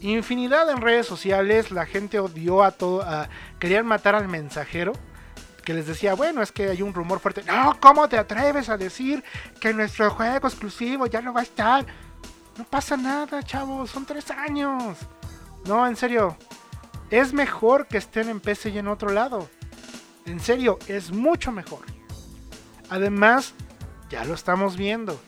Infinidad 0.00 0.68
en 0.70 0.82
redes 0.82 1.06
sociales, 1.06 1.70
la 1.70 1.86
gente 1.86 2.18
odió 2.18 2.62
a 2.62 2.72
todo, 2.72 3.06
querían 3.58 3.86
matar 3.86 4.14
al 4.14 4.28
mensajero 4.28 4.92
que 5.64 5.72
les 5.72 5.86
decía, 5.86 6.14
bueno, 6.14 6.42
es 6.42 6.52
que 6.52 6.68
hay 6.68 6.82
un 6.82 6.92
rumor 6.92 7.20
fuerte. 7.20 7.42
No, 7.42 7.78
¿cómo 7.80 8.06
te 8.08 8.18
atreves 8.18 8.68
a 8.68 8.76
decir 8.76 9.24
que 9.60 9.72
nuestro 9.72 10.10
juego 10.10 10.46
exclusivo 10.46 11.06
ya 11.06 11.22
no 11.22 11.32
va 11.32 11.40
a 11.40 11.44
estar? 11.44 11.86
No 12.58 12.64
pasa 12.64 12.96
nada, 12.96 13.42
chavos, 13.42 13.90
son 13.90 14.04
tres 14.04 14.30
años. 14.30 14.98
No, 15.64 15.86
en 15.86 15.96
serio, 15.96 16.36
es 17.10 17.32
mejor 17.32 17.86
que 17.86 17.96
estén 17.98 18.28
en 18.28 18.40
PC 18.40 18.70
y 18.70 18.78
en 18.78 18.88
otro 18.88 19.10
lado. 19.10 19.48
En 20.26 20.40
serio, 20.40 20.78
es 20.88 21.12
mucho 21.12 21.52
mejor. 21.52 21.80
Además, 22.88 23.54
ya 24.10 24.24
lo 24.24 24.34
estamos 24.34 24.76
viendo. 24.76 25.20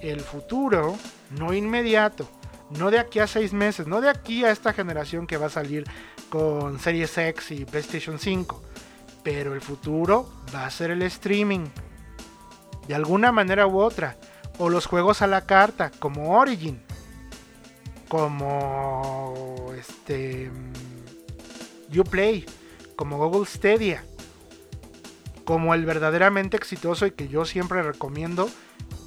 el 0.00 0.20
futuro, 0.20 0.96
no 1.30 1.52
inmediato, 1.52 2.28
no 2.70 2.92
de 2.92 3.00
aquí 3.00 3.18
a 3.18 3.26
seis 3.26 3.52
meses, 3.52 3.88
no 3.88 4.00
de 4.00 4.08
aquí 4.08 4.44
a 4.44 4.52
esta 4.52 4.72
generación 4.72 5.26
que 5.26 5.36
va 5.36 5.46
a 5.46 5.50
salir 5.50 5.84
con 6.28 6.78
Series 6.78 7.18
X 7.18 7.50
y 7.50 7.64
PlayStation 7.64 8.18
5, 8.18 8.62
pero 9.24 9.54
el 9.54 9.60
futuro 9.60 10.30
va 10.54 10.66
a 10.66 10.70
ser 10.70 10.92
el 10.92 11.02
streaming, 11.02 11.66
de 12.86 12.94
alguna 12.94 13.32
manera 13.32 13.66
u 13.66 13.80
otra, 13.80 14.16
o 14.58 14.68
los 14.68 14.86
juegos 14.86 15.20
a 15.22 15.26
la 15.26 15.46
carta, 15.46 15.90
como 15.98 16.38
Origin, 16.38 16.80
como 18.08 19.72
este 19.76 20.50
mm, 20.50 21.98
Uplay, 21.98 22.44
como 22.96 23.18
Google 23.18 23.46
Stadia, 23.46 24.04
como 25.48 25.72
el 25.72 25.86
verdaderamente 25.86 26.58
exitoso 26.58 27.06
y 27.06 27.12
que 27.12 27.26
yo 27.28 27.46
siempre 27.46 27.82
recomiendo 27.82 28.50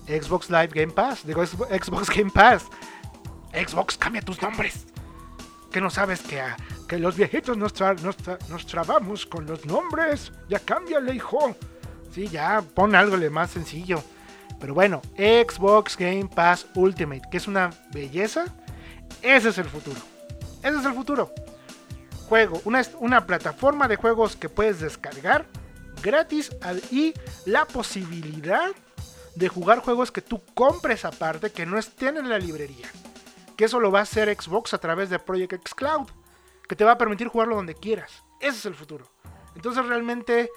Xbox 0.07 0.49
Live 0.49 0.69
Game 0.73 0.91
Pass, 0.91 1.23
digo 1.23 1.45
Xbox 1.45 2.09
Game 2.09 2.31
Pass. 2.31 2.65
Xbox, 3.53 3.95
cambia 3.95 4.23
tus 4.23 4.41
nombres. 4.41 4.87
Que 5.71 5.79
no 5.79 5.91
sabes 5.91 6.21
que, 6.21 6.41
que 6.87 6.97
los 6.97 7.15
viejitos 7.15 7.57
nos, 7.57 7.75
tra- 7.75 7.99
nos, 8.01 8.17
tra- 8.17 8.39
nos 8.49 8.65
trabamos 8.65 9.27
con 9.27 9.45
los 9.45 9.67
nombres. 9.67 10.31
Ya 10.49 10.57
cámbiale, 10.57 11.13
hijo. 11.13 11.55
Sí, 12.11 12.27
ya 12.27 12.63
pon 12.73 12.95
algo 12.95 13.17
más 13.29 13.51
sencillo. 13.51 14.03
Pero 14.59 14.73
bueno, 14.73 15.03
Xbox 15.15 15.95
Game 15.95 16.27
Pass 16.27 16.65
Ultimate, 16.73 17.21
que 17.29 17.37
es 17.37 17.47
una 17.47 17.69
belleza. 17.93 18.45
Ese 19.21 19.49
es 19.49 19.59
el 19.59 19.65
futuro. 19.69 20.01
Ese 20.63 20.79
es 20.79 20.85
el 20.85 20.93
futuro. 20.95 21.31
Juego, 22.27 22.59
una, 22.65 22.81
una 22.99 23.27
plataforma 23.27 23.87
de 23.87 23.97
juegos 23.97 24.35
que 24.35 24.49
puedes 24.49 24.79
descargar 24.79 25.45
gratis 26.01 26.51
y 26.91 27.13
la 27.45 27.65
posibilidad 27.65 28.69
de 29.35 29.47
jugar 29.47 29.79
juegos 29.79 30.11
que 30.11 30.21
tú 30.21 30.41
compres 30.53 31.05
aparte 31.05 31.51
que 31.51 31.65
no 31.65 31.77
estén 31.77 32.17
en 32.17 32.29
la 32.29 32.37
librería. 32.37 32.89
Que 33.55 33.65
eso 33.65 33.79
lo 33.79 33.91
va 33.91 33.99
a 33.99 34.03
hacer 34.03 34.35
Xbox 34.35 34.73
a 34.73 34.79
través 34.79 35.09
de 35.09 35.19
Project 35.19 35.53
X 35.53 35.73
Cloud, 35.73 36.07
que 36.67 36.75
te 36.75 36.83
va 36.83 36.93
a 36.93 36.97
permitir 36.97 37.27
jugarlo 37.27 37.55
donde 37.55 37.75
quieras. 37.75 38.23
Ese 38.39 38.57
es 38.57 38.65
el 38.65 38.75
futuro. 38.75 39.07
Entonces 39.55 39.85
realmente 39.85 40.49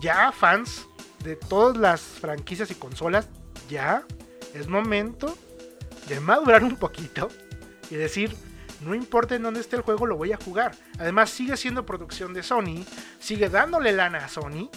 ya 0.00 0.32
fans 0.32 0.86
de 1.22 1.36
todas 1.36 1.76
las 1.76 2.00
franquicias 2.00 2.70
y 2.70 2.74
consolas, 2.74 3.28
ya 3.68 4.04
es 4.52 4.68
momento 4.68 5.36
de 6.08 6.20
madurar 6.20 6.62
un 6.62 6.76
poquito 6.76 7.28
y 7.90 7.94
decir, 7.96 8.36
no 8.84 8.94
importa 8.94 9.34
en 9.34 9.42
dónde 9.42 9.60
esté 9.60 9.76
el 9.76 9.82
juego, 9.82 10.06
lo 10.06 10.16
voy 10.16 10.32
a 10.32 10.36
jugar. 10.36 10.74
Además 10.98 11.30
sigue 11.30 11.56
siendo 11.56 11.86
producción 11.86 12.34
de 12.34 12.42
Sony, 12.42 12.84
sigue 13.18 13.48
dándole 13.48 13.92
lana 13.92 14.24
a 14.24 14.28
Sony. 14.28 14.70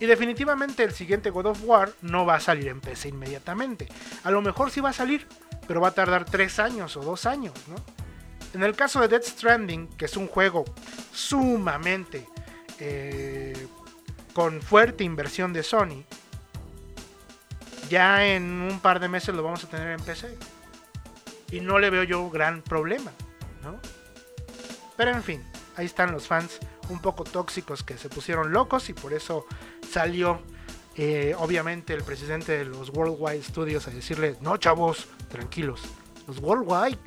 Y 0.00 0.06
definitivamente 0.06 0.84
el 0.84 0.92
siguiente 0.92 1.30
God 1.30 1.46
of 1.46 1.60
War 1.64 1.92
no 2.02 2.24
va 2.24 2.36
a 2.36 2.40
salir 2.40 2.68
en 2.68 2.80
PC 2.80 3.08
inmediatamente. 3.08 3.88
A 4.22 4.30
lo 4.30 4.40
mejor 4.40 4.70
sí 4.70 4.80
va 4.80 4.90
a 4.90 4.92
salir, 4.92 5.26
pero 5.66 5.80
va 5.80 5.88
a 5.88 5.94
tardar 5.94 6.24
3 6.24 6.58
años 6.60 6.96
o 6.96 7.00
2 7.00 7.26
años, 7.26 7.54
¿no? 7.66 7.76
En 8.54 8.62
el 8.62 8.74
caso 8.74 9.00
de 9.00 9.08
Dead 9.08 9.22
Stranding, 9.22 9.88
que 9.88 10.06
es 10.06 10.16
un 10.16 10.28
juego 10.28 10.64
sumamente 11.12 12.26
eh, 12.78 13.66
con 14.32 14.62
fuerte 14.62 15.04
inversión 15.04 15.52
de 15.52 15.62
Sony, 15.62 16.04
ya 17.90 18.24
en 18.26 18.44
un 18.44 18.80
par 18.80 19.00
de 19.00 19.08
meses 19.08 19.34
lo 19.34 19.42
vamos 19.42 19.64
a 19.64 19.68
tener 19.68 19.98
en 19.98 20.00
PC. 20.00 20.36
Y 21.50 21.60
no 21.60 21.78
le 21.78 21.90
veo 21.90 22.02
yo 22.02 22.28
gran 22.30 22.62
problema, 22.62 23.12
¿no? 23.62 23.80
Pero 24.96 25.12
en 25.12 25.22
fin, 25.22 25.44
ahí 25.76 25.86
están 25.86 26.12
los 26.12 26.26
fans 26.26 26.58
un 26.88 27.00
poco 27.00 27.24
tóxicos 27.24 27.82
que 27.82 27.96
se 27.96 28.08
pusieron 28.08 28.52
locos 28.52 28.88
y 28.88 28.94
por 28.94 29.12
eso 29.12 29.46
salió 29.88 30.42
eh, 30.96 31.34
obviamente 31.38 31.94
el 31.94 32.02
presidente 32.02 32.58
de 32.58 32.64
los 32.64 32.90
Worldwide 32.90 33.42
Studios 33.44 33.86
a 33.86 33.90
decirle, 33.92 34.36
no 34.40 34.56
chavos, 34.56 35.06
tranquilos, 35.28 35.82
los 36.26 36.38
Worldwide, 36.40 36.98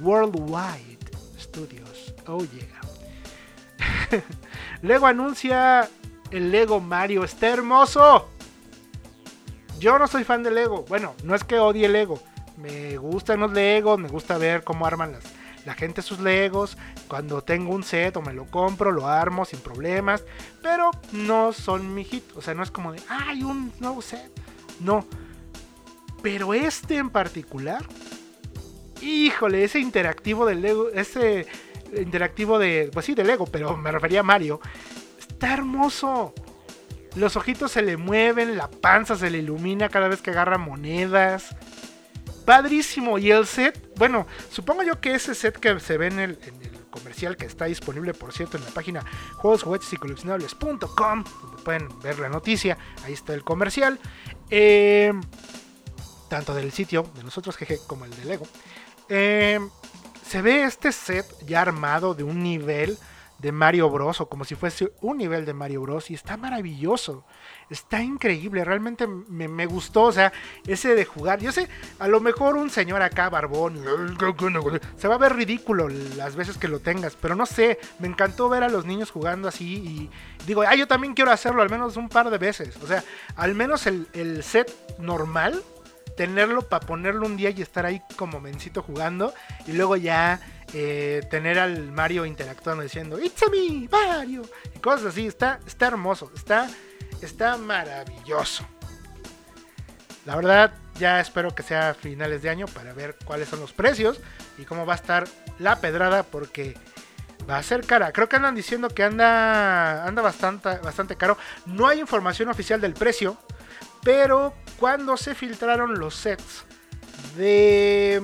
Worldwide 0.00 0.98
Studios, 1.36 2.14
oh 2.28 2.44
yeah. 2.44 2.80
Lego 4.82 5.06
anuncia 5.06 5.90
el 6.30 6.52
Lego 6.52 6.80
Mario, 6.80 7.24
está 7.24 7.48
hermoso. 7.48 8.30
Yo 9.80 9.98
no 9.98 10.06
soy 10.06 10.22
fan 10.22 10.44
de 10.44 10.52
Lego, 10.52 10.84
bueno, 10.88 11.14
no 11.24 11.34
es 11.34 11.42
que 11.42 11.58
odie 11.58 11.88
Lego, 11.88 12.22
me 12.56 12.96
gustan 12.96 13.40
los 13.40 13.52
Legos, 13.52 13.98
me 13.98 14.08
gusta 14.08 14.38
ver 14.38 14.64
cómo 14.64 14.86
arman 14.86 15.12
las, 15.12 15.24
la 15.64 15.74
gente 15.74 16.02
sus 16.02 16.20
Legos. 16.20 16.76
Cuando 17.08 17.42
tengo 17.42 17.74
un 17.74 17.82
set 17.82 18.16
o 18.16 18.22
me 18.22 18.32
lo 18.32 18.46
compro, 18.46 18.92
lo 18.92 19.06
armo 19.06 19.44
sin 19.44 19.60
problemas. 19.60 20.24
Pero 20.62 20.90
no 21.12 21.52
son 21.52 21.94
mi 21.94 22.04
hit. 22.04 22.24
O 22.36 22.42
sea, 22.42 22.54
no 22.54 22.62
es 22.62 22.70
como 22.70 22.92
de, 22.92 23.00
¡ay, 23.08 23.42
un 23.42 23.72
nuevo 23.80 24.00
set! 24.00 24.30
No. 24.80 25.06
Pero 26.22 26.54
este 26.54 26.96
en 26.96 27.10
particular, 27.10 27.84
híjole, 29.00 29.64
ese 29.64 29.78
interactivo 29.78 30.46
del 30.46 30.62
Lego, 30.62 30.88
ese 30.90 31.46
interactivo 31.96 32.58
de, 32.58 32.90
pues 32.92 33.06
sí, 33.06 33.14
de 33.14 33.24
Lego, 33.24 33.46
pero 33.46 33.76
me 33.76 33.92
refería 33.92 34.20
a 34.20 34.24
Mario, 34.24 34.60
está 35.18 35.52
hermoso. 35.52 36.34
Los 37.14 37.36
ojitos 37.36 37.72
se 37.72 37.82
le 37.82 37.96
mueven, 37.96 38.56
la 38.56 38.68
panza 38.68 39.16
se 39.16 39.30
le 39.30 39.38
ilumina 39.38 39.88
cada 39.88 40.08
vez 40.08 40.20
que 40.20 40.30
agarra 40.30 40.58
monedas 40.58 41.54
padrísimo. 42.46 43.18
Y 43.18 43.30
el 43.30 43.46
set, 43.46 43.92
bueno, 43.96 44.26
supongo 44.50 44.82
yo 44.82 44.98
que 45.00 45.14
ese 45.14 45.34
set 45.34 45.58
que 45.58 45.78
se 45.80 45.98
ve 45.98 46.06
en 46.06 46.20
el, 46.20 46.38
comercial 46.90 47.36
que 47.36 47.44
está 47.44 47.66
disponible, 47.66 48.14
por 48.14 48.32
cierto, 48.32 48.56
en 48.56 48.64
la 48.64 48.70
página 48.70 49.04
juegos, 49.34 49.64
juguetes 49.64 49.92
y 49.92 49.98
coleccionables.com, 49.98 51.24
donde 51.42 51.62
pueden 51.62 52.00
ver 52.00 52.18
la 52.18 52.30
noticia, 52.30 52.78
ahí 53.04 53.12
está 53.12 53.34
el 53.34 53.44
comercial. 53.44 53.98
Eh, 54.48 55.12
tanto 56.30 56.54
del 56.54 56.72
sitio 56.72 57.02
de 57.14 57.22
nosotros, 57.22 57.54
jeje, 57.58 57.78
como 57.86 58.06
el 58.06 58.16
de 58.16 58.24
Lego. 58.24 58.46
Eh, 59.10 59.60
se 60.26 60.40
ve 60.40 60.64
este 60.64 60.90
set 60.90 61.26
ya 61.44 61.60
armado 61.60 62.14
de 62.14 62.24
un 62.24 62.42
nivel 62.42 62.96
de 63.38 63.52
Mario 63.52 63.90
Bros. 63.90 64.20
o 64.20 64.28
como 64.28 64.44
si 64.44 64.54
fuese 64.54 64.92
un 65.02 65.18
nivel 65.18 65.44
de 65.44 65.52
Mario 65.52 65.82
Bros. 65.82 66.10
y 66.10 66.14
está 66.14 66.36
maravilloso. 66.36 67.24
Está 67.68 68.00
increíble, 68.00 68.64
realmente 68.64 69.06
me, 69.06 69.66
gustó, 69.66 70.04
o 70.04 70.12
sea, 70.12 70.32
ese 70.66 70.94
de 70.94 71.04
jugar. 71.04 71.40
Yo 71.40 71.50
sé, 71.50 71.68
a 71.98 72.06
lo 72.06 72.20
mejor 72.20 72.56
un 72.56 72.70
señor 72.70 73.02
acá, 73.02 73.28
barbón, 73.28 73.82
se 74.96 75.08
va 75.08 75.16
a 75.16 75.18
ver 75.18 75.34
ridículo 75.34 75.88
las 75.88 76.36
veces 76.36 76.58
que 76.58 76.68
lo 76.68 76.78
tengas, 76.78 77.16
pero 77.20 77.34
no 77.34 77.44
sé, 77.44 77.78
me 77.98 78.06
encantó 78.06 78.48
ver 78.48 78.62
a 78.62 78.68
los 78.68 78.84
niños 78.84 79.10
jugando 79.10 79.48
así 79.48 79.64
y 79.64 80.10
digo, 80.46 80.62
ah, 80.62 80.76
yo 80.76 80.86
también 80.86 81.14
quiero 81.14 81.32
hacerlo 81.32 81.62
al 81.62 81.70
menos 81.70 81.96
un 81.96 82.08
par 82.08 82.30
de 82.30 82.38
veces. 82.38 82.76
O 82.82 82.86
sea, 82.86 83.02
al 83.34 83.54
menos 83.56 83.86
el, 83.88 84.06
el 84.12 84.44
set 84.44 84.72
normal, 84.98 85.62
tenerlo 86.16 86.62
para 86.62 86.84
ponerlo 86.84 87.26
un 87.26 87.36
día 87.36 87.50
y 87.50 87.62
estar 87.62 87.86
ahí 87.86 88.00
como 88.16 88.40
mencito 88.40 88.82
jugando 88.82 89.34
y 89.66 89.72
luego 89.72 89.96
ya 89.96 90.40
eh, 90.72 91.22
tener 91.30 91.58
al 91.58 91.92
Mario 91.92 92.26
interactuando 92.26 92.82
diciendo 92.82 93.20
It's 93.20 93.42
a 93.42 93.50
me, 93.50 93.88
Mario 93.88 94.42
y 94.74 94.78
cosas 94.78 95.06
así, 95.06 95.26
está, 95.26 95.60
está 95.66 95.86
hermoso, 95.86 96.32
está, 96.34 96.68
está 97.22 97.56
maravilloso. 97.56 98.66
La 100.24 100.36
verdad, 100.36 100.72
ya 100.98 101.20
espero 101.20 101.54
que 101.54 101.62
sea 101.62 101.90
a 101.90 101.94
finales 101.94 102.42
de 102.42 102.50
año 102.50 102.66
para 102.66 102.92
ver 102.92 103.16
cuáles 103.24 103.48
son 103.48 103.60
los 103.60 103.72
precios 103.72 104.20
y 104.58 104.64
cómo 104.64 104.86
va 104.86 104.94
a 104.94 104.96
estar 104.96 105.28
la 105.58 105.76
pedrada 105.80 106.24
porque 106.24 106.76
va 107.48 107.58
a 107.58 107.62
ser 107.62 107.86
cara. 107.86 108.12
Creo 108.12 108.28
que 108.28 108.36
andan 108.36 108.54
diciendo 108.54 108.88
que 108.88 109.04
anda, 109.04 110.04
anda 110.04 110.22
bastante, 110.22 110.78
bastante 110.78 111.16
caro. 111.16 111.38
No 111.64 111.86
hay 111.86 112.00
información 112.00 112.48
oficial 112.48 112.80
del 112.80 112.94
precio, 112.94 113.36
pero 114.02 114.54
cuando 114.78 115.16
se 115.16 115.34
filtraron 115.34 115.98
los 115.98 116.14
sets 116.14 116.64
de 117.36 118.22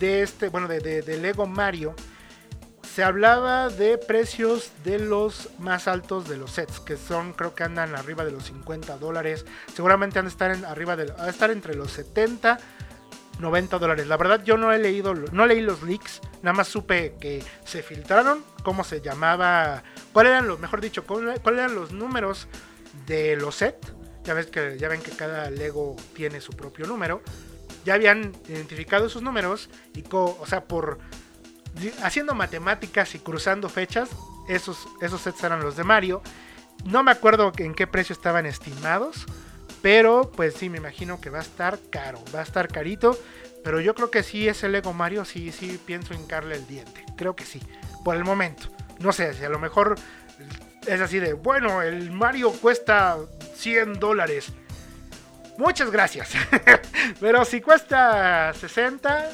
de 0.00 0.22
este, 0.22 0.48
bueno, 0.48 0.66
de, 0.66 0.80
de, 0.80 1.02
de 1.02 1.18
Lego 1.18 1.46
Mario, 1.46 1.94
se 2.94 3.04
hablaba 3.04 3.68
de 3.68 3.98
precios 3.98 4.70
de 4.84 4.98
los 4.98 5.48
más 5.58 5.86
altos 5.86 6.28
de 6.28 6.36
los 6.36 6.50
sets, 6.50 6.80
que 6.80 6.96
son, 6.96 7.32
creo 7.32 7.54
que 7.54 7.62
andan 7.62 7.94
arriba 7.94 8.24
de 8.24 8.32
los 8.32 8.44
50 8.44 8.98
dólares. 8.98 9.46
Seguramente 9.72 10.18
han 10.18 10.24
de 10.24 10.30
estar 10.30 10.50
en, 10.50 10.64
arriba 10.64 10.96
de, 10.96 11.12
han 11.16 11.28
estar 11.28 11.50
entre 11.50 11.74
los 11.76 11.92
70, 11.92 12.58
90 13.38 13.78
dólares. 13.78 14.06
La 14.08 14.16
verdad, 14.16 14.42
yo 14.42 14.56
no 14.56 14.72
he 14.72 14.78
leído, 14.78 15.14
no 15.14 15.46
leí 15.46 15.60
los 15.60 15.82
leaks, 15.82 16.20
nada 16.42 16.52
más 16.52 16.68
supe 16.68 17.14
que 17.20 17.44
se 17.64 17.82
filtraron, 17.82 18.44
cómo 18.64 18.82
se 18.82 19.00
llamaba, 19.00 19.84
cuál 20.12 20.26
eran 20.26 20.48
los, 20.48 20.58
mejor 20.58 20.80
dicho, 20.80 21.04
cuáles 21.04 21.40
eran 21.44 21.74
los 21.74 21.92
números 21.92 22.48
de 23.06 23.36
los 23.36 23.56
sets. 23.56 23.92
Ya 24.24 24.34
ves 24.34 24.46
que 24.46 24.76
ya 24.78 24.88
ven 24.88 25.00
que 25.00 25.12
cada 25.12 25.48
Lego 25.50 25.96
tiene 26.14 26.40
su 26.40 26.52
propio 26.52 26.86
número 26.86 27.22
ya 27.84 27.94
habían 27.94 28.32
identificado 28.48 29.06
esos 29.06 29.22
números 29.22 29.70
y, 29.94 30.04
o 30.12 30.44
sea, 30.46 30.64
por 30.64 30.98
haciendo 32.02 32.34
matemáticas 32.34 33.14
y 33.14 33.18
cruzando 33.18 33.68
fechas, 33.68 34.10
esos, 34.48 34.88
esos 35.00 35.20
sets 35.20 35.42
eran 35.44 35.60
los 35.62 35.76
de 35.76 35.84
Mario. 35.84 36.22
No 36.84 37.02
me 37.02 37.10
acuerdo 37.10 37.52
en 37.58 37.74
qué 37.74 37.86
precio 37.86 38.12
estaban 38.12 38.46
estimados, 38.46 39.26
pero 39.82 40.30
pues 40.34 40.54
sí, 40.54 40.68
me 40.68 40.78
imagino 40.78 41.20
que 41.20 41.30
va 41.30 41.38
a 41.38 41.42
estar 41.42 41.78
caro, 41.90 42.22
va 42.34 42.40
a 42.40 42.44
estar 42.44 42.68
carito. 42.68 43.18
Pero 43.62 43.80
yo 43.80 43.94
creo 43.94 44.10
que 44.10 44.22
sí, 44.22 44.48
ese 44.48 44.68
Lego 44.68 44.92
Mario, 44.92 45.24
sí, 45.24 45.52
sí 45.52 45.78
pienso 45.84 46.14
hincarle 46.14 46.56
el 46.56 46.66
diente. 46.66 47.04
Creo 47.16 47.36
que 47.36 47.44
sí, 47.44 47.60
por 48.04 48.16
el 48.16 48.24
momento. 48.24 48.68
No 48.98 49.12
sé, 49.12 49.34
si 49.34 49.44
a 49.44 49.50
lo 49.50 49.58
mejor 49.58 49.96
es 50.86 51.00
así 51.00 51.18
de, 51.18 51.34
bueno, 51.34 51.82
el 51.82 52.10
Mario 52.10 52.52
cuesta 52.52 53.18
100 53.54 54.00
dólares. 54.00 54.52
Muchas 55.58 55.90
gracias. 55.90 56.30
Pero 57.20 57.44
si 57.44 57.60
cuesta 57.60 58.52
60, 58.54 59.30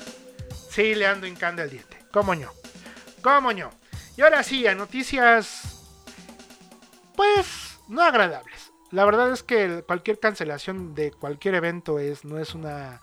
sí 0.70 0.94
le 0.94 1.06
ando 1.06 1.26
hincando 1.26 1.62
el 1.62 1.70
diente. 1.70 1.98
¿Cómo 2.16 2.34
no? 2.34 2.50
¿Cómo 3.20 3.52
no? 3.52 3.70
Y 4.16 4.22
ahora 4.22 4.42
sí, 4.42 4.66
a 4.66 4.74
noticias, 4.74 5.82
pues, 7.14 7.78
no 7.88 8.00
agradables. 8.00 8.72
La 8.90 9.04
verdad 9.04 9.30
es 9.32 9.42
que 9.42 9.84
cualquier 9.86 10.18
cancelación 10.18 10.94
de 10.94 11.10
cualquier 11.10 11.56
evento 11.56 11.98
es, 11.98 12.24
no 12.24 12.38
es 12.38 12.54
una 12.54 13.02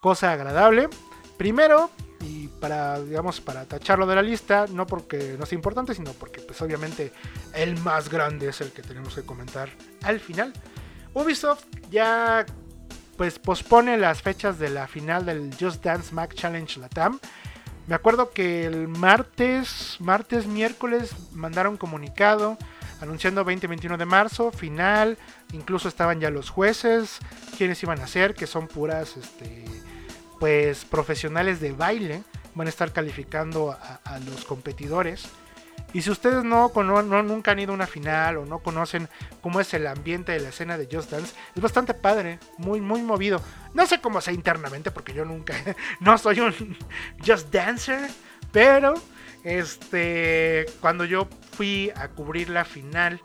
cosa 0.00 0.32
agradable. 0.32 0.90
Primero, 1.38 1.90
y 2.20 2.48
para, 2.48 3.00
digamos, 3.00 3.40
para 3.40 3.64
tacharlo 3.64 4.04
de 4.06 4.16
la 4.16 4.20
lista, 4.20 4.66
no 4.68 4.86
porque 4.86 5.36
no 5.38 5.46
sea 5.46 5.56
importante, 5.56 5.94
sino 5.94 6.12
porque, 6.12 6.42
pues, 6.42 6.60
obviamente, 6.60 7.14
el 7.54 7.78
más 7.78 8.10
grande 8.10 8.50
es 8.50 8.60
el 8.60 8.72
que 8.72 8.82
tenemos 8.82 9.14
que 9.14 9.22
comentar 9.22 9.70
al 10.02 10.20
final. 10.20 10.52
Ubisoft 11.14 11.64
ya, 11.90 12.44
pues, 13.16 13.38
pospone 13.38 13.96
las 13.96 14.20
fechas 14.20 14.58
de 14.58 14.68
la 14.68 14.86
final 14.86 15.24
del 15.24 15.50
Just 15.58 15.82
Dance 15.82 16.14
Mac 16.14 16.34
Challenge 16.34 16.78
Latam. 16.78 17.18
Me 17.86 17.94
acuerdo 17.94 18.30
que 18.30 18.64
el 18.64 18.88
martes, 18.88 19.96
martes, 20.00 20.46
miércoles 20.46 21.14
mandaron 21.32 21.76
comunicado 21.76 22.56
anunciando 23.00 23.44
20-21 23.44 23.96
de 23.98 24.06
marzo, 24.06 24.50
final, 24.50 25.18
incluso 25.52 25.88
estaban 25.88 26.20
ya 26.20 26.30
los 26.30 26.48
jueces, 26.48 27.18
quienes 27.58 27.82
iban 27.82 28.00
a 28.00 28.06
ser, 28.06 28.34
que 28.34 28.46
son 28.46 28.66
puras, 28.66 29.16
este, 29.18 29.64
pues 30.40 30.86
profesionales 30.86 31.60
de 31.60 31.72
baile, 31.72 32.22
van 32.54 32.66
a 32.66 32.70
estar 32.70 32.92
calificando 32.92 33.72
a, 33.72 34.00
a 34.04 34.18
los 34.20 34.44
competidores. 34.44 35.28
Y 35.94 36.02
si 36.02 36.10
ustedes 36.10 36.44
no, 36.44 36.70
no- 36.74 37.22
nunca 37.22 37.52
han 37.52 37.60
ido 37.60 37.70
a 37.72 37.76
una 37.76 37.86
final 37.86 38.36
o 38.38 38.44
no 38.44 38.58
conocen 38.58 39.08
cómo 39.40 39.60
es 39.60 39.72
el 39.74 39.86
ambiente 39.86 40.32
de 40.32 40.40
la 40.40 40.48
escena 40.50 40.76
de 40.76 40.88
Just 40.90 41.10
Dance, 41.10 41.34
es 41.54 41.62
bastante 41.62 41.94
padre, 41.94 42.38
muy, 42.58 42.80
muy 42.82 43.00
movido. 43.00 43.40
No 43.72 43.86
sé 43.86 44.00
cómo 44.00 44.20
sea 44.20 44.34
internamente, 44.34 44.90
porque 44.90 45.14
yo 45.14 45.24
nunca, 45.24 45.54
no 46.00 46.18
soy 46.18 46.40
un 46.40 46.76
Just 47.24 47.50
Dancer, 47.52 48.10
pero 48.52 48.94
este, 49.44 50.66
cuando 50.80 51.04
yo 51.04 51.28
fui 51.52 51.92
a 51.96 52.08
cubrir 52.08 52.48
la 52.50 52.64
final 52.64 53.20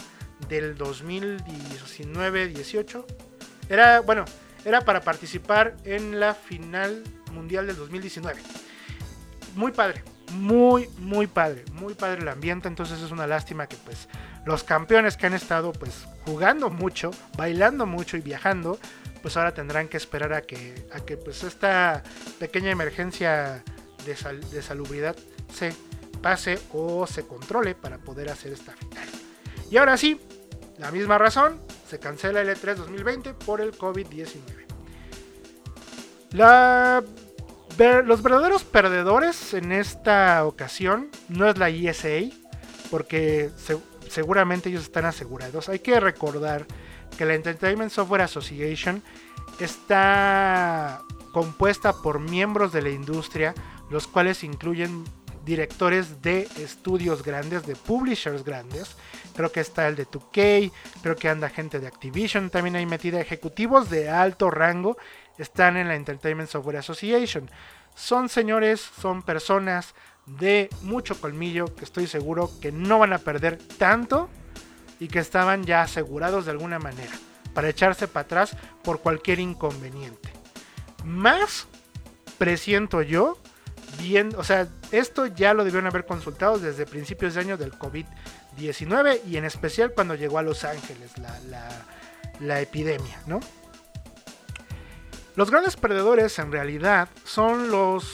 del 0.48 0.78
2019-18, 0.78 3.06
era, 3.70 4.00
bueno, 4.02 4.26
era 4.66 4.82
para 4.82 5.02
participar 5.02 5.76
en 5.86 6.20
la 6.20 6.34
final 6.34 7.04
mundial 7.32 7.68
del 7.68 7.76
2019 7.78 8.42
muy 9.56 9.72
padre, 9.72 10.04
muy, 10.32 10.90
muy 10.98 11.28
padre, 11.28 11.66
muy 11.74 11.94
padre 11.94 12.22
el 12.22 12.28
ambiente, 12.28 12.68
entonces 12.68 13.02
es 13.02 13.12
una 13.12 13.28
lástima 13.28 13.68
que 13.68 13.78
pues 13.78 14.08
los 14.46 14.64
campeones 14.64 15.18
que 15.18 15.28
han 15.28 15.34
estado 15.34 15.72
pues 15.74 16.06
jugando 16.26 16.70
mucho, 16.70 17.12
bailando 17.38 17.86
mucho 17.86 18.18
y 18.18 18.22
viajando, 18.22 18.80
pues 19.22 19.38
ahora 19.38 19.54
tendrán 19.54 19.88
que 19.88 19.98
esperar 19.98 20.34
a 20.34 20.42
que, 20.42 20.88
a 20.94 21.00
que 21.00 21.18
pues 21.18 21.44
esta 21.44 22.04
pequeña 22.40 22.72
emergencia 22.72 23.64
de, 24.06 24.16
de 24.52 24.62
salubridad 24.62 25.16
se 25.54 25.74
pase 26.22 26.60
o 26.74 27.08
se 27.08 27.26
controle 27.26 27.76
para 27.76 27.98
poder 27.98 28.30
hacer 28.30 28.54
esta 28.54 28.74
final. 28.74 29.08
Y 29.70 29.78
ahora 29.78 29.98
sí, 29.98 30.20
la 30.78 30.92
misma 30.92 31.18
razón, 31.18 31.60
se 31.88 32.00
cancela 32.00 32.42
el 32.42 32.50
E3 32.50 32.76
2020 32.76 33.34
por 33.34 33.62
el 33.62 33.78
COVID-19. 33.78 34.42
La 36.32 37.04
ver- 37.80 38.06
los 38.06 38.22
verdaderos 38.22 38.64
perdedores 38.64 39.54
en 39.56 39.72
esta 39.72 40.46
ocasión 40.46 41.10
no 41.30 41.50
es 41.50 41.58
la 41.58 41.70
ESA, 41.70 42.30
porque 42.92 43.50
se- 43.58 43.80
seguramente 44.10 44.70
ellos 44.70 44.84
están 44.84 45.06
asegurados. 45.06 45.70
Hay 45.70 45.80
que 45.80 46.00
recordar 46.00 46.66
que 47.18 47.26
la 47.26 47.34
Entertainment 47.34 47.92
Software 47.92 48.22
Association 48.22 49.02
está 49.60 51.02
compuesta 51.34 51.94
por 51.94 52.20
miembros 52.20 52.72
de 52.72 52.82
la 52.82 52.90
industria, 52.90 53.54
los 53.90 54.08
cuales 54.08 54.44
incluyen 54.44 55.04
directores 55.46 56.22
de 56.22 56.48
estudios 56.58 57.24
grandes, 57.24 57.66
de 57.66 57.76
publishers 57.76 58.44
grandes. 58.44 58.96
Creo 59.36 59.52
que 59.52 59.62
está 59.62 59.88
el 59.88 59.96
de 59.96 60.06
2K, 60.06 60.72
creo 61.02 61.16
que 61.16 61.30
anda 61.30 61.50
gente 61.50 61.80
de 61.80 61.88
Activision, 61.88 62.50
también 62.50 62.76
hay 62.76 62.86
metida 62.86 63.20
ejecutivos 63.22 63.90
de 63.90 64.10
alto 64.10 64.52
rango, 64.52 64.98
están 65.44 65.78
en 65.78 65.88
la 65.88 65.96
Entertainment 65.96 66.50
Software 66.50 66.78
Association. 66.78 67.50
Son 67.96 68.30
señores, 68.30 68.80
son 68.80 69.24
personas 69.24 69.96
de 70.26 70.70
mucho 70.82 71.20
colmillo 71.20 71.74
que 71.76 71.86
estoy 71.86 72.08
seguro 72.08 72.52
que 72.62 72.72
no 72.72 73.00
van 73.00 73.14
a 73.14 73.20
perder 73.20 73.58
tanto 73.58 74.30
y 75.00 75.08
que 75.08 75.20
estaban 75.20 75.64
ya 75.66 75.82
asegurados 75.82 76.46
de 76.46 76.52
alguna 76.52 76.78
manera 76.78 77.14
para 77.54 77.70
echarse 77.70 78.08
para 78.08 78.26
atrás 78.26 78.56
por 78.84 79.00
cualquier 79.00 79.40
inconveniente. 79.40 80.30
Más 81.04 81.68
presiento 82.38 83.02
yo, 83.02 83.38
bien, 84.00 84.34
o 84.38 84.44
sea, 84.44 84.68
esto 84.92 85.26
ya 85.26 85.54
lo 85.54 85.64
debieron 85.64 85.88
haber 85.88 86.06
consultado 86.06 86.60
desde 86.60 86.86
principios 86.86 87.34
de 87.34 87.42
año 87.42 87.58
del 87.58 87.74
COVID-19 87.74 89.22
y 89.26 89.38
en 89.38 89.46
especial 89.46 89.94
cuando 89.94 90.16
llegó 90.16 90.38
a 90.38 90.44
Los 90.44 90.64
Ángeles 90.64 91.12
la, 92.40 92.62
epidemia, 92.62 93.22
¿no? 93.26 93.40
Los 95.36 95.52
grandes 95.52 95.76
perdedores 95.78 96.38
en 96.40 96.52
realidad 96.52 97.10
son 97.24 97.72
los 97.72 98.12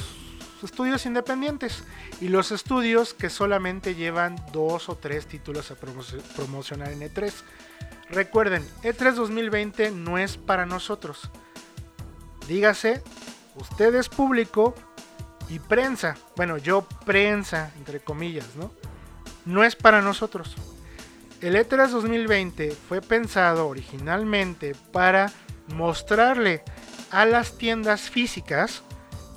estudios 0.64 1.06
independientes 1.06 1.84
y 2.22 2.28
los 2.28 2.52
estudios 2.52 3.14
que 3.14 3.30
solamente 3.30 3.96
llevan 3.96 4.36
dos 4.52 4.90
o 4.90 4.96
tres 4.96 5.26
títulos 5.28 5.72
a 5.72 5.76
promo- 5.76 6.22
promocionar 6.36 6.90
en 6.92 7.02
E3. 7.02 7.32
Recuerden, 8.10 8.68
E 8.84 8.94
E3 8.94 9.14
2020 9.14 9.92
no 9.92 10.18
es 10.18 10.38
para 10.38 10.66
nosotros. 10.66 11.30
Dígase, 12.48 13.02
ustedes 13.56 14.10
público 14.10 14.76
y 15.50 15.60
prensa. 15.60 16.16
Bueno, 16.36 16.58
yo 16.58 16.84
prensa, 17.06 17.72
entre 17.78 18.00
comillas, 18.00 18.56
¿no? 18.56 18.72
No 19.46 19.64
es 19.64 19.76
para 19.76 20.02
nosotros. 20.02 20.56
El 21.42 21.56
E 21.56 21.68
E3 21.68 21.88
2020 21.90 22.72
fue 22.88 23.02
pensado 23.02 23.68
originalmente 23.68 24.76
para 24.92 25.32
mostrarle 25.68 26.64
a 27.16 27.26
las 27.26 27.58
tiendas 27.58 28.10
físicas 28.10 28.84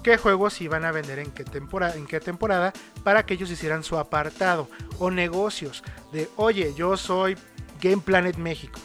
qué 0.03 0.16
juegos 0.16 0.61
iban 0.61 0.85
a 0.85 0.91
vender 0.91 1.20
en 1.20 1.31
qué, 1.31 1.45
temporada, 1.45 1.95
en 1.95 2.09
qué 2.09 2.18
temporada 2.18 2.72
para 3.05 3.24
que 3.24 3.35
ellos 3.35 3.53
hicieran 3.53 3.85
su 3.85 3.97
apartado 3.99 4.68
o 4.99 5.12
negocios 5.12 5.85
de, 6.11 6.29
oye, 6.35 6.74
yo 6.74 6.97
soy 6.97 7.37
Game 7.81 8.03
Planet 8.03 8.37
México. 8.37 8.81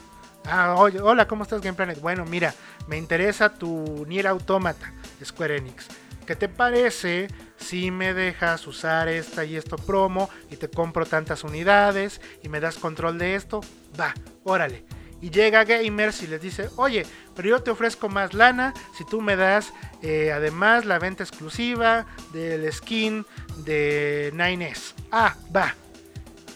Ah, 0.46 0.76
oye, 0.78 1.02
hola, 1.02 1.28
¿cómo 1.28 1.42
estás 1.42 1.62
Game 1.62 1.76
Planet? 1.76 2.00
Bueno, 2.02 2.24
mira, 2.26 2.54
me 2.88 2.98
interesa 2.98 3.50
tu 3.50 4.06
Nier 4.08 4.28
Automata, 4.28 4.94
Square 5.24 5.58
Enix. 5.58 5.88
¿Qué 6.28 6.36
te 6.36 6.48
parece 6.48 7.30
si 7.58 7.90
me 7.90 8.14
dejas 8.14 8.68
usar 8.68 9.08
esta 9.08 9.44
y 9.44 9.56
esto 9.56 9.76
promo 9.76 10.30
y 10.52 10.58
te 10.58 10.70
compro 10.70 11.08
tantas 11.08 11.44
unidades 11.44 12.22
y 12.44 12.50
me 12.50 12.60
das 12.60 12.76
control 12.76 13.18
de 13.18 13.34
esto? 13.34 13.62
Va, 14.00 14.14
órale. 14.44 14.86
Y 15.24 15.30
llega 15.30 15.64
Gamers 15.64 16.22
y 16.22 16.28
les 16.28 16.42
dice, 16.42 16.70
oye, 16.76 17.06
pero 17.34 17.48
yo 17.48 17.64
te 17.64 17.72
ofrezco 17.72 18.10
más 18.10 18.34
lana 18.34 18.74
si 18.98 19.06
tú 19.06 19.22
me 19.22 19.38
das 19.38 19.72
eh, 20.02 20.34
además 20.34 20.84
la 20.84 21.00
venta 21.00 21.24
exclusiva 21.24 22.06
del 22.34 22.70
skin 22.74 23.26
de 23.60 24.34
9S. 24.36 24.94
Ah, 25.14 25.36
va. 25.56 25.76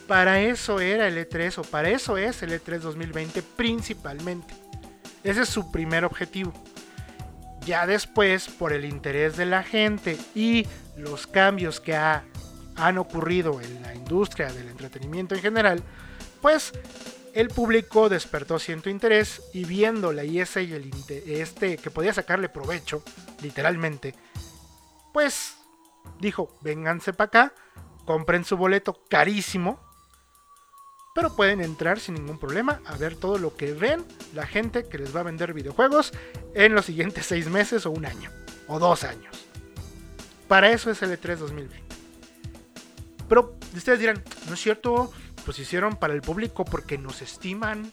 Para 0.05 0.41
eso 0.41 0.81
era 0.81 1.07
el 1.07 1.17
E3 1.17 1.59
o 1.59 1.63
para 1.63 1.89
eso 1.89 2.17
es 2.17 2.43
el 2.43 2.51
E3 2.51 2.79
2020 2.79 3.41
principalmente. 3.41 4.53
Ese 5.23 5.43
es 5.43 5.49
su 5.49 5.71
primer 5.71 6.03
objetivo. 6.03 6.53
Ya 7.65 7.87
después, 7.87 8.49
por 8.49 8.73
el 8.73 8.83
interés 8.83 9.37
de 9.37 9.45
la 9.45 9.63
gente 9.63 10.17
y 10.35 10.67
los 10.97 11.25
cambios 11.25 11.79
que 11.79 11.95
ha- 11.95 12.25
han 12.75 12.97
ocurrido 12.97 13.61
en 13.61 13.81
la 13.81 13.95
industria 13.95 14.51
del 14.51 14.67
entretenimiento 14.69 15.35
en 15.35 15.41
general, 15.41 15.83
pues 16.41 16.71
el 17.39 17.49
público 17.49 18.09
despertó 18.09 18.57
cierto 18.57 18.89
interés 18.89 19.43
y 19.53 19.63
viendo 19.63 20.11
la 20.11 20.23
ISA 20.23 20.61
y 20.61 20.73
el 20.73 20.91
este 21.27 21.77
que 21.77 21.91
podía 21.91 22.11
sacarle 22.11 22.49
provecho, 22.49 23.03
literalmente, 23.43 24.15
pues 25.13 25.55
dijo, 26.19 26.57
vénganse 26.61 27.13
para 27.13 27.27
acá, 27.27 27.53
compren 28.05 28.43
su 28.43 28.57
boleto 28.57 29.03
carísimo, 29.07 29.79
pero 31.13 31.35
pueden 31.35 31.61
entrar 31.61 31.99
sin 31.99 32.15
ningún 32.15 32.39
problema 32.39 32.81
a 32.87 32.97
ver 32.97 33.15
todo 33.15 33.37
lo 33.37 33.55
que 33.55 33.71
ven 33.73 34.03
la 34.33 34.47
gente 34.47 34.89
que 34.89 34.97
les 34.97 35.15
va 35.15 35.19
a 35.19 35.23
vender 35.23 35.53
videojuegos 35.53 36.13
en 36.55 36.73
los 36.73 36.85
siguientes 36.85 37.25
seis 37.27 37.47
meses 37.49 37.85
o 37.85 37.91
un 37.91 38.07
año, 38.07 38.31
o 38.67 38.79
dos 38.79 39.03
años. 39.03 39.45
Para 40.47 40.71
eso 40.71 40.89
es 40.89 41.03
el 41.03 41.11
E 41.11 41.21
E3 41.21 41.35
2020. 41.35 41.87
Pero 43.29 43.59
ustedes 43.75 43.99
dirán, 43.99 44.23
no 44.47 44.55
es 44.55 44.59
cierto, 44.59 45.11
pues 45.47 45.71
para 45.97 46.13
el 46.13 46.21
público 46.21 46.65
porque 46.65 46.97
nos 46.97 47.21
estiman. 47.21 47.89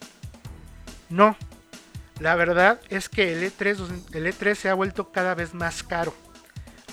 No, 1.09 1.37
la 2.19 2.35
verdad 2.35 2.81
es 2.89 3.09
que 3.09 3.33
el 3.33 3.45
E3, 3.45 3.77
dos- 3.77 3.91
el 4.13 4.27
E3 4.27 4.57
se 4.57 4.69
ha 4.69 4.75
vuelto 4.75 5.13
cada 5.13 5.37
vez 5.37 5.55
más 5.55 5.85
caro. 5.85 6.13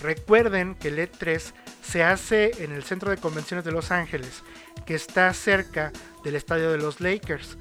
Recuerden 0.03 0.76
que 0.76 0.89
el 0.89 0.99
E3 0.99 1.53
se 1.82 2.03
hace 2.03 2.64
en 2.64 2.74
el 2.74 2.84
centro 2.84 3.09
de 3.09 3.18
convenciones 3.18 3.66
de 3.66 3.72
Los 3.72 3.89
Ángeles, 3.89 4.43
que 4.86 4.93
está 4.93 5.34
cerca 5.34 5.91
del 6.24 6.36
estadio 6.36 6.72
de 6.72 6.78
los 6.78 7.01
Lakers. 7.01 7.57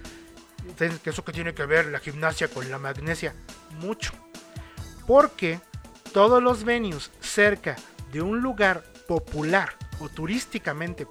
ustedes, 0.68 0.98
¿que 1.00 1.08
¿Eso 1.08 1.24
que 1.24 1.32
tiene 1.32 1.54
que 1.54 1.64
ver 1.64 1.86
la 1.86 2.00
gimnasia 2.00 2.48
con 2.48 2.70
la 2.70 2.78
magnesia? 2.78 3.34
Mucho. 3.80 4.12
Porque 5.06 5.58
todos 6.12 6.42
los 6.42 6.64
venues 6.64 7.10
cerca 7.20 7.76
de 8.12 8.20
un 8.20 8.40
lugar 8.40 8.82
popular 9.08 9.74
o 10.00 10.10
turísticamente 10.10 11.06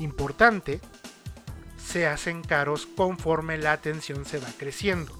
importante 0.00 0.80
se 1.84 2.06
hacen 2.06 2.42
caros 2.42 2.86
conforme 2.86 3.58
la 3.58 3.72
atención 3.72 4.24
se 4.24 4.38
va 4.38 4.48
creciendo. 4.56 5.12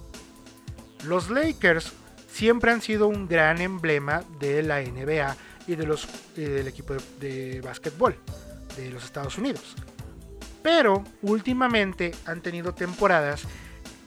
Los 1.05 1.31
Lakers 1.31 1.93
siempre 2.33 2.73
han 2.73 2.81
sido 2.81 3.07
un 3.09 3.29
gran 3.29 3.61
emblema 3.61 4.25
de 4.41 4.63
la 4.63 4.81
NBA 4.81 5.37
y 5.67 5.77
de 5.77 5.87
los, 5.87 6.09
del 6.35 6.67
equipo 6.67 6.95
de, 6.95 7.01
de 7.21 7.61
básquetbol 7.61 8.17
de 8.77 8.91
los 8.91 9.05
Estados 9.05 9.39
Unidos. 9.39 9.75
Pero 10.63 11.05
últimamente 11.23 12.13
han 12.25 12.41
tenido 12.41 12.75
temporadas 12.75 13.43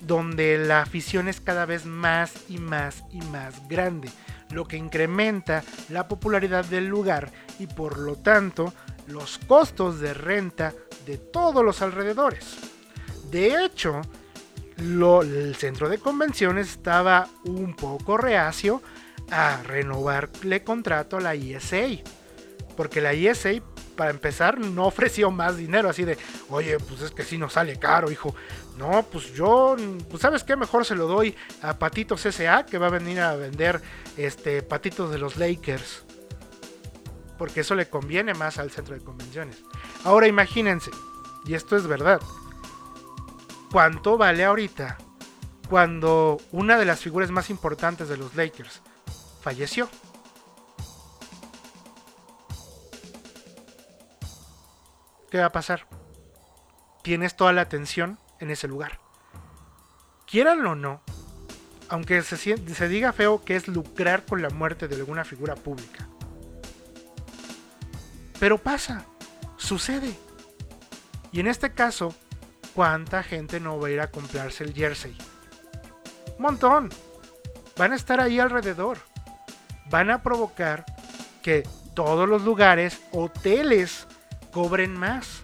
donde 0.01 0.57
la 0.57 0.81
afición 0.81 1.27
es 1.27 1.39
cada 1.39 1.65
vez 1.65 1.85
más 1.85 2.33
y 2.49 2.57
más 2.57 3.03
y 3.11 3.21
más 3.21 3.67
grande, 3.67 4.09
lo 4.51 4.67
que 4.67 4.77
incrementa 4.77 5.63
la 5.89 6.07
popularidad 6.07 6.65
del 6.65 6.87
lugar 6.87 7.31
y 7.59 7.67
por 7.67 7.97
lo 7.99 8.15
tanto 8.15 8.73
los 9.07 9.37
costos 9.39 9.99
de 9.99 10.13
renta 10.13 10.73
de 11.05 11.17
todos 11.17 11.63
los 11.63 11.81
alrededores. 11.81 12.57
De 13.31 13.63
hecho, 13.63 14.01
el 14.77 15.55
centro 15.55 15.89
de 15.89 15.97
convenciones 15.97 16.69
estaba 16.69 17.27
un 17.45 17.75
poco 17.75 18.17
reacio 18.17 18.81
a 19.31 19.61
renovarle 19.63 20.63
contrato 20.63 21.17
a 21.17 21.21
la 21.21 21.33
ESA. 21.33 22.03
Porque 22.75 23.01
la 23.01 23.13
ESA, 23.13 23.49
para 23.95 24.11
empezar, 24.11 24.59
no 24.59 24.85
ofreció 24.87 25.31
más 25.31 25.57
dinero. 25.57 25.89
Así 25.89 26.05
de, 26.05 26.17
oye, 26.49 26.77
pues 26.79 27.01
es 27.01 27.11
que 27.11 27.23
sí 27.23 27.37
nos 27.37 27.53
sale 27.53 27.77
caro, 27.77 28.11
hijo. 28.11 28.35
No, 28.77 29.03
pues 29.11 29.33
yo, 29.33 29.75
pues 30.09 30.21
sabes 30.21 30.43
qué, 30.43 30.55
mejor 30.55 30.85
se 30.85 30.95
lo 30.95 31.07
doy 31.07 31.35
a 31.63 31.79
Patitos 31.79 32.21
SA, 32.21 32.65
que 32.65 32.77
va 32.77 32.87
a 32.87 32.91
venir 32.91 33.19
a 33.19 33.35
vender 33.35 33.81
este 34.15 34.61
patitos 34.61 35.11
de 35.11 35.17
los 35.17 35.37
Lakers. 35.37 36.06
Porque 37.37 37.61
eso 37.61 37.75
le 37.75 37.89
conviene 37.89 38.33
más 38.33 38.57
al 38.57 38.71
centro 38.71 38.95
de 38.95 39.03
convenciones. 39.03 39.63
Ahora 40.03 40.27
imagínense, 40.27 40.91
y 41.45 41.53
esto 41.53 41.75
es 41.75 41.87
verdad, 41.87 42.19
¿cuánto 43.71 44.17
vale 44.17 44.43
ahorita 44.43 44.97
cuando 45.69 46.37
una 46.51 46.77
de 46.77 46.85
las 46.85 46.99
figuras 46.99 47.29
más 47.31 47.49
importantes 47.49 48.09
de 48.09 48.17
los 48.17 48.35
Lakers 48.35 48.81
falleció? 49.41 49.89
¿Qué 55.29 55.39
va 55.39 55.45
a 55.45 55.51
pasar? 55.51 55.87
Tienes 57.03 57.35
toda 57.35 57.53
la 57.53 57.61
atención 57.61 58.17
en 58.39 58.49
ese 58.49 58.67
lugar. 58.67 58.99
Quieranlo 60.25 60.71
o 60.71 60.75
no, 60.75 61.01
aunque 61.89 62.21
se, 62.21 62.37
se 62.37 62.87
diga 62.89 63.13
feo 63.13 63.43
que 63.43 63.55
es 63.55 63.67
lucrar 63.67 64.25
con 64.25 64.41
la 64.41 64.49
muerte 64.49 64.87
de 64.87 64.95
alguna 64.95 65.23
figura 65.23 65.55
pública. 65.55 66.07
Pero 68.39 68.57
pasa, 68.57 69.05
sucede. 69.57 70.13
Y 71.31 71.39
en 71.39 71.47
este 71.47 71.71
caso, 71.71 72.13
¿cuánta 72.73 73.23
gente 73.23 73.59
no 73.59 73.79
va 73.79 73.87
a 73.87 73.91
ir 73.91 74.01
a 74.01 74.11
comprarse 74.11 74.63
el 74.63 74.73
jersey? 74.73 75.15
Montón. 76.37 76.89
Van 77.77 77.93
a 77.93 77.95
estar 77.95 78.19
ahí 78.19 78.39
alrededor. 78.39 78.97
Van 79.89 80.09
a 80.09 80.23
provocar 80.23 80.85
que 81.41 81.67
todos 81.93 82.27
los 82.27 82.43
lugares, 82.43 83.01
hoteles, 83.11 84.07
cobren 84.51 84.93
más. 84.97 85.43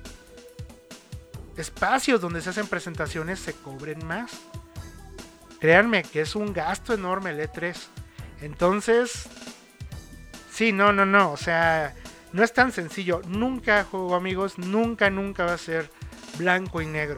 Espacios 1.58 2.20
donde 2.20 2.42
se 2.42 2.50
hacen 2.50 2.68
presentaciones 2.68 3.40
se 3.40 3.54
cobren 3.54 4.06
más. 4.06 4.32
Créanme 5.60 6.04
que 6.04 6.22
es 6.22 6.36
un 6.36 6.52
gasto 6.52 6.94
enorme 6.94 7.30
el 7.30 7.40
E3. 7.40 7.76
Entonces, 8.42 9.28
sí, 10.52 10.72
no, 10.72 10.92
no, 10.92 11.06
no. 11.06 11.32
O 11.32 11.38
sea, 11.38 11.96
no 12.34 12.44
es 12.44 12.52
tan 12.52 12.72
sencillo. 12.72 13.22
Nunca, 13.28 13.86
juego 13.86 14.16
amigos, 14.16 14.58
nunca, 14.58 15.10
nunca 15.10 15.46
va 15.46 15.54
a 15.54 15.58
ser 15.58 15.90
blanco 16.38 16.82
y 16.82 16.88
negro. 16.88 17.18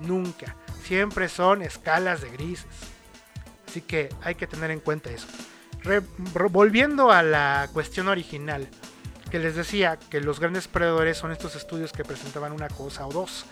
Nunca. 0.00 0.56
Siempre 0.84 1.28
son 1.28 1.62
escalas 1.62 2.22
de 2.22 2.30
grises. 2.30 2.66
Así 3.66 3.80
que 3.80 4.08
hay 4.22 4.36
que 4.36 4.46
tener 4.46 4.70
en 4.70 4.80
cuenta 4.80 5.10
eso. 5.10 5.26
Volviendo 6.50 7.10
a 7.10 7.22
la 7.22 7.68
cuestión 7.72 8.08
original, 8.08 8.68
que 9.30 9.38
les 9.40 9.56
decía 9.56 9.98
que 9.98 10.20
los 10.20 10.38
grandes 10.38 10.68
perdedores 10.68 11.18
son 11.18 11.32
estos 11.32 11.56
estudios 11.56 11.92
que 11.92 12.04
presentaban 12.04 12.52
una 12.52 12.68
cosa 12.68 13.06
o 13.06 13.12
dos. 13.12 13.46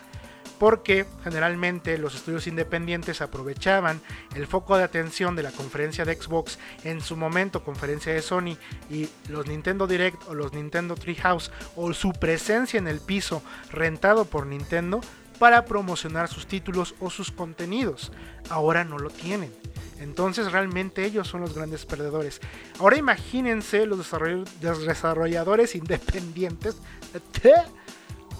Porque 0.59 1.05
generalmente 1.23 1.97
los 1.97 2.15
estudios 2.15 2.47
independientes 2.47 3.21
aprovechaban 3.21 4.01
el 4.35 4.47
foco 4.47 4.77
de 4.77 4.83
atención 4.83 5.35
de 5.35 5.43
la 5.43 5.51
conferencia 5.51 6.05
de 6.05 6.15
Xbox, 6.15 6.57
en 6.83 7.01
su 7.01 7.17
momento 7.17 7.63
conferencia 7.63 8.13
de 8.13 8.21
Sony, 8.21 8.57
y 8.89 9.09
los 9.27 9.47
Nintendo 9.47 9.87
Direct 9.87 10.27
o 10.27 10.33
los 10.35 10.53
Nintendo 10.53 10.95
Treehouse, 10.95 11.51
o 11.75 11.93
su 11.93 12.13
presencia 12.13 12.77
en 12.77 12.87
el 12.87 12.99
piso 12.99 13.41
rentado 13.71 14.25
por 14.25 14.45
Nintendo, 14.45 15.01
para 15.39 15.65
promocionar 15.65 16.29
sus 16.29 16.47
títulos 16.47 16.95
o 17.01 17.09
sus 17.09 17.31
contenidos. 17.31 18.11
Ahora 18.49 18.85
no 18.85 18.99
lo 18.99 19.09
tienen. 19.09 19.51
Entonces 19.99 20.51
realmente 20.51 21.03
ellos 21.05 21.27
son 21.27 21.41
los 21.41 21.53
grandes 21.53 21.85
perdedores. 21.85 22.39
Ahora 22.79 22.97
imagínense 22.97 23.85
los 23.85 23.99
desarroll- 23.99 24.47
los 24.61 24.85
desarrolladores 24.85 25.75
independientes 25.75 26.77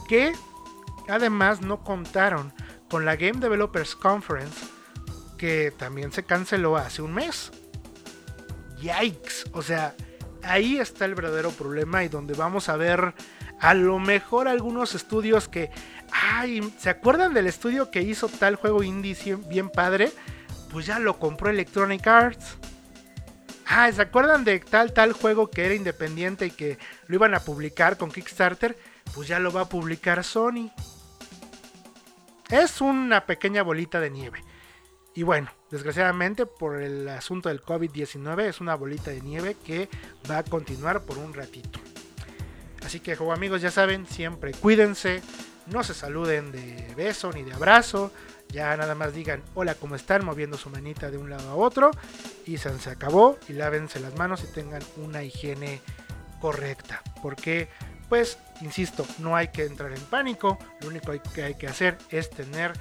que 0.07 0.33
además 1.07 1.61
no 1.61 1.83
contaron 1.83 2.53
con 2.89 3.05
la 3.05 3.15
Game 3.15 3.39
Developers 3.39 3.95
Conference 3.95 4.65
que 5.37 5.71
también 5.71 6.11
se 6.11 6.23
canceló 6.23 6.77
hace 6.77 7.01
un 7.01 7.13
mes. 7.13 7.51
Yikes, 8.79 9.49
o 9.53 9.61
sea, 9.61 9.95
ahí 10.43 10.77
está 10.77 11.05
el 11.05 11.15
verdadero 11.15 11.51
problema 11.51 12.03
y 12.03 12.09
donde 12.09 12.33
vamos 12.33 12.69
a 12.69 12.77
ver 12.77 13.13
a 13.59 13.73
lo 13.73 13.99
mejor 13.99 14.47
algunos 14.47 14.93
estudios 14.93 15.47
que, 15.47 15.71
ay, 16.11 16.61
¿se 16.77 16.89
acuerdan 16.89 17.33
del 17.33 17.47
estudio 17.47 17.91
que 17.91 18.01
hizo 18.01 18.27
tal 18.27 18.55
juego 18.55 18.83
indie 18.83 19.37
bien 19.47 19.69
padre? 19.69 20.11
Pues 20.71 20.85
ya 20.85 20.99
lo 20.99 21.19
compró 21.19 21.49
Electronic 21.49 22.05
Arts. 22.07 22.57
Ah, 23.65 23.91
¿se 23.91 24.01
acuerdan 24.01 24.43
de 24.43 24.59
tal 24.59 24.93
tal 24.93 25.13
juego 25.13 25.49
que 25.49 25.65
era 25.65 25.73
independiente 25.73 26.47
y 26.47 26.51
que 26.51 26.77
lo 27.07 27.15
iban 27.15 27.33
a 27.33 27.39
publicar 27.39 27.97
con 27.97 28.11
Kickstarter? 28.11 28.77
Pues 29.13 29.27
ya 29.27 29.39
lo 29.39 29.51
va 29.51 29.61
a 29.61 29.69
publicar 29.69 30.23
Sony. 30.23 30.71
Es 32.49 32.81
una 32.81 33.25
pequeña 33.25 33.63
bolita 33.63 33.99
de 33.99 34.09
nieve. 34.09 34.43
Y 35.15 35.23
bueno, 35.23 35.51
desgraciadamente 35.69 36.45
por 36.45 36.81
el 36.81 37.07
asunto 37.07 37.49
del 37.49 37.63
COVID-19 37.63 38.45
es 38.45 38.61
una 38.61 38.75
bolita 38.75 39.11
de 39.11 39.21
nieve 39.21 39.55
que 39.63 39.89
va 40.29 40.39
a 40.39 40.43
continuar 40.43 41.01
por 41.01 41.17
un 41.17 41.33
ratito. 41.33 41.79
Así 42.83 42.99
que, 42.99 43.15
juego 43.15 43.33
amigos, 43.33 43.61
ya 43.61 43.71
saben, 43.71 44.07
siempre 44.07 44.51
cuídense, 44.51 45.21
no 45.67 45.83
se 45.83 45.93
saluden 45.93 46.51
de 46.51 46.93
beso 46.95 47.31
ni 47.31 47.43
de 47.43 47.53
abrazo, 47.53 48.11
ya 48.49 48.75
nada 48.75 48.93
más 48.93 49.13
digan 49.13 49.41
hola, 49.55 49.75
¿cómo 49.75 49.95
están? 49.95 50.25
moviendo 50.25 50.57
su 50.57 50.69
manita 50.69 51.09
de 51.09 51.17
un 51.17 51.29
lado 51.29 51.49
a 51.49 51.55
otro 51.55 51.91
y 52.45 52.57
se, 52.57 52.77
se 52.79 52.89
acabó 52.89 53.37
y 53.47 53.53
lávense 53.53 53.99
las 53.99 54.15
manos 54.15 54.43
y 54.43 54.53
tengan 54.53 54.81
una 54.97 55.23
higiene 55.23 55.81
correcta. 56.39 57.01
Porque, 57.21 57.69
pues, 58.13 58.37
insisto, 58.61 59.07
no 59.17 59.35
hay 59.35 59.47
que 59.47 59.65
entrar 59.65 59.91
en 59.91 59.99
pánico, 60.01 60.59
lo 60.81 60.89
único 60.89 61.11
que 61.33 61.45
hay 61.45 61.55
que 61.55 61.65
hacer 61.65 61.97
es 62.11 62.29
tener 62.29 62.71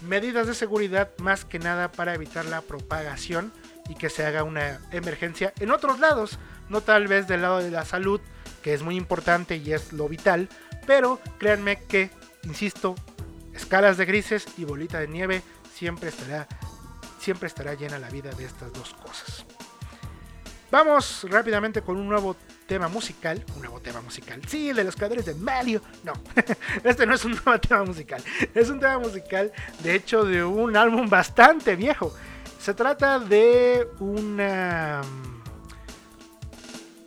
medidas 0.00 0.46
de 0.46 0.54
seguridad 0.54 1.10
más 1.18 1.44
que 1.44 1.58
nada 1.58 1.92
para 1.92 2.14
evitar 2.14 2.46
la 2.46 2.62
propagación 2.62 3.52
y 3.90 3.94
que 3.94 4.08
se 4.08 4.24
haga 4.24 4.42
una 4.42 4.80
emergencia 4.90 5.52
en 5.60 5.70
otros 5.70 6.00
lados, 6.00 6.38
no 6.70 6.80
tal 6.80 7.08
vez 7.08 7.28
del 7.28 7.42
lado 7.42 7.58
de 7.58 7.70
la 7.70 7.84
salud, 7.84 8.22
que 8.62 8.72
es 8.72 8.82
muy 8.82 8.96
importante 8.96 9.56
y 9.56 9.74
es 9.74 9.92
lo 9.92 10.08
vital, 10.08 10.48
pero 10.86 11.20
créanme 11.36 11.82
que, 11.82 12.08
insisto, 12.44 12.94
escalas 13.52 13.98
de 13.98 14.06
grises 14.06 14.46
y 14.56 14.64
bolita 14.64 14.98
de 14.98 15.08
nieve 15.08 15.42
siempre 15.74 16.08
estará 16.08 16.48
siempre 17.20 17.48
estará 17.48 17.74
llena 17.74 17.98
la 17.98 18.08
vida 18.08 18.30
de 18.30 18.46
estas 18.46 18.72
dos 18.72 18.94
cosas. 18.94 19.44
Vamos 20.70 21.26
rápidamente 21.28 21.82
con 21.82 21.98
un 21.98 22.08
nuevo 22.08 22.34
tema 22.66 22.88
musical, 22.88 23.44
un 23.54 23.60
nuevo 23.60 23.80
tema 23.80 24.00
musical. 24.00 24.40
Sí, 24.46 24.72
de 24.72 24.84
los 24.84 24.96
creadores 24.96 25.26
de 25.26 25.34
Mario. 25.34 25.82
No, 26.02 26.12
este 26.84 27.06
no 27.06 27.14
es 27.14 27.24
un 27.24 27.32
nuevo 27.32 27.58
tema 27.58 27.84
musical. 27.84 28.22
Es 28.54 28.70
un 28.70 28.80
tema 28.80 28.98
musical, 28.98 29.52
de 29.82 29.94
hecho, 29.94 30.24
de 30.24 30.44
un 30.44 30.76
álbum 30.76 31.08
bastante 31.08 31.76
viejo. 31.76 32.14
Se 32.58 32.74
trata 32.74 33.18
de 33.18 33.86
una 34.00 35.02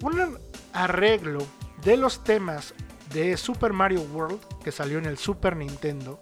un 0.01 0.38
arreglo 0.74 1.45
de 1.84 1.97
los 1.97 2.24
temas 2.24 2.74
de 3.12 3.36
Super 3.38 3.74
Mario 3.74 4.01
World 4.01 4.39
que 4.64 4.72
salió 4.72 4.99
en 4.99 5.05
el 5.05 5.18
Super 5.18 5.55
Nintendo 5.55 6.20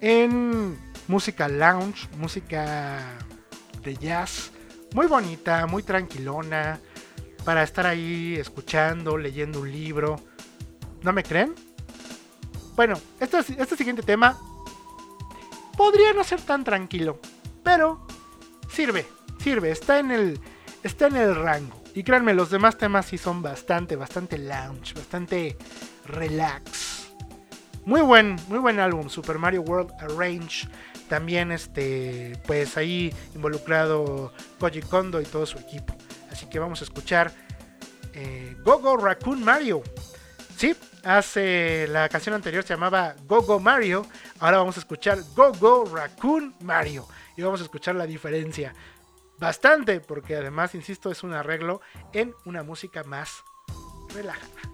en 0.00 0.78
música 1.08 1.48
lounge, 1.48 2.08
música 2.18 2.98
de 3.82 3.96
jazz, 3.96 4.50
muy 4.94 5.06
bonita, 5.06 5.66
muy 5.66 5.82
tranquilona, 5.82 6.80
para 7.44 7.62
estar 7.62 7.86
ahí 7.86 8.36
escuchando, 8.36 9.16
leyendo 9.16 9.60
un 9.60 9.70
libro. 9.70 10.16
¿No 11.02 11.12
me 11.12 11.22
creen? 11.22 11.54
Bueno, 12.76 12.98
este, 13.20 13.38
este 13.38 13.76
siguiente 13.76 14.02
tema 14.02 14.38
podría 15.76 16.12
no 16.12 16.24
ser 16.24 16.40
tan 16.40 16.64
tranquilo, 16.64 17.20
pero 17.62 18.06
sirve, 18.70 19.06
sirve, 19.38 19.70
está 19.70 19.98
en 19.98 20.10
el, 20.10 20.40
está 20.82 21.08
en 21.08 21.16
el 21.16 21.34
rango. 21.34 21.82
Y 21.94 22.04
créanme, 22.04 22.32
los 22.32 22.50
demás 22.50 22.78
temas 22.78 23.06
sí 23.06 23.18
son 23.18 23.42
bastante, 23.42 23.96
bastante 23.96 24.38
lounge, 24.38 24.94
bastante 24.94 25.58
relax. 26.06 27.12
Muy 27.84 28.00
buen, 28.00 28.36
muy 28.48 28.58
buen 28.58 28.80
álbum, 28.80 29.08
Super 29.08 29.38
Mario 29.38 29.62
World 29.62 29.92
Arrange. 30.00 30.68
También 31.08 31.52
este, 31.52 32.40
pues 32.46 32.76
ahí 32.78 33.12
involucrado 33.34 34.32
Koji 34.58 34.80
Kondo 34.80 35.20
y 35.20 35.24
todo 35.24 35.44
su 35.44 35.58
equipo. 35.58 35.94
Así 36.32 36.46
que 36.46 36.58
vamos 36.58 36.80
a 36.80 36.84
escuchar 36.84 37.30
eh, 38.14 38.56
Gogo 38.64 38.96
Raccoon 38.96 39.44
Mario. 39.44 39.82
Sí, 40.56 40.74
hace 41.04 41.86
la 41.88 42.08
canción 42.08 42.34
anterior 42.34 42.64
se 42.64 42.74
llamaba 42.74 43.14
Gogo 43.26 43.60
Mario. 43.60 44.06
Ahora 44.40 44.58
vamos 44.58 44.76
a 44.76 44.80
escuchar 44.80 45.18
Gogo 45.36 45.84
Raccoon 45.84 46.54
Mario. 46.60 47.06
Y 47.36 47.42
vamos 47.42 47.60
a 47.60 47.64
escuchar 47.64 47.94
la 47.94 48.06
diferencia. 48.06 48.74
Bastante, 49.38 50.00
porque 50.00 50.36
además, 50.36 50.74
insisto, 50.74 51.10
es 51.10 51.22
un 51.22 51.32
arreglo 51.32 51.80
en 52.12 52.34
una 52.44 52.62
música 52.62 53.02
más 53.04 53.42
relajada. 54.14 54.71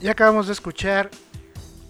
Ya 0.00 0.12
acabamos 0.12 0.46
de 0.46 0.52
escuchar 0.52 1.10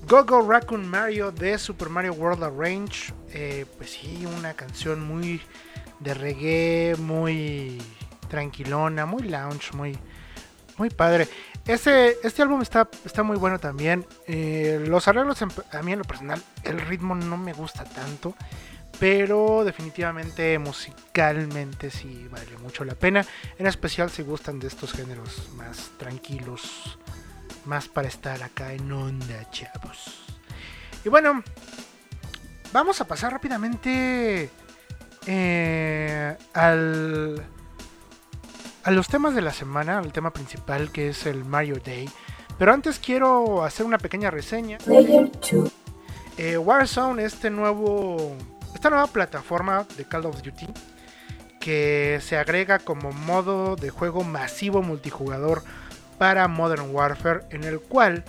Go 0.08 0.24
Go 0.24 0.40
Raccoon 0.40 0.88
Mario 0.88 1.30
de 1.30 1.58
Super 1.58 1.90
Mario 1.90 2.14
World 2.14 2.42
Arrange. 2.42 3.12
Eh, 3.34 3.66
pues 3.76 3.90
sí, 3.90 4.24
una 4.24 4.54
canción 4.54 5.06
muy 5.06 5.42
de 6.00 6.14
reggae, 6.14 6.96
muy 6.96 7.82
tranquilona, 8.30 9.04
muy 9.04 9.24
lounge, 9.24 9.72
muy, 9.74 9.98
muy 10.78 10.88
padre. 10.88 11.28
Este, 11.66 12.16
este 12.26 12.40
álbum 12.40 12.62
está, 12.62 12.88
está 13.04 13.22
muy 13.22 13.36
bueno 13.36 13.58
también. 13.58 14.06
Eh, 14.26 14.82
los 14.88 15.06
arreglos, 15.06 15.42
a 15.42 15.82
mí 15.82 15.92
en 15.92 15.98
lo 15.98 16.04
personal, 16.06 16.42
el 16.64 16.80
ritmo 16.80 17.14
no 17.14 17.36
me 17.36 17.52
gusta 17.52 17.84
tanto. 17.84 18.34
Pero 18.98 19.64
definitivamente 19.64 20.58
musicalmente 20.58 21.90
sí 21.90 22.26
vale 22.30 22.56
mucho 22.62 22.86
la 22.86 22.94
pena. 22.94 23.26
En 23.58 23.66
especial 23.66 24.08
si 24.08 24.22
gustan 24.22 24.58
de 24.58 24.68
estos 24.68 24.94
géneros 24.94 25.50
más 25.56 25.90
tranquilos. 25.98 26.98
Más 27.68 27.86
para 27.86 28.08
estar 28.08 28.42
acá 28.42 28.72
en 28.72 28.90
onda, 28.90 29.50
chavos. 29.50 30.24
Y 31.04 31.10
bueno, 31.10 31.42
vamos 32.72 33.02
a 33.02 33.06
pasar 33.06 33.30
rápidamente 33.30 34.48
eh, 35.26 36.36
al, 36.54 37.44
a 38.84 38.90
los 38.90 39.08
temas 39.08 39.34
de 39.34 39.42
la 39.42 39.52
semana, 39.52 39.98
al 39.98 40.14
tema 40.14 40.32
principal 40.32 40.90
que 40.90 41.10
es 41.10 41.26
el 41.26 41.44
Mario 41.44 41.76
Day. 41.84 42.08
Pero 42.58 42.72
antes 42.72 42.98
quiero 42.98 43.62
hacer 43.62 43.84
una 43.84 43.98
pequeña 43.98 44.30
reseña. 44.30 44.78
Player 44.78 45.30
2. 45.30 45.70
Eh, 46.38 46.56
Warzone, 46.56 47.22
este 47.22 47.50
nuevo, 47.50 48.34
esta 48.74 48.88
nueva 48.88 49.08
plataforma 49.08 49.86
de 49.94 50.06
Call 50.06 50.24
of 50.24 50.40
Duty 50.40 50.68
que 51.60 52.18
se 52.22 52.38
agrega 52.38 52.78
como 52.78 53.12
modo 53.12 53.76
de 53.76 53.90
juego 53.90 54.24
masivo 54.24 54.80
multijugador 54.80 55.62
para 56.18 56.48
Modern 56.48 56.94
Warfare, 56.94 57.42
en 57.50 57.64
el 57.64 57.80
cual 57.80 58.24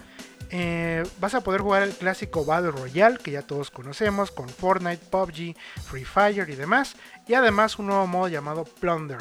eh, 0.52 1.04
vas 1.20 1.36
a 1.36 1.42
poder 1.42 1.62
jugar 1.62 1.84
el 1.84 1.94
clásico 1.94 2.44
Battle 2.44 2.72
Royale 2.72 3.18
que 3.18 3.32
ya 3.32 3.44
todos 3.44 3.70
conocemos 3.70 4.32
con 4.32 4.50
Fortnite, 4.50 5.06
PUBG, 5.10 5.56
Free 5.84 6.06
Fire 6.06 6.50
y 6.50 6.56
demás, 6.56 6.96
y 7.28 7.36
además 7.36 7.78
un 7.78 7.88
nuevo 7.88 8.08
modo 8.08 8.28
llamado 8.28 8.64
Plunder. 8.64 9.20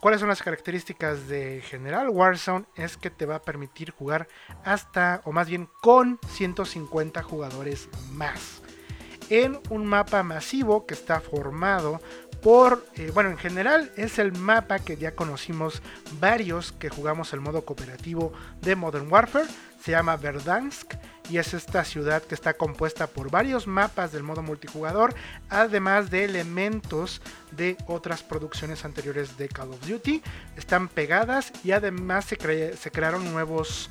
¿Cuáles 0.00 0.20
son 0.20 0.28
las 0.28 0.42
características 0.42 1.26
de 1.26 1.62
General 1.62 2.08
Warzone? 2.08 2.66
Es 2.76 2.96
que 2.96 3.10
te 3.10 3.26
va 3.26 3.36
a 3.36 3.42
permitir 3.42 3.90
jugar 3.92 4.28
hasta, 4.64 5.20
o 5.24 5.32
más 5.32 5.48
bien 5.48 5.68
con 5.80 6.18
150 6.28 7.22
jugadores 7.22 7.88
más. 8.12 8.62
En 9.30 9.58
un 9.70 9.86
mapa 9.86 10.22
masivo 10.22 10.86
que 10.86 10.94
está 10.94 11.20
formado 11.20 12.00
por, 12.46 12.86
eh, 12.94 13.10
bueno, 13.12 13.30
en 13.30 13.38
general 13.38 13.90
es 13.96 14.20
el 14.20 14.30
mapa 14.30 14.78
que 14.78 14.96
ya 14.96 15.16
conocimos 15.16 15.82
varios 16.20 16.70
que 16.70 16.88
jugamos 16.88 17.32
el 17.32 17.40
modo 17.40 17.64
cooperativo 17.64 18.32
de 18.60 18.76
Modern 18.76 19.10
Warfare. 19.12 19.48
Se 19.82 19.90
llama 19.90 20.16
Verdansk 20.16 20.94
y 21.28 21.38
es 21.38 21.54
esta 21.54 21.82
ciudad 21.84 22.22
que 22.22 22.36
está 22.36 22.54
compuesta 22.54 23.08
por 23.08 23.32
varios 23.32 23.66
mapas 23.66 24.12
del 24.12 24.22
modo 24.22 24.42
multijugador, 24.42 25.12
además 25.48 26.08
de 26.08 26.22
elementos 26.22 27.20
de 27.50 27.76
otras 27.88 28.22
producciones 28.22 28.84
anteriores 28.84 29.36
de 29.36 29.48
Call 29.48 29.70
of 29.70 29.84
Duty. 29.84 30.22
Están 30.56 30.86
pegadas 30.86 31.50
y 31.64 31.72
además 31.72 32.26
se, 32.26 32.38
cre- 32.38 32.76
se 32.76 32.92
crearon 32.92 33.28
nuevos 33.32 33.90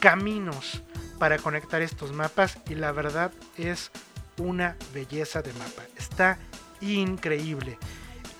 caminos 0.00 0.82
para 1.20 1.38
conectar 1.38 1.80
estos 1.82 2.10
mapas 2.12 2.58
y 2.68 2.74
la 2.74 2.90
verdad 2.90 3.30
es 3.56 3.92
una 4.38 4.76
belleza 4.92 5.40
de 5.40 5.52
mapa. 5.52 5.84
Está 5.96 6.40
increíble. 6.82 7.78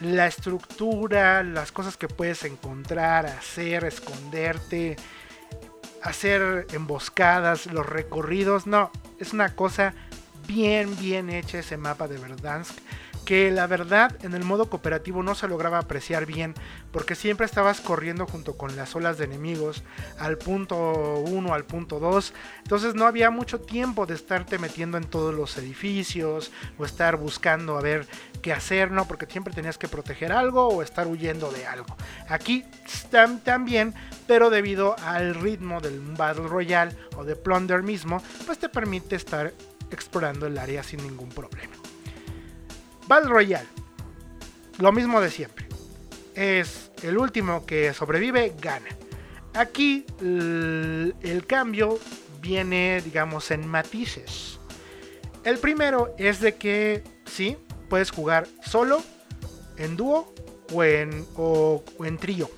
La 0.01 0.27
estructura, 0.27 1.43
las 1.43 1.73
cosas 1.73 1.97
que 1.97 2.09
puedes 2.09 2.45
encontrar, 2.45 3.27
hacer, 3.27 3.85
esconderte, 3.85 4.97
hacer 6.03 6.67
emboscadas, 6.73 7.67
los 7.67 7.87
recorridos, 7.87 8.67
no, 8.67 8.91
es 9.19 9.33
una 9.33 9.55
cosa 9.55 9.95
bien, 10.47 10.97
bien 10.99 11.31
hecha 11.31 11.61
ese 11.61 11.77
mapa 11.77 12.09
de 12.09 12.19
Verdansk. 12.19 12.77
Que 13.25 13.53
la 13.53 13.69
verdad 13.69 14.17
en 14.23 14.35
el 14.35 14.43
modo 14.45 14.69
cooperativo 14.69 15.23
no 15.23 15.35
se 15.37 15.47
lograba 15.47 15.79
apreciar 15.79 16.27
bien 16.27 16.55
porque 16.91 17.15
siempre 17.15 17.47
estabas 17.47 17.81
corriendo 17.81 18.27
junto 18.27 18.57
con 18.57 18.75
las 18.75 18.97
olas 18.97 19.17
de 19.17 19.25
enemigos 19.27 19.85
al 20.19 20.39
punto 20.39 20.77
1, 21.21 21.55
al 21.55 21.65
punto 21.65 22.01
2. 22.01 22.35
Entonces 22.65 22.95
no 22.97 23.07
había 23.07 23.31
mucho 23.31 23.61
tiempo 23.61 24.07
de 24.07 24.15
estarte 24.15 24.59
metiendo 24.59 24.99
en 24.99 25.05
todos 25.05 25.33
los 25.35 25.57
edificios 25.57 26.51
o 26.79 26.85
estar 26.85 27.17
buscando 27.17 27.79
a 27.79 27.81
ver 27.81 28.07
qué 28.43 28.53
hacer, 28.53 28.91
¿no? 28.91 29.07
Porque 29.07 29.27
siempre 29.27 29.55
tenías 29.55 29.79
que 29.79 29.87
proteger 29.89 30.33
algo 30.33 30.67
o 30.69 30.83
estar 30.83 31.07
huyendo 31.07 31.53
de 31.53 31.65
algo. 31.67 31.97
Aquí 32.29 32.65
tam- 33.13 33.41
también, 33.45 33.95
pero 34.27 34.51
debido 34.51 34.97
al 34.99 35.37
ritmo 35.37 35.81
del 35.81 36.01
Battle 36.01 36.49
Royale 36.49 36.97
o 37.17 37.23
de 37.25 37.37
Plunder 37.37 37.85
mismo, 37.85 38.21
pues 38.47 38.59
te 38.59 38.69
permite 38.69 39.15
estar 39.15 39.53
explorando 39.93 40.47
el 40.47 40.59
área 40.59 40.83
sin 40.83 41.03
ningún 41.07 41.29
problema. 41.29 41.75
Battle 43.13 43.29
Royale, 43.29 43.69
lo 44.79 44.91
mismo 44.91 45.21
de 45.21 45.31
siempre. 45.31 45.67
Es 46.35 46.91
el 47.03 47.19
último 47.19 47.67
que 47.67 47.93
sobrevive, 47.93 48.55
gana. 48.59 48.89
Aquí 49.53 50.07
el, 50.23 51.45
cambio 51.47 51.99
viene, 52.41 53.03
digamos, 53.05 53.51
en 53.51 53.69
matices. 53.69 54.59
El 55.45 55.59
primero 55.59 56.15
es 56.17 56.41
de 56.41 56.55
que 56.55 57.05
sí, 57.27 57.59
puedes 57.91 58.11
jugar 58.11 58.49
solo, 58.65 59.03
en 59.77 59.95
dúo 59.95 60.33
o 60.73 60.83
en, 60.83 61.27
o- 61.37 61.85
trío. 62.19 62.51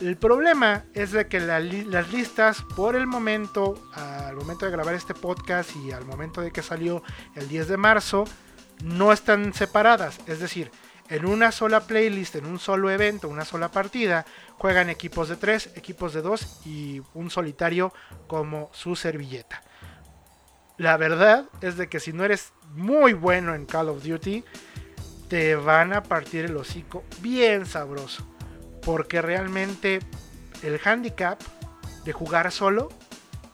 El 0.00 0.16
problema 0.16 0.82
es 0.94 1.12
de 1.12 1.28
que 1.28 1.38
las 1.38 2.12
listas 2.12 2.60
por 2.74 2.96
el 2.96 3.06
momento, 3.06 3.80
al 3.92 4.34
momento 4.34 4.66
de 4.66 4.72
grabar 4.72 4.96
este 4.96 5.14
podcast 5.14 5.70
y 5.76 5.92
al 5.92 6.04
momento 6.04 6.40
de 6.40 6.50
que 6.50 6.60
salió 6.60 7.04
el 7.36 7.46
10 7.46 7.68
de 7.68 7.76
marzo, 7.76 8.24
no 8.82 9.12
están 9.12 9.54
separadas. 9.54 10.18
Es 10.26 10.40
decir, 10.40 10.70
en 11.08 11.26
una 11.26 11.52
sola 11.52 11.80
playlist, 11.80 12.36
en 12.36 12.46
un 12.46 12.58
solo 12.58 12.90
evento, 12.90 13.28
una 13.28 13.44
sola 13.44 13.70
partida, 13.70 14.24
juegan 14.56 14.88
equipos 14.88 15.28
de 15.28 15.36
3, 15.36 15.72
equipos 15.76 16.14
de 16.14 16.22
2 16.22 16.66
y 16.66 17.02
un 17.12 17.30
solitario 17.30 17.92
como 18.26 18.70
su 18.72 18.96
servilleta. 18.96 19.62
La 20.76 20.96
verdad 20.96 21.44
es 21.60 21.76
de 21.76 21.88
que 21.88 22.00
si 22.00 22.12
no 22.12 22.24
eres 22.24 22.52
muy 22.72 23.12
bueno 23.12 23.54
en 23.54 23.66
Call 23.66 23.90
of 23.90 24.02
Duty, 24.02 24.44
te 25.28 25.54
van 25.54 25.92
a 25.92 26.02
partir 26.02 26.46
el 26.46 26.56
hocico 26.56 27.04
bien 27.20 27.66
sabroso. 27.66 28.26
Porque 28.82 29.22
realmente 29.22 30.00
el 30.62 30.80
handicap 30.84 31.40
de 32.04 32.12
jugar 32.12 32.50
solo 32.50 32.88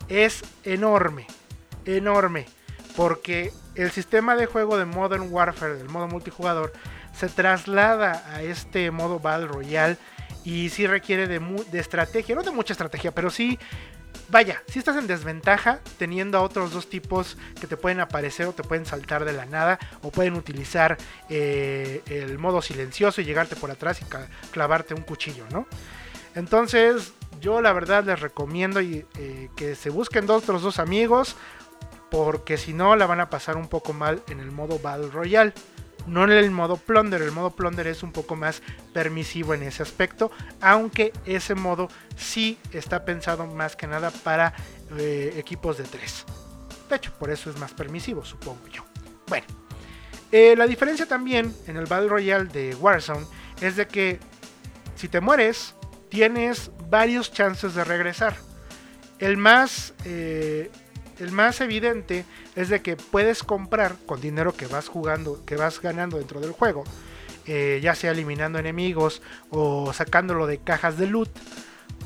es 0.09 0.43
enorme. 0.64 1.27
Enorme. 1.85 2.47
Porque 2.97 3.53
el 3.75 3.91
sistema 3.91 4.37
de 4.37 4.47
juego 4.47 4.77
de 4.77 4.85
Modern 4.85 5.29
Warfare, 5.31 5.77
del 5.77 5.89
modo 5.89 6.09
multijugador, 6.09 6.73
se 7.16 7.29
traslada 7.29 8.25
a 8.29 8.43
este 8.43 8.91
modo 8.91 9.18
Battle 9.18 9.49
Royale 9.49 9.97
y 10.45 10.71
sí 10.71 10.87
requiere 10.87 11.27
de, 11.27 11.41
estrategia, 11.79 12.35
no 12.35 12.43
de 12.43 12.51
mucha 12.51 12.73
estrategia, 12.73 13.12
pero 13.12 13.31
sí, 13.31 13.59
vaya, 14.29 14.62
si 14.68 14.79
estás 14.79 14.97
en 14.97 15.07
desventaja 15.07 15.81
teniendo 15.99 16.39
a 16.39 16.43
otros 16.43 16.73
dos 16.73 16.89
tipos 16.89 17.37
que 17.61 17.66
te 17.66 17.77
pueden 17.77 18.01
aparecer 18.01 18.47
o 18.47 18.53
te 18.53 18.62
pueden 18.62 18.87
saltar 18.87 19.25
de 19.25 19.33
la 19.33 19.45
nada 19.47 19.79
o 20.03 20.11
pueden 20.11 20.35
utilizar 20.35 20.97
eh, 21.29 22.03
el 22.07 22.39
modo 22.39 22.62
silencioso 22.62 23.21
y 23.21 23.25
llegarte 23.25 23.57
por 23.57 23.71
atrás 23.71 24.01
y 24.01 24.05
clavarte 24.51 24.95
un 24.95 25.03
cuchillo, 25.03 25.45
¿no? 25.51 25.66
Entonces, 26.35 27.12
yo 27.41 27.61
la 27.61 27.73
verdad 27.73 28.05
les 28.05 28.21
recomiendo 28.21 28.81
eh, 28.81 29.05
que 29.57 29.75
se 29.75 29.91
busquen 29.91 30.27
dos 30.27 30.43
otros 30.43 30.62
dos 30.62 30.79
amigos 30.79 31.37
porque 32.11 32.56
si 32.58 32.72
no 32.72 32.96
la 32.96 33.06
van 33.06 33.20
a 33.20 33.30
pasar 33.30 33.56
un 33.56 33.68
poco 33.68 33.92
mal 33.92 34.22
en 34.28 34.40
el 34.40 34.50
modo 34.50 34.78
Battle 34.78 35.11
Royale. 35.11 35.52
No 36.06 36.24
en 36.24 36.30
el 36.30 36.50
modo 36.50 36.76
Plunder, 36.78 37.20
el 37.20 37.30
modo 37.30 37.50
Plunder 37.50 37.86
es 37.86 38.02
un 38.02 38.11
poco 38.11 38.34
más 38.34 38.62
permisivo 38.94 39.52
en 39.52 39.62
ese 39.62 39.82
aspecto, 39.82 40.30
aunque 40.61 41.12
ese 41.26 41.54
modo 41.54 41.88
sí 42.16 42.58
está 42.72 43.04
pensado 43.04 43.46
más 43.46 43.76
que 43.76 43.86
nada 43.86 44.11
para 44.11 44.54
eh, 44.96 45.34
equipos 45.36 45.76
de 45.76 45.84
3. 45.84 46.24
De 46.88 46.96
hecho, 46.96 47.12
por 47.18 47.30
eso 47.30 47.50
es 47.50 47.58
más 47.58 47.72
permisivo, 47.74 48.24
supongo 48.24 48.66
yo. 48.68 48.82
Bueno, 49.28 49.46
eh, 50.32 50.54
la 50.56 50.66
diferencia 50.66 51.06
también 51.06 51.54
en 51.66 51.76
el 51.76 51.84
Battle 51.84 52.08
Royale 52.08 52.46
de 52.46 52.74
Warzone 52.74 53.26
es 53.61 53.76
de 53.76 53.86
que 53.86 54.18
si 54.96 55.08
te 55.08 55.20
mueres, 55.20 55.74
tienes 56.11 56.70
varios 56.90 57.32
chances 57.32 57.74
de 57.74 57.84
regresar. 57.84 58.36
El 59.18 59.36
más, 59.36 59.94
eh, 60.04 60.70
el 61.21 61.33
más 61.33 61.61
evidente 61.61 62.25
es 62.57 62.68
de 62.68 62.81
que 62.81 62.97
puedes 62.97 63.43
comprar 63.43 63.97
con 64.07 64.21
dinero 64.21 64.55
que 64.57 64.66
vas 64.66 64.89
jugando, 64.89 65.45
que 65.45 65.57
vas 65.57 65.81
ganando 65.81 66.18
dentro 66.18 66.41
del 66.41 66.53
juego, 66.53 66.85
eh, 67.47 67.81
ya 67.83 67.95
sea 67.95 68.12
eliminando 68.12 68.59
enemigos 68.59 69.23
o 69.51 69.93
sacándolo 69.93 70.47
de 70.47 70.59
cajas 70.59 70.99
de 70.99 71.07
loot, 71.07 71.29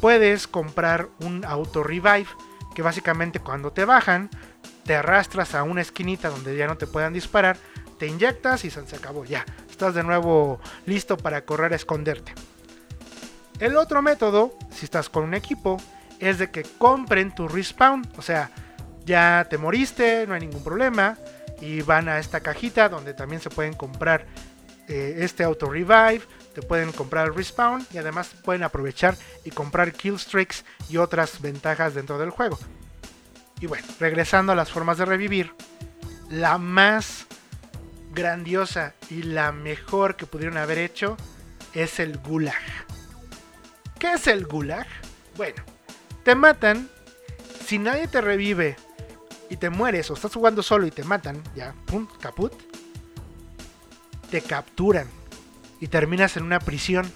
puedes 0.00 0.46
comprar 0.46 1.08
un 1.20 1.44
auto 1.44 1.82
revive 1.82 2.26
que 2.74 2.82
básicamente 2.82 3.38
cuando 3.38 3.72
te 3.72 3.84
bajan 3.84 4.30
te 4.84 4.96
arrastras 4.96 5.54
a 5.54 5.62
una 5.62 5.80
esquinita 5.80 6.28
donde 6.28 6.56
ya 6.56 6.66
no 6.66 6.76
te 6.76 6.86
puedan 6.86 7.12
disparar, 7.12 7.56
te 7.98 8.06
inyectas 8.06 8.64
y 8.64 8.70
se 8.70 8.80
acabó 8.80 9.24
ya. 9.24 9.44
Estás 9.70 9.94
de 9.94 10.02
nuevo 10.02 10.60
listo 10.84 11.16
para 11.16 11.44
correr 11.44 11.72
a 11.72 11.76
esconderte. 11.76 12.34
El 13.60 13.76
otro 13.76 14.02
método, 14.02 14.58
si 14.70 14.84
estás 14.84 15.08
con 15.08 15.24
un 15.24 15.34
equipo, 15.34 15.80
es 16.18 16.38
de 16.38 16.50
que 16.50 16.64
compren 16.78 17.34
tu 17.34 17.48
respawn. 17.48 18.06
O 18.18 18.22
sea, 18.22 18.50
ya 19.04 19.46
te 19.48 19.58
moriste, 19.58 20.26
no 20.26 20.34
hay 20.34 20.40
ningún 20.40 20.64
problema. 20.64 21.18
Y 21.60 21.82
van 21.82 22.08
a 22.08 22.18
esta 22.18 22.40
cajita 22.40 22.88
donde 22.88 23.14
también 23.14 23.40
se 23.40 23.50
pueden 23.50 23.74
comprar 23.74 24.26
eh, 24.88 25.16
este 25.18 25.44
auto 25.44 25.70
revive. 25.70 26.22
Te 26.54 26.62
pueden 26.62 26.92
comprar 26.92 27.34
respawn 27.34 27.84
y 27.92 27.98
además 27.98 28.30
pueden 28.44 28.62
aprovechar 28.62 29.16
y 29.44 29.50
comprar 29.50 29.92
kill 29.92 30.14
streaks 30.14 30.64
y 30.88 30.98
otras 30.98 31.40
ventajas 31.40 31.94
dentro 31.94 32.18
del 32.18 32.30
juego. 32.30 32.58
Y 33.60 33.66
bueno, 33.66 33.86
regresando 33.98 34.52
a 34.52 34.54
las 34.54 34.70
formas 34.70 34.98
de 34.98 35.04
revivir, 35.04 35.52
la 36.30 36.58
más 36.58 37.26
grandiosa 38.12 38.94
y 39.10 39.22
la 39.22 39.52
mejor 39.52 40.16
que 40.16 40.26
pudieron 40.26 40.56
haber 40.56 40.78
hecho 40.78 41.16
es 41.72 41.98
el 41.98 42.18
gulag. 42.18 42.54
¿Qué 43.98 44.12
es 44.12 44.26
el 44.26 44.46
gulag? 44.46 44.86
Bueno, 45.36 45.62
te 46.22 46.34
matan, 46.34 46.88
si 47.66 47.78
nadie 47.78 48.06
te 48.06 48.20
revive 48.20 48.76
y 49.50 49.56
te 49.56 49.70
mueres 49.70 50.10
o 50.10 50.14
estás 50.14 50.32
jugando 50.32 50.62
solo 50.62 50.86
y 50.86 50.90
te 50.90 51.04
matan, 51.04 51.42
ya, 51.54 51.74
pum, 51.86 52.06
caput, 52.20 52.52
te 54.30 54.40
capturan 54.40 55.08
y 55.80 55.88
terminas 55.88 56.36
en 56.36 56.44
una 56.44 56.60
prisión. 56.60 57.10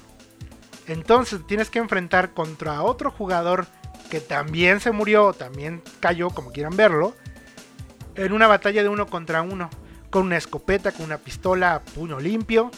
Entonces 0.87 1.47
tienes 1.47 1.71
que 1.71 1.79
enfrentar 1.79 2.33
contra 2.33 2.83
otro 2.83 3.11
jugador 3.11 3.67
que 4.11 4.21
también 4.21 4.81
se 4.81 4.91
murió, 4.91 5.33
también 5.33 5.83
cayó, 6.01 6.31
como 6.31 6.51
quieran 6.51 6.77
verlo, 6.77 7.15
en 8.15 8.33
una 8.33 8.47
batalla 8.47 8.83
de 8.83 8.89
uno 8.89 9.07
contra 9.07 9.43
uno, 9.43 9.71
con 10.11 10.23
una 10.25 10.37
escopeta, 10.37 10.93
con 10.93 11.07
una 11.07 11.19
pistola 11.19 11.75
a 11.75 11.83
puño 11.83 12.19
limpio, 12.19 12.71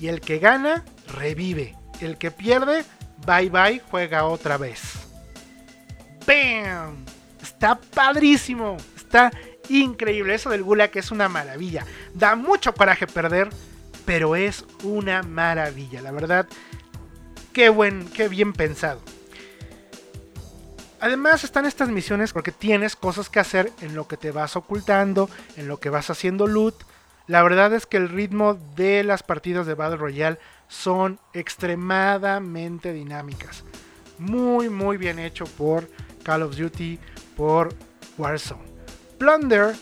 y 0.00 0.08
el 0.08 0.20
que 0.20 0.38
gana, 0.38 0.84
revive. 1.06 1.76
El 2.00 2.18
que 2.18 2.30
pierde, 2.30 2.84
bye 3.26 3.50
bye, 3.50 3.80
juega 3.90 4.24
otra 4.24 4.56
vez. 4.56 4.80
¡Bam! 6.26 7.04
Está 7.62 7.76
padrísimo, 7.76 8.76
está 8.96 9.30
increíble. 9.68 10.34
Eso 10.34 10.50
del 10.50 10.64
Gulag 10.64 10.90
es 10.94 11.12
una 11.12 11.28
maravilla. 11.28 11.86
Da 12.12 12.34
mucho 12.34 12.74
coraje 12.74 13.06
perder, 13.06 13.50
pero 14.04 14.34
es 14.34 14.64
una 14.82 15.22
maravilla. 15.22 16.02
La 16.02 16.10
verdad, 16.10 16.48
qué 17.52 17.68
buen, 17.68 18.08
qué 18.08 18.26
bien 18.26 18.52
pensado. 18.52 19.00
Además 20.98 21.44
están 21.44 21.64
estas 21.64 21.88
misiones 21.88 22.32
porque 22.32 22.50
tienes 22.50 22.96
cosas 22.96 23.28
que 23.28 23.38
hacer 23.38 23.70
en 23.80 23.94
lo 23.94 24.08
que 24.08 24.16
te 24.16 24.32
vas 24.32 24.56
ocultando, 24.56 25.30
en 25.56 25.68
lo 25.68 25.78
que 25.78 25.88
vas 25.88 26.10
haciendo 26.10 26.48
loot. 26.48 26.74
La 27.28 27.44
verdad 27.44 27.72
es 27.74 27.86
que 27.86 27.96
el 27.96 28.08
ritmo 28.08 28.54
de 28.74 29.04
las 29.04 29.22
partidas 29.22 29.68
de 29.68 29.74
Battle 29.74 29.98
Royale 29.98 30.40
son 30.66 31.20
extremadamente 31.32 32.92
dinámicas. 32.92 33.62
Muy 34.18 34.68
muy 34.68 34.96
bien 34.96 35.20
hecho 35.20 35.44
por 35.44 35.88
Call 36.24 36.42
of 36.42 36.56
Duty, 36.56 36.98
por 37.36 37.74
Warzone. 38.18 38.62
Plunder 39.18 39.74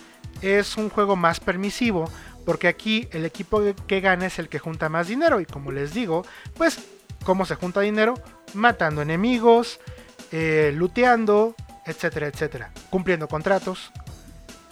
es 0.42 0.76
un 0.76 0.88
juego 0.90 1.16
más 1.16 1.40
permisivo 1.40 2.10
porque 2.44 2.68
aquí 2.68 3.08
el 3.12 3.24
equipo 3.24 3.62
que 3.86 4.00
gana 4.00 4.26
es 4.26 4.38
el 4.38 4.48
que 4.48 4.58
junta 4.58 4.88
más 4.88 5.08
dinero 5.08 5.40
y 5.40 5.46
como 5.46 5.70
les 5.72 5.94
digo, 5.94 6.24
pues 6.56 6.78
cómo 7.24 7.44
se 7.44 7.54
junta 7.54 7.80
dinero, 7.80 8.14
matando 8.54 9.02
enemigos, 9.02 9.80
eh, 10.32 10.72
looteando, 10.74 11.54
etcétera, 11.86 12.26
etcétera, 12.26 12.72
cumpliendo 12.88 13.28
contratos. 13.28 13.92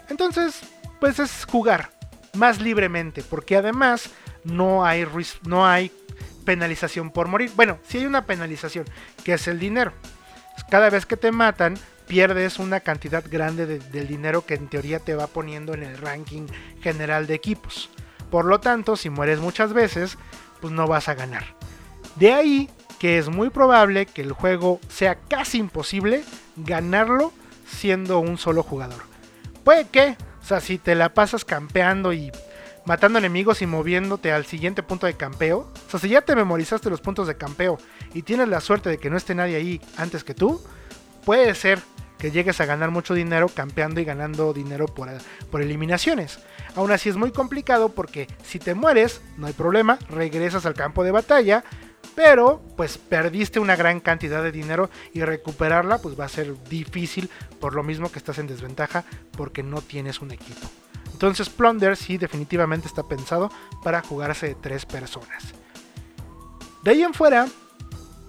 Entonces, 0.08 0.60
pues 1.00 1.18
es 1.18 1.44
jugar 1.44 1.90
más 2.34 2.60
libremente, 2.60 3.22
porque 3.22 3.56
además 3.56 4.10
no 4.44 4.84
hay, 4.84 5.06
no 5.42 5.66
hay 5.66 5.92
penalización 6.44 7.10
por 7.10 7.28
morir. 7.28 7.50
Bueno, 7.54 7.78
si 7.86 7.98
hay 7.98 8.06
una 8.06 8.24
penalización, 8.24 8.86
que 9.24 9.34
es 9.34 9.48
el 9.48 9.58
dinero. 9.58 9.92
Cada 10.70 10.90
vez 10.90 11.06
que 11.06 11.16
te 11.16 11.30
matan, 11.30 11.76
pierdes 12.08 12.58
una 12.58 12.80
cantidad 12.80 13.24
grande 13.30 13.66
del 13.78 14.08
dinero 14.08 14.44
que 14.44 14.54
en 14.54 14.68
teoría 14.68 14.98
te 14.98 15.14
va 15.14 15.26
poniendo 15.26 15.74
en 15.74 15.84
el 15.84 15.98
ranking 15.98 16.46
general 16.80 17.26
de 17.26 17.34
equipos. 17.34 17.90
Por 18.30 18.46
lo 18.46 18.60
tanto, 18.60 18.96
si 18.96 19.10
mueres 19.10 19.38
muchas 19.38 19.72
veces, 19.72 20.18
pues 20.60 20.72
no 20.72 20.86
vas 20.86 21.08
a 21.08 21.14
ganar. 21.14 21.44
De 22.16 22.32
ahí 22.32 22.70
que 22.98 23.18
es 23.18 23.28
muy 23.28 23.50
probable 23.50 24.06
que 24.06 24.22
el 24.22 24.32
juego 24.32 24.80
sea 24.88 25.16
casi 25.28 25.58
imposible 25.58 26.24
ganarlo 26.56 27.32
siendo 27.66 28.18
un 28.18 28.38
solo 28.38 28.62
jugador. 28.62 29.02
Puede 29.62 29.86
que, 29.86 30.16
o 30.42 30.44
sea, 30.44 30.60
si 30.60 30.78
te 30.78 30.94
la 30.94 31.14
pasas 31.14 31.44
campeando 31.44 32.12
y 32.12 32.32
matando 32.86 33.18
enemigos 33.18 33.62
y 33.62 33.66
moviéndote 33.66 34.32
al 34.32 34.46
siguiente 34.46 34.82
punto 34.82 35.06
de 35.06 35.14
campeo, 35.14 35.70
o 35.86 35.90
sea, 35.90 36.00
si 36.00 36.08
ya 36.08 36.22
te 36.22 36.34
memorizaste 36.34 36.90
los 36.90 37.00
puntos 37.00 37.28
de 37.28 37.36
campeo 37.36 37.78
y 38.14 38.22
tienes 38.22 38.48
la 38.48 38.60
suerte 38.60 38.88
de 38.88 38.98
que 38.98 39.10
no 39.10 39.16
esté 39.16 39.34
nadie 39.34 39.56
ahí 39.56 39.80
antes 39.96 40.24
que 40.24 40.34
tú, 40.34 40.60
puede 41.24 41.54
ser 41.54 41.80
que 42.18 42.30
llegues 42.30 42.60
a 42.60 42.66
ganar 42.66 42.90
mucho 42.90 43.14
dinero 43.14 43.48
campeando 43.48 44.00
y 44.00 44.04
ganando 44.04 44.52
dinero 44.52 44.86
por, 44.86 45.08
por 45.50 45.62
eliminaciones. 45.62 46.40
Aún 46.74 46.90
así 46.90 47.08
es 47.08 47.16
muy 47.16 47.30
complicado 47.30 47.90
porque 47.90 48.28
si 48.44 48.58
te 48.58 48.74
mueres, 48.74 49.20
no 49.36 49.46
hay 49.46 49.52
problema, 49.52 49.98
regresas 50.10 50.66
al 50.66 50.74
campo 50.74 51.04
de 51.04 51.12
batalla, 51.12 51.64
pero 52.14 52.60
pues 52.76 52.98
perdiste 52.98 53.60
una 53.60 53.76
gran 53.76 54.00
cantidad 54.00 54.42
de 54.42 54.52
dinero 54.52 54.90
y 55.12 55.22
recuperarla 55.22 55.98
pues 55.98 56.18
va 56.18 56.24
a 56.24 56.28
ser 56.28 56.60
difícil 56.64 57.30
por 57.60 57.74
lo 57.74 57.82
mismo 57.82 58.10
que 58.10 58.18
estás 58.18 58.38
en 58.38 58.48
desventaja 58.48 59.04
porque 59.36 59.62
no 59.62 59.80
tienes 59.80 60.20
un 60.20 60.32
equipo. 60.32 60.68
Entonces 61.12 61.48
Plunder 61.48 61.96
sí 61.96 62.16
definitivamente 62.16 62.86
está 62.86 63.02
pensado 63.02 63.50
para 63.82 64.02
jugarse 64.02 64.48
de 64.48 64.54
tres 64.54 64.86
personas. 64.86 65.54
De 66.82 66.92
ahí 66.92 67.02
en 67.02 67.14
fuera, 67.14 67.46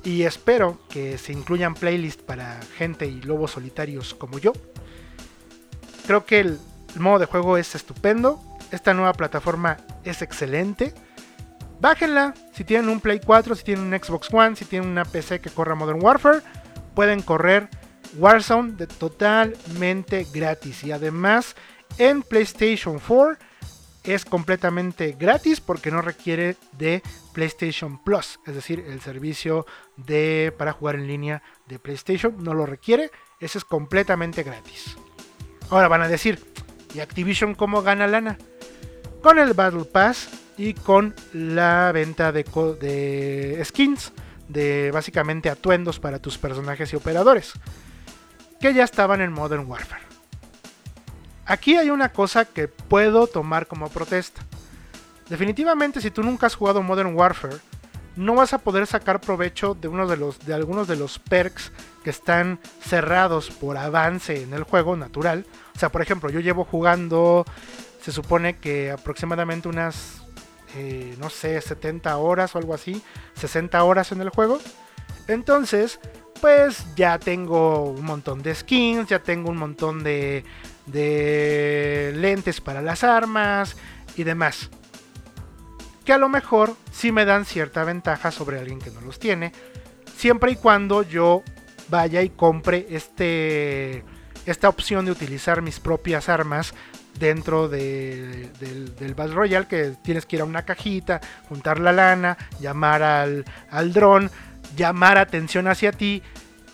y 0.03 0.23
espero 0.23 0.79
que 0.89 1.17
se 1.17 1.33
incluyan 1.33 1.73
playlists 1.73 2.23
para 2.23 2.59
gente 2.77 3.05
y 3.05 3.21
lobos 3.21 3.51
solitarios 3.51 4.13
como 4.13 4.39
yo, 4.39 4.53
creo 6.05 6.25
que 6.25 6.39
el 6.39 6.59
modo 6.95 7.19
de 7.19 7.25
juego 7.25 7.57
es 7.57 7.75
estupendo. 7.75 8.41
Esta 8.71 8.93
nueva 8.93 9.13
plataforma 9.13 9.77
es 10.03 10.21
excelente 10.21 10.93
Bájenla 11.79 12.33
si 12.53 12.65
tienen 12.65 12.89
un 12.89 12.99
Play 12.99 13.21
4, 13.25 13.55
si 13.55 13.63
tienen 13.63 13.85
un 13.85 13.97
Xbox 13.97 14.27
One, 14.33 14.55
si 14.55 14.65
tienen 14.65 14.89
una 14.89 15.05
PC 15.05 15.39
que 15.39 15.49
corra 15.49 15.75
Modern 15.75 16.03
Warfare, 16.03 16.41
pueden 16.93 17.21
correr 17.21 17.69
Warzone 18.17 18.73
de 18.73 18.85
totalmente 18.87 20.27
gratis. 20.33 20.83
Y 20.83 20.91
además 20.91 21.55
en 21.97 22.21
PlayStation 22.21 22.99
4 22.99 23.37
es 24.03 24.25
completamente 24.25 25.15
gratis 25.19 25.61
porque 25.61 25.91
no 25.91 26.01
requiere 26.01 26.55
de 26.71 27.01
PlayStation 27.33 28.01
Plus, 28.03 28.39
es 28.45 28.55
decir, 28.55 28.83
el 28.87 29.01
servicio 29.01 29.65
de 29.97 30.53
para 30.57 30.73
jugar 30.73 30.95
en 30.95 31.07
línea 31.07 31.43
de 31.67 31.79
PlayStation 31.79 32.35
no 32.43 32.53
lo 32.53 32.65
requiere, 32.65 33.11
ese 33.39 33.57
es 33.57 33.65
completamente 33.65 34.43
gratis. 34.43 34.97
Ahora 35.69 35.87
van 35.87 36.01
a 36.01 36.07
decir, 36.07 36.39
¿y 36.93 36.99
Activision 36.99 37.55
cómo 37.55 37.81
gana 37.81 38.07
lana? 38.07 38.37
Con 39.21 39.37
el 39.37 39.53
Battle 39.53 39.85
Pass 39.85 40.29
y 40.57 40.73
con 40.73 41.13
la 41.33 41.91
venta 41.93 42.31
de, 42.31 42.43
de 42.81 43.61
skins, 43.65 44.11
de 44.47 44.91
básicamente 44.91 45.49
atuendos 45.49 45.99
para 45.99 46.19
tus 46.19 46.37
personajes 46.37 46.91
y 46.93 46.95
operadores, 46.95 47.53
que 48.59 48.73
ya 48.73 48.83
estaban 48.83 49.21
en 49.21 49.31
Modern 49.31 49.67
Warfare. 49.67 50.08
Aquí 51.49 51.77
hay 51.77 51.89
una 51.89 52.09
cosa 52.09 52.45
que 52.45 52.67
puedo 52.67 53.25
tomar 53.25 53.65
como 53.65 53.89
protesta. 53.89 54.43
Definitivamente 55.29 55.99
si 55.99 56.11
tú 56.11 56.21
nunca 56.21 56.45
has 56.45 56.53
jugado 56.53 56.83
Modern 56.83 57.15
Warfare, 57.15 57.57
no 58.15 58.35
vas 58.35 58.53
a 58.53 58.59
poder 58.59 58.85
sacar 58.85 59.19
provecho 59.19 59.73
de, 59.73 59.89
de, 59.89 60.15
los, 60.15 60.37
de 60.45 60.53
algunos 60.53 60.87
de 60.87 60.95
los 60.95 61.17
perks 61.17 61.71
que 62.03 62.11
están 62.11 62.59
cerrados 62.81 63.49
por 63.49 63.77
avance 63.77 64.43
en 64.43 64.53
el 64.53 64.61
juego 64.61 64.95
natural. 64.95 65.43
O 65.75 65.79
sea, 65.79 65.89
por 65.89 66.03
ejemplo, 66.03 66.29
yo 66.29 66.39
llevo 66.39 66.65
jugando, 66.65 67.45
se 68.03 68.11
supone 68.11 68.57
que 68.57 68.91
aproximadamente 68.91 69.69
unas 69.69 70.21
eh, 70.75 71.15
no 71.17 71.31
sé, 71.31 71.59
70 71.59 72.15
horas 72.17 72.53
o 72.53 72.59
algo 72.59 72.75
así, 72.75 73.01
60 73.33 73.83
horas 73.83 74.11
en 74.11 74.21
el 74.21 74.29
juego. 74.29 74.59
Entonces, 75.27 75.99
pues 76.41 76.85
ya 76.95 77.17
tengo 77.17 77.85
un 77.85 78.05
montón 78.05 78.43
de 78.43 78.53
skins, 78.53 79.09
ya 79.09 79.17
tengo 79.17 79.49
un 79.49 79.57
montón 79.57 80.03
de, 80.03 80.43
de 80.91 82.13
lentes 82.15 82.61
para 82.61 82.81
las 82.81 83.03
armas 83.03 83.75
y 84.15 84.23
demás. 84.23 84.69
Que 86.05 86.13
a 86.13 86.17
lo 86.17 86.29
mejor 86.29 86.75
sí 86.91 87.11
me 87.11 87.25
dan 87.25 87.45
cierta 87.45 87.83
ventaja 87.83 88.31
sobre 88.31 88.59
alguien 88.59 88.79
que 88.79 88.91
no 88.91 89.01
los 89.01 89.19
tiene. 89.19 89.51
Siempre 90.17 90.51
y 90.51 90.55
cuando 90.55 91.03
yo 91.03 91.43
vaya 91.89 92.21
y 92.21 92.29
compre 92.29 92.87
este, 92.89 94.03
esta 94.45 94.69
opción 94.69 95.05
de 95.05 95.11
utilizar 95.11 95.61
mis 95.61 95.79
propias 95.79 96.29
armas 96.29 96.73
dentro 97.17 97.67
del, 97.67 98.51
del 98.59 99.13
Battle 99.13 99.35
Royale 99.35 99.67
que 99.67 99.95
tienes 100.03 100.25
que 100.25 100.37
ir 100.37 100.41
a 100.41 100.45
una 100.45 100.63
cajita, 100.63 101.19
juntar 101.47 101.79
la 101.79 101.91
lana, 101.91 102.37
llamar 102.59 103.03
al, 103.03 103.45
al 103.69 103.93
dron, 103.93 104.31
llamar 104.75 105.17
atención 105.17 105.67
hacia 105.67 105.91
ti, 105.91 106.23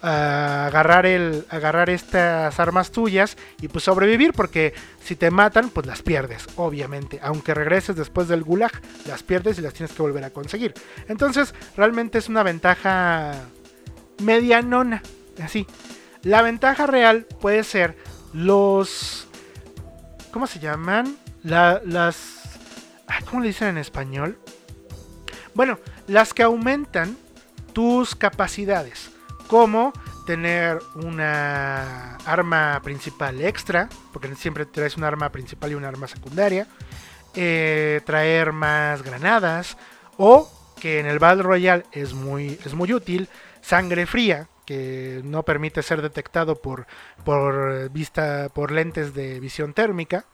agarrar, 0.08 1.06
el, 1.06 1.45
agarrar 1.49 1.89
estas 1.89 2.60
armas 2.60 2.91
tuyas 2.91 3.38
y 3.62 3.68
pues 3.68 3.84
sobrevivir 3.84 4.34
porque 4.34 4.74
si 5.03 5.16
te 5.16 5.32
matan 5.32 5.70
pues 5.70 5.86
las 5.88 6.01
pierdes, 6.01 6.45
obviamente. 6.56 7.20
Aunque 7.24 7.53
regreses 7.53 7.95
después 7.95 8.28
del 8.28 8.43
gulag, 8.43 8.72
las 9.08 9.24
pierdes 9.24 9.58
y 9.58 9.62
las 9.62 9.74
tienes 9.74 9.95
que 9.95 10.01
volver 10.01 10.24
a 10.24 10.30
conseguir. 10.30 10.74
Entonces 11.08 11.53
realmente 11.76 12.18
es 12.20 12.30
una 12.30 12.43
ventaja 12.43 13.34
medianona, 14.20 15.01
así. 15.43 15.66
La 16.24 16.41
ventaja 16.41 16.88
real 16.88 17.26
puede 17.41 17.64
ser 17.64 17.97
los... 18.34 19.28
¿Cómo 20.32 20.47
se 20.47 20.60
llaman? 20.60 21.18
La- 21.43 21.82
las... 21.86 22.41
¿Cómo 23.30 23.41
le 23.41 23.47
dicen 23.47 23.70
en 23.70 23.78
español? 23.78 24.38
Bueno, 25.53 25.80
las 26.08 26.34
que 26.34 26.43
aumentan 26.43 27.18
tus 27.74 28.16
capacidades, 28.16 29.12
como 29.47 29.93
tener 30.25 30.79
una 30.95 32.15
arma 32.25 32.81
principal 32.83 33.41
extra, 33.41 33.89
porque 34.11 34.33
siempre 34.35 34.65
traes 34.65 34.97
un 34.97 35.03
arma 35.03 35.29
principal 35.31 35.71
y 35.71 35.75
una 35.75 35.87
arma 35.87 36.07
secundaria, 36.07 36.67
eh, 37.35 38.01
traer 38.05 38.51
más 38.51 39.03
granadas, 39.03 39.77
o 40.17 40.49
que 40.79 40.99
en 40.99 41.05
el 41.05 41.19
Battle 41.19 41.43
Royale 41.43 41.85
es 41.91 42.13
muy, 42.13 42.59
es 42.65 42.73
muy 42.73 42.91
útil, 42.93 43.29
sangre 43.61 44.05
fría, 44.05 44.47
que 44.65 45.21
no 45.23 45.43
permite 45.43 45.83
ser 45.83 46.01
detectado 46.01 46.55
por, 46.55 46.87
por 47.23 47.89
vista, 47.91 48.49
por 48.53 48.71
lentes 48.71 49.13
de 49.13 49.39
visión 49.39 49.73
térmica. 49.73 50.25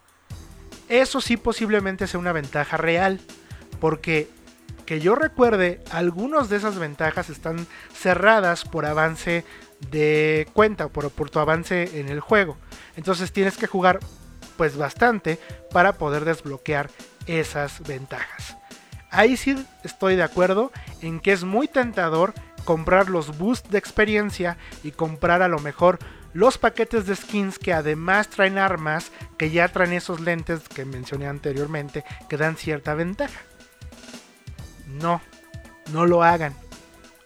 Eso 0.88 1.20
sí 1.20 1.36
posiblemente 1.36 2.06
sea 2.06 2.18
una 2.18 2.32
ventaja 2.32 2.76
real, 2.76 3.20
porque 3.80 4.28
que 4.92 5.00
yo 5.00 5.14
recuerde, 5.14 5.80
algunas 5.90 6.50
de 6.50 6.58
esas 6.58 6.78
ventajas 6.78 7.30
están 7.30 7.66
cerradas 7.94 8.66
por 8.66 8.84
avance 8.84 9.42
de 9.90 10.46
cuenta, 10.52 10.88
por, 10.88 11.10
por 11.10 11.30
tu 11.30 11.38
avance 11.38 11.98
en 11.98 12.10
el 12.10 12.20
juego. 12.20 12.58
Entonces 12.94 13.32
tienes 13.32 13.56
que 13.56 13.66
jugar 13.66 14.00
pues 14.58 14.76
bastante 14.76 15.38
para 15.72 15.94
poder 15.94 16.26
desbloquear 16.26 16.90
esas 17.24 17.82
ventajas. 17.88 18.58
Ahí 19.10 19.38
sí 19.38 19.56
estoy 19.82 20.14
de 20.14 20.24
acuerdo 20.24 20.70
en 21.00 21.20
que 21.20 21.32
es 21.32 21.42
muy 21.42 21.68
tentador 21.68 22.34
comprar 22.66 23.08
los 23.08 23.38
boosts 23.38 23.70
de 23.70 23.78
experiencia 23.78 24.58
y 24.84 24.90
comprar 24.90 25.40
a 25.40 25.48
lo 25.48 25.58
mejor 25.58 26.00
los 26.34 26.58
paquetes 26.58 27.06
de 27.06 27.16
skins 27.16 27.58
que 27.58 27.72
además 27.72 28.28
traen 28.28 28.58
armas 28.58 29.10
que 29.38 29.50
ya 29.50 29.68
traen 29.68 29.94
esos 29.94 30.20
lentes 30.20 30.68
que 30.68 30.84
mencioné 30.84 31.28
anteriormente 31.28 32.04
que 32.28 32.36
dan 32.36 32.56
cierta 32.56 32.92
ventaja. 32.92 33.40
No, 35.00 35.20
no 35.92 36.06
lo 36.06 36.22
hagan. 36.22 36.54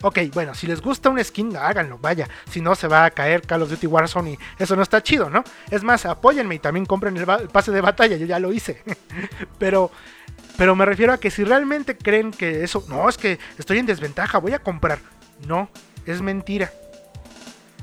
Ok, 0.03 0.19
bueno, 0.33 0.53
si 0.53 0.67
les 0.67 0.79
gusta 0.79 1.09
un 1.09 1.23
skin, 1.23 1.57
háganlo, 1.57 1.97
vaya. 1.97 2.29
Si 2.51 2.61
no, 2.61 2.75
se 2.75 2.87
va 2.87 3.05
a 3.05 3.11
caer 3.11 3.41
Call 3.41 3.63
of 3.63 3.69
Duty 3.69 3.87
Warzone 3.87 4.31
y 4.31 4.39
eso 4.59 4.75
no 4.75 4.83
está 4.83 5.01
chido, 5.01 5.29
¿no? 5.29 5.43
Es 5.71 5.83
más, 5.83 6.05
apóyenme 6.05 6.55
y 6.55 6.59
también 6.59 6.85
compren 6.85 7.17
el, 7.17 7.27
el 7.27 7.47
pase 7.49 7.71
de 7.71 7.81
batalla, 7.81 8.15
yo 8.15 8.27
ya 8.27 8.37
lo 8.37 8.53
hice. 8.53 8.83
pero, 9.57 9.89
pero 10.55 10.75
me 10.75 10.85
refiero 10.85 11.13
a 11.13 11.17
que 11.17 11.31
si 11.31 11.43
realmente 11.43 11.97
creen 11.97 12.31
que 12.31 12.63
eso, 12.63 12.85
no, 12.89 13.09
es 13.09 13.17
que 13.17 13.39
estoy 13.57 13.79
en 13.79 13.87
desventaja, 13.87 14.37
voy 14.37 14.53
a 14.53 14.59
comprar. 14.59 14.99
No, 15.47 15.69
es 16.05 16.21
mentira. 16.21 16.71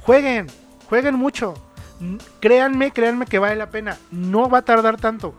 Jueguen, 0.03 0.47
jueguen 0.89 1.17
mucho. 1.17 1.55
Créanme, 2.41 2.93
créanme 2.93 3.27
que 3.27 3.41
vale 3.41 3.57
la 3.57 3.71
pena. 3.71 3.99
No 4.13 4.49
va 4.49 4.59
a 4.59 4.65
tardar 4.65 5.01
tanto. 5.01 5.35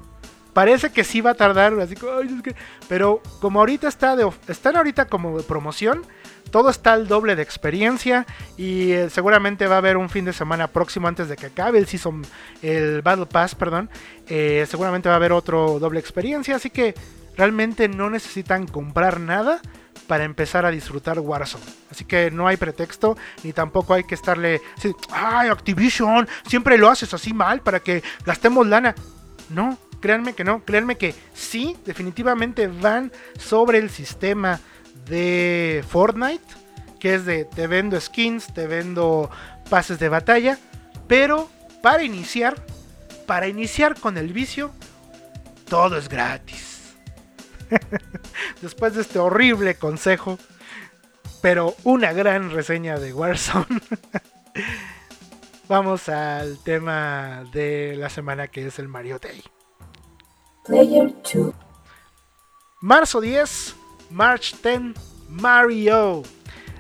Parece 0.56 0.90
que 0.90 1.04
sí 1.04 1.20
va 1.20 1.32
a 1.32 1.34
tardar, 1.34 1.78
así 1.82 1.96
como, 1.98 2.14
"Ay, 2.14 2.34
es 2.34 2.42
que-". 2.42 2.56
pero 2.88 3.22
como 3.42 3.60
ahorita 3.60 3.90
está 3.90 4.16
de, 4.16 4.26
están 4.48 4.78
ahorita 4.78 5.06
como 5.10 5.38
de 5.38 5.44
promoción, 5.44 6.06
todo 6.50 6.70
está 6.70 6.94
al 6.94 7.10
doble 7.10 7.36
de 7.36 7.42
experiencia 7.42 8.26
y 8.56 8.94
eh, 8.94 9.10
seguramente 9.10 9.68
va 9.68 9.76
a 9.76 9.80
haber 9.80 9.98
un 9.98 10.10
fin 10.10 10.24
de 10.24 10.32
semana 10.32 10.68
próximo 10.68 11.10
antes 11.10 11.28
de 11.28 11.36
que 11.36 11.48
acabe 11.48 11.78
el 11.78 11.88
season, 11.88 12.22
el 12.62 13.02
Battle 13.02 13.26
Pass, 13.26 13.54
perdón. 13.54 13.90
eh, 14.30 14.66
seguramente 14.70 15.10
va 15.10 15.16
a 15.16 15.18
haber 15.18 15.34
otro 15.34 15.78
doble 15.78 16.00
experiencia, 16.00 16.56
así 16.56 16.70
que 16.70 16.96
realmente 17.36 17.90
no 17.90 18.10
necesitan 18.10 18.66
comprar 18.66 19.20
nada 19.20 19.60
para 20.08 20.24
empezar 20.24 20.66
a 20.66 20.72
disfrutar 20.72 21.20
Warzone. 21.20 21.66
Así 21.92 22.06
que 22.06 22.32
no 22.32 22.48
hay 22.48 22.56
pretexto, 22.56 23.18
ni 23.44 23.52
tampoco 23.52 23.94
hay 23.94 24.06
que 24.06 24.16
estarle, 24.16 24.62
ay, 25.12 25.50
Activision, 25.50 26.30
siempre 26.48 26.78
lo 26.78 26.90
haces 26.90 27.14
así 27.14 27.34
mal 27.34 27.60
para 27.60 27.82
que 27.82 28.02
gastemos 28.26 28.66
lana. 28.66 28.96
No, 29.50 29.78
créanme 30.06 30.34
que 30.34 30.44
no, 30.44 30.64
créanme 30.64 31.00
que 31.00 31.16
sí, 31.34 31.76
definitivamente 31.84 32.68
van 32.68 33.12
sobre 33.40 33.80
el 33.80 33.90
sistema 33.90 34.60
de 35.10 35.84
Fortnite, 35.90 36.46
que 37.00 37.16
es 37.16 37.26
de 37.26 37.46
te 37.46 37.66
vendo 37.66 38.00
skins, 38.00 38.54
te 38.54 38.68
vendo 38.68 39.32
pases 39.68 39.98
de 39.98 40.08
batalla, 40.08 40.60
pero 41.08 41.50
para 41.82 42.04
iniciar, 42.04 42.54
para 43.26 43.48
iniciar 43.48 44.00
con 44.00 44.20
el 44.20 44.32
vicio, 44.32 44.70
todo 45.68 45.98
es 45.98 46.08
gratis. 46.08 46.94
Después 48.62 48.94
de 48.94 49.02
este 49.02 49.18
horrible 49.18 49.74
consejo, 49.74 50.38
pero 51.42 51.74
una 51.84 52.14
gran 52.14 52.52
reseña 52.52 53.00
de 53.00 53.12
Warzone. 53.12 53.82
Vamos 55.68 56.10
al 56.10 56.60
tema 56.64 57.44
de 57.52 57.96
la 57.98 58.12
semana 58.12 58.50
que 58.50 58.68
es 58.68 58.78
el 58.78 58.88
Mario 58.88 59.18
Day. 59.18 59.42
Player 60.66 61.14
2. 61.34 61.54
Marzo 62.82 63.22
10, 63.22 63.76
March 64.10 64.56
10, 64.64 64.96
Mario. 65.30 66.24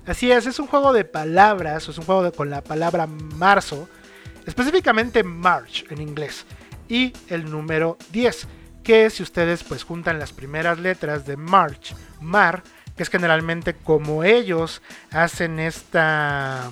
Así 0.07 0.31
es, 0.31 0.47
es 0.47 0.59
un 0.59 0.67
juego 0.67 0.91
de 0.91 1.05
palabras, 1.05 1.88
es 1.88 1.97
un 1.97 2.05
juego 2.05 2.31
con 2.31 2.49
la 2.49 2.63
palabra 2.63 3.05
marzo, 3.07 3.88
específicamente 4.45 5.23
March 5.23 5.86
en 5.89 6.01
inglés, 6.01 6.45
y 6.88 7.13
el 7.29 7.49
número 7.49 7.97
10, 8.11 8.47
que 8.83 9.09
si 9.09 9.23
ustedes 9.23 9.63
pues 9.63 9.83
juntan 9.83 10.19
las 10.19 10.33
primeras 10.33 10.79
letras 10.79 11.25
de 11.25 11.38
March, 11.38 11.95
Mar, 12.21 12.63
que 12.95 13.03
es 13.03 13.09
generalmente 13.09 13.75
como 13.75 14.23
ellos 14.23 14.81
hacen 15.11 15.59
esta 15.59 16.71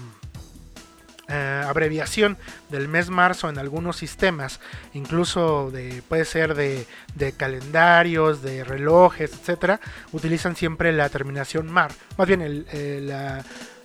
eh, 1.30 1.64
abreviación 1.66 2.38
del 2.70 2.88
mes 2.88 3.10
marzo 3.10 3.50
en 3.50 3.58
algunos 3.58 3.96
sistemas, 3.98 4.60
incluso 4.94 5.72
de, 5.72 6.02
puede 6.08 6.26
ser 6.26 6.54
de, 6.56 6.86
de 7.16 7.32
calendarios, 7.34 8.42
de 8.42 8.64
relojes, 8.64 9.32
etcétera, 9.34 9.80
utilizan 10.12 10.56
siempre 10.56 10.92
la 10.92 11.10
terminación 11.10 11.72
mar, 11.72 11.92
más 12.18 12.28
bien 12.28 12.42
el, 12.42 12.66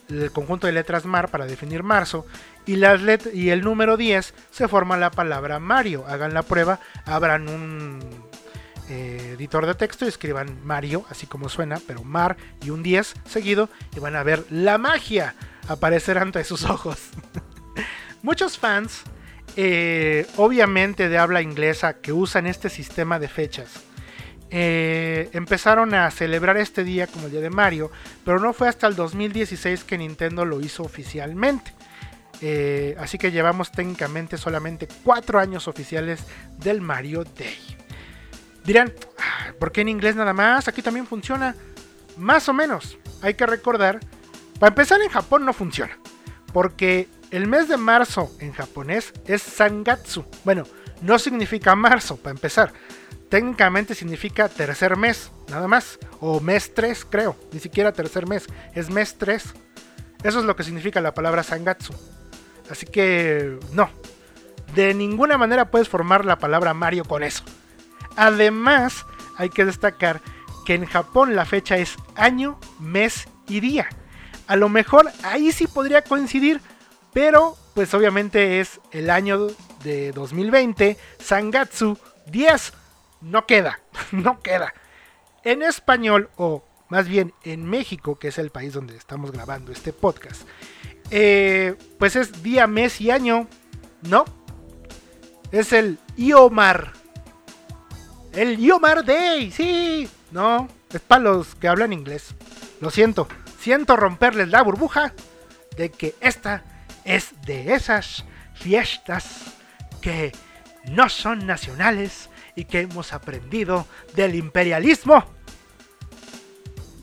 el 0.09 0.30
conjunto 0.32 0.66
de 0.66 0.72
letras 0.72 1.05
mar 1.05 1.28
para 1.28 1.47
definir 1.47 1.82
marzo, 1.82 2.26
y, 2.66 2.76
las 2.76 3.01
let- 3.03 3.32
y 3.34 3.51
el 3.51 3.62
número 3.62 3.97
10 3.97 4.34
se 4.51 4.68
forma 4.68 4.97
la 4.99 5.11
palabra 5.11 5.59
Mario. 5.59 6.05
Hagan 6.07 6.34
la 6.34 6.43
prueba, 6.43 6.80
abran 7.07 7.49
un 7.49 8.01
eh, 8.91 9.34
editor 9.39 9.64
de 9.64 9.74
texto 9.74 10.05
y 10.05 10.09
escriban 10.09 10.59
Mario, 10.64 11.05
así 11.09 11.26
como 11.26 11.49
suena, 11.49 11.78
pero 11.86 12.05
Mar 12.05 12.36
y 12.62 12.70
un 12.70 12.82
10 12.82 13.14
seguido, 13.26 13.70
y 13.97 14.01
van 14.01 14.16
a 14.16 14.22
ver 14.22 14.45
la 14.51 14.76
magia 14.78 15.34
aparecer 15.68 16.18
ante 16.18 16.42
sus 16.44 16.64
ojos. 16.64 16.98
Muchos 18.22 18.58
fans, 18.58 19.02
eh, 19.56 20.26
obviamente 20.36 21.08
de 21.08 21.18
habla 21.18 21.42
inglesa, 21.42 21.94
que 22.00 22.12
usan 22.12 22.46
este 22.46 22.68
sistema 22.68 23.18
de 23.18 23.28
fechas, 23.28 23.68
eh, 24.50 25.28
empezaron 25.34 25.94
a 25.94 26.10
celebrar 26.10 26.56
este 26.56 26.82
día 26.82 27.06
como 27.06 27.26
el 27.26 27.32
día 27.32 27.40
de 27.40 27.50
Mario, 27.50 27.90
pero 28.24 28.40
no 28.40 28.52
fue 28.52 28.68
hasta 28.68 28.86
el 28.86 28.96
2016 28.96 29.84
que 29.84 29.98
Nintendo 29.98 30.44
lo 30.44 30.60
hizo 30.60 30.82
oficialmente. 30.82 31.72
Eh, 32.40 32.96
así 32.98 33.18
que 33.18 33.30
llevamos 33.32 33.72
técnicamente 33.72 34.38
solamente 34.38 34.88
4 35.04 35.38
años 35.40 35.68
oficiales 35.68 36.20
del 36.58 36.80
Mario 36.80 37.24
Day. 37.24 37.58
Dirán, 38.64 38.92
"Ah, 39.18 39.52
¿por 39.58 39.72
qué 39.72 39.80
en 39.82 39.88
inglés 39.88 40.14
nada 40.16 40.32
más? 40.32 40.68
Aquí 40.68 40.80
también 40.82 41.06
funciona. 41.06 41.54
Más 42.16 42.48
o 42.48 42.52
menos. 42.52 42.96
Hay 43.22 43.34
que 43.34 43.46
recordar, 43.46 44.00
para 44.59 44.70
empezar 44.70 45.00
en 45.02 45.09
Japón 45.09 45.44
no 45.44 45.52
funciona. 45.52 45.98
Porque 46.52 47.09
el 47.30 47.46
mes 47.46 47.68
de 47.68 47.76
marzo 47.76 48.30
en 48.40 48.52
japonés 48.52 49.12
es 49.26 49.42
Sangatsu. 49.42 50.24
Bueno, 50.44 50.64
no 51.02 51.18
significa 51.18 51.74
marzo, 51.74 52.16
para 52.16 52.34
empezar. 52.34 52.72
Técnicamente 53.28 53.94
significa 53.94 54.48
tercer 54.48 54.96
mes, 54.96 55.30
nada 55.48 55.68
más. 55.68 55.98
O 56.20 56.40
mes 56.40 56.72
3, 56.74 57.06
creo. 57.09 57.36
Ni 57.52 57.61
siquiera 57.61 57.92
tercer 57.92 58.26
mes, 58.26 58.46
es 58.74 58.90
mes 58.90 59.16
3. 59.18 59.54
Eso 60.24 60.38
es 60.40 60.44
lo 60.44 60.56
que 60.56 60.64
significa 60.64 61.00
la 61.00 61.14
palabra 61.14 61.42
Sangatsu. 61.42 61.92
Así 62.70 62.86
que 62.86 63.59
no. 63.72 63.90
De 64.74 64.94
ninguna 64.94 65.38
manera 65.38 65.70
puedes 65.70 65.88
formar 65.88 66.24
la 66.24 66.38
palabra 66.38 66.74
Mario 66.74 67.04
con 67.04 67.22
eso. 67.22 67.44
Además, 68.16 69.06
hay 69.36 69.48
que 69.50 69.64
destacar 69.64 70.20
que 70.66 70.74
en 70.74 70.86
Japón 70.86 71.36
la 71.36 71.46
fecha 71.46 71.76
es 71.76 71.96
año, 72.16 72.59
mes 72.80 73.28
y 73.46 73.61
día. 73.61 73.88
A 74.49 74.57
lo 74.57 74.70
mejor 74.70 75.12
ahí 75.22 75.53
sí 75.53 75.66
podría 75.66 76.03
coincidir, 76.03 76.62
pero 77.12 77.57
pues 77.74 77.92
obviamente 77.92 78.61
es 78.61 78.80
el 78.92 79.11
año 79.11 79.49
de 79.84 80.11
2020, 80.12 80.96
Sangatsu 81.18 81.99
10. 82.26 82.72
No 83.20 83.46
queda, 83.46 83.80
no 84.12 84.40
queda. 84.40 84.72
En 85.44 85.62
español, 85.62 86.30
o 86.36 86.64
más 86.88 87.07
bien 87.07 87.34
en 87.44 87.68
México, 87.68 88.18
que 88.18 88.28
es 88.28 88.38
el 88.38 88.51
país 88.51 88.72
donde 88.72 88.96
estamos 88.96 89.32
grabando 89.32 89.70
este 89.70 89.92
podcast, 89.92 90.42
eh, 91.11 91.74
pues 91.99 92.16
es 92.16 92.42
día, 92.42 92.66
mes 92.66 93.03
y 93.03 93.11
año, 93.11 93.49
¿no? 94.09 94.24
Es 95.53 95.74
el 95.74 95.99
Iomar. 96.16 96.94
El 98.32 98.59
Iomar 98.59 99.05
Day, 99.05 99.51
sí. 99.51 100.09
No, 100.30 100.68
es 100.90 101.03
para 101.03 101.22
los 101.22 101.55
que 101.55 101.68
hablan 101.68 101.92
inglés. 101.92 102.34
Lo 102.80 102.90
siento. 102.90 103.28
Siento 103.59 103.96
romperles 103.96 104.48
la 104.48 104.62
burbuja 104.62 105.12
de 105.76 105.90
que 105.90 106.14
esta 106.20 106.62
es 107.04 107.30
de 107.46 107.74
esas 107.74 108.24
fiestas 108.54 109.54
que 110.00 110.32
no 110.90 111.09
son 111.09 111.46
nacionales 111.46 112.28
y 112.54 112.64
que 112.64 112.80
hemos 112.80 113.12
aprendido 113.12 113.86
del 114.14 114.34
imperialismo. 114.34 115.24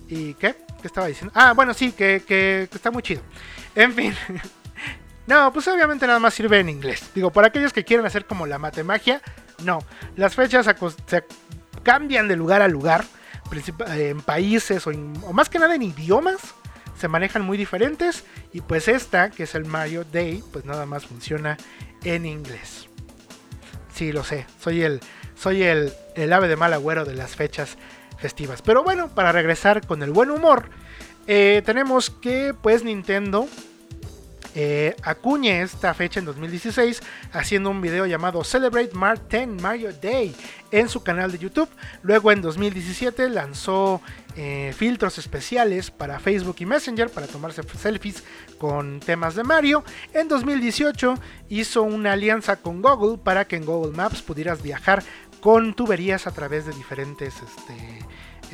¿Y 0.08 0.34
qué? 0.36 0.56
¿Qué 0.82 0.88
estaba 0.88 1.08
diciendo? 1.08 1.32
Ah, 1.36 1.54
bueno, 1.54 1.74
sí, 1.74 1.92
que, 1.92 2.24
que- 2.26 2.70
está 2.72 2.92
muy 2.92 3.04
chido. 3.04 3.22
En 3.76 3.94
fin. 3.94 4.14
No, 5.28 5.52
pues 5.52 5.68
obviamente 5.68 6.06
nada 6.06 6.20
más 6.20 6.36
sirve 6.36 6.60
en 6.60 6.70
inglés. 6.70 7.10
Digo, 7.16 7.32
para 7.32 7.48
aquellos 7.48 7.74
que 7.74 7.84
quieren 7.84 8.06
hacer 8.06 8.26
como 8.28 8.46
la 8.46 8.60
matemagia, 8.60 9.24
no. 9.64 9.80
Las 10.16 10.36
fechas 10.36 10.68
se 11.08 11.24
cambian 11.82 12.28
de 12.28 12.36
lugar 12.36 12.62
a 12.62 12.68
lugar, 12.68 13.04
en 13.88 14.22
países 14.22 14.86
o, 14.88 14.92
en- 14.92 15.14
más 15.34 15.50
que 15.50 15.60
nada 15.60 15.76
en 15.76 15.84
idiomas. 15.84 16.38
Se 16.98 17.08
manejan 17.10 17.42
muy 17.42 17.58
diferentes 17.58 18.24
y 18.54 18.62
pues 18.62 18.88
esta, 18.88 19.30
que 19.30 19.44
es 19.44 19.54
el 19.56 19.66
Mario 19.66 20.06
Day, 20.06 20.42
pues 20.54 20.64
nada 20.64 20.86
más 20.86 21.06
funciona 21.06 21.58
en 22.04 22.26
inglés. 22.26 22.88
Sí, 23.94 24.12
lo 24.14 24.24
sé, 24.24 24.46
soy 24.62 24.82
el, 24.82 25.02
soy 25.36 25.64
el, 25.64 25.92
el 26.16 26.32
ave 26.34 26.48
de 26.48 26.56
mal 26.56 26.74
agüero 26.74 27.04
de 27.06 27.14
las 27.16 27.36
fechas 27.36 27.78
festivas. 28.18 28.62
Pero 28.62 28.84
bueno, 28.84 29.10
para 29.10 29.32
regresar 29.34 29.86
con 29.86 30.04
el 30.04 30.12
buen 30.12 30.32
humor, 30.32 30.70
eh, 31.28 31.62
tenemos 31.66 32.10
que 32.10 32.54
pues 32.62 32.84
Nintendo 32.84 33.48
eh, 34.56 34.96
acuñe 35.04 35.62
esta 35.62 35.94
fecha 35.94 36.20
en 36.20 36.26
2016 36.26 37.04
haciendo 37.34 37.70
un 37.70 37.82
video 37.82 38.06
llamado 38.06 38.44
Celebrate 38.46 38.92
10 39.30 39.62
Mario 39.62 39.92
Day 40.02 40.34
en 40.72 40.88
su 40.88 41.04
canal 41.04 41.32
de 41.32 41.40
YouTube. 41.40 41.70
Luego 42.04 42.32
en 42.32 42.42
2017 42.42 43.30
lanzó 43.30 44.02
eh, 44.38 44.74
filtros 44.76 45.18
especiales 45.18 45.92
para 45.92 46.20
Facebook 46.20 46.56
y 46.60 46.66
Messenger 46.66 47.10
para 47.10 47.28
tomarse 47.28 47.64
selfies 47.64 48.24
con 48.58 49.02
temas 49.02 49.36
de 49.36 49.44
Mario. 49.44 49.84
En 50.14 50.30
2018 50.30 51.16
hizo 51.50 51.84
una 51.84 52.14
alianza 52.14 52.56
con 52.56 52.82
Google 52.82 53.18
para 53.18 53.46
que 53.46 53.58
en 53.58 53.66
Google 53.66 53.96
Maps 53.96 54.22
pudieras 54.22 54.62
viajar 54.62 55.04
con 55.42 55.74
tuberías 55.74 56.28
a 56.28 56.32
través 56.32 56.66
de 56.66 56.74
diferentes 56.74 57.36
este, 57.36 58.00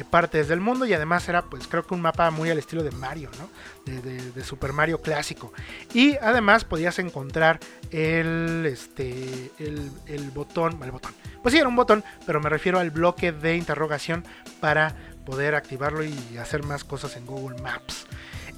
partes 0.09 0.47
del 0.47 0.59
mundo 0.59 0.85
y 0.85 0.93
además 0.93 1.27
era 1.29 1.43
pues 1.43 1.67
creo 1.67 1.83
que 1.83 1.93
un 1.93 2.01
mapa 2.01 2.31
muy 2.31 2.49
al 2.49 2.57
estilo 2.57 2.83
de 2.83 2.91
Mario, 2.91 3.29
¿no? 3.39 3.49
De, 3.85 4.43
Super 4.43 4.73
Mario 4.73 5.01
clásico. 5.01 5.53
Y 5.93 6.17
además 6.17 6.65
podías 6.65 6.97
encontrar 6.99 7.59
el, 7.91 8.65
este, 8.65 9.51
el, 9.59 9.91
el 10.07 10.31
botón, 10.31 10.81
el 10.83 10.91
botón. 10.91 11.13
Pues 11.41 11.53
sí, 11.53 11.59
era 11.59 11.67
un 11.67 11.75
botón, 11.75 12.03
pero 12.25 12.39
me 12.39 12.49
refiero 12.49 12.79
al 12.79 12.91
bloque 12.91 13.31
de 13.31 13.55
interrogación 13.55 14.25
para 14.59 14.95
poder 15.25 15.55
activarlo 15.55 16.03
y 16.03 16.37
hacer 16.37 16.63
más 16.63 16.83
cosas 16.83 17.15
en 17.15 17.25
Google 17.25 17.61
Maps. 17.61 18.07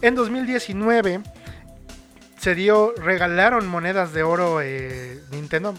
En 0.02 0.16
2019 0.16 1.22
se 2.44 2.56
dio, 2.56 2.94
regalaron 2.98 3.68
monedas 3.68 4.12
de 4.12 4.22
oro 4.24 4.60
eh, 4.62 5.24
Nintendo, 5.32 5.74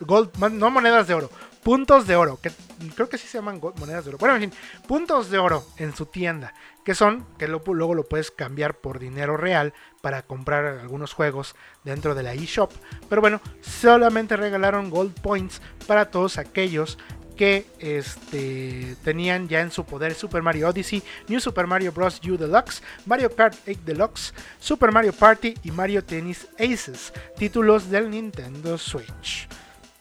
Gold, 0.00 0.30
no 0.52 0.70
monedas 0.70 1.06
de 1.06 1.14
oro, 1.14 1.30
puntos 1.66 2.06
de 2.06 2.14
oro, 2.14 2.38
que 2.40 2.52
creo 2.94 3.08
que 3.08 3.18
sí 3.18 3.26
se 3.26 3.38
llaman 3.38 3.60
monedas 3.60 4.04
de 4.04 4.10
oro. 4.10 4.18
Bueno, 4.18 4.36
en 4.36 4.42
fin, 4.42 4.52
puntos 4.86 5.30
de 5.30 5.38
oro 5.38 5.66
en 5.78 5.96
su 5.96 6.06
tienda, 6.06 6.54
que 6.84 6.94
son, 6.94 7.26
que 7.38 7.48
luego 7.48 7.92
lo 7.92 8.04
puedes 8.04 8.30
cambiar 8.30 8.74
por 8.74 9.00
dinero 9.00 9.36
real 9.36 9.74
para 10.00 10.22
comprar 10.22 10.64
algunos 10.64 11.12
juegos 11.12 11.56
dentro 11.82 12.14
de 12.14 12.22
la 12.22 12.34
eShop. 12.34 12.70
Pero 13.08 13.20
bueno, 13.20 13.40
solamente 13.62 14.36
regalaron 14.36 14.90
gold 14.90 15.20
points 15.20 15.60
para 15.88 16.08
todos 16.08 16.38
aquellos 16.38 16.98
que 17.36 17.66
este, 17.80 18.94
tenían 19.02 19.48
ya 19.48 19.60
en 19.60 19.72
su 19.72 19.84
poder 19.84 20.14
Super 20.14 20.42
Mario 20.42 20.68
Odyssey, 20.68 21.02
New 21.26 21.40
Super 21.40 21.66
Mario 21.66 21.90
Bros. 21.90 22.20
U 22.30 22.36
Deluxe, 22.36 22.80
Mario 23.06 23.34
Kart 23.34 23.56
8 23.66 23.80
Deluxe, 23.84 24.32
Super 24.60 24.92
Mario 24.92 25.12
Party 25.12 25.54
y 25.64 25.72
Mario 25.72 26.04
Tennis 26.04 26.46
Aces, 26.60 27.12
títulos 27.36 27.90
del 27.90 28.08
Nintendo 28.08 28.78
Switch. 28.78 29.48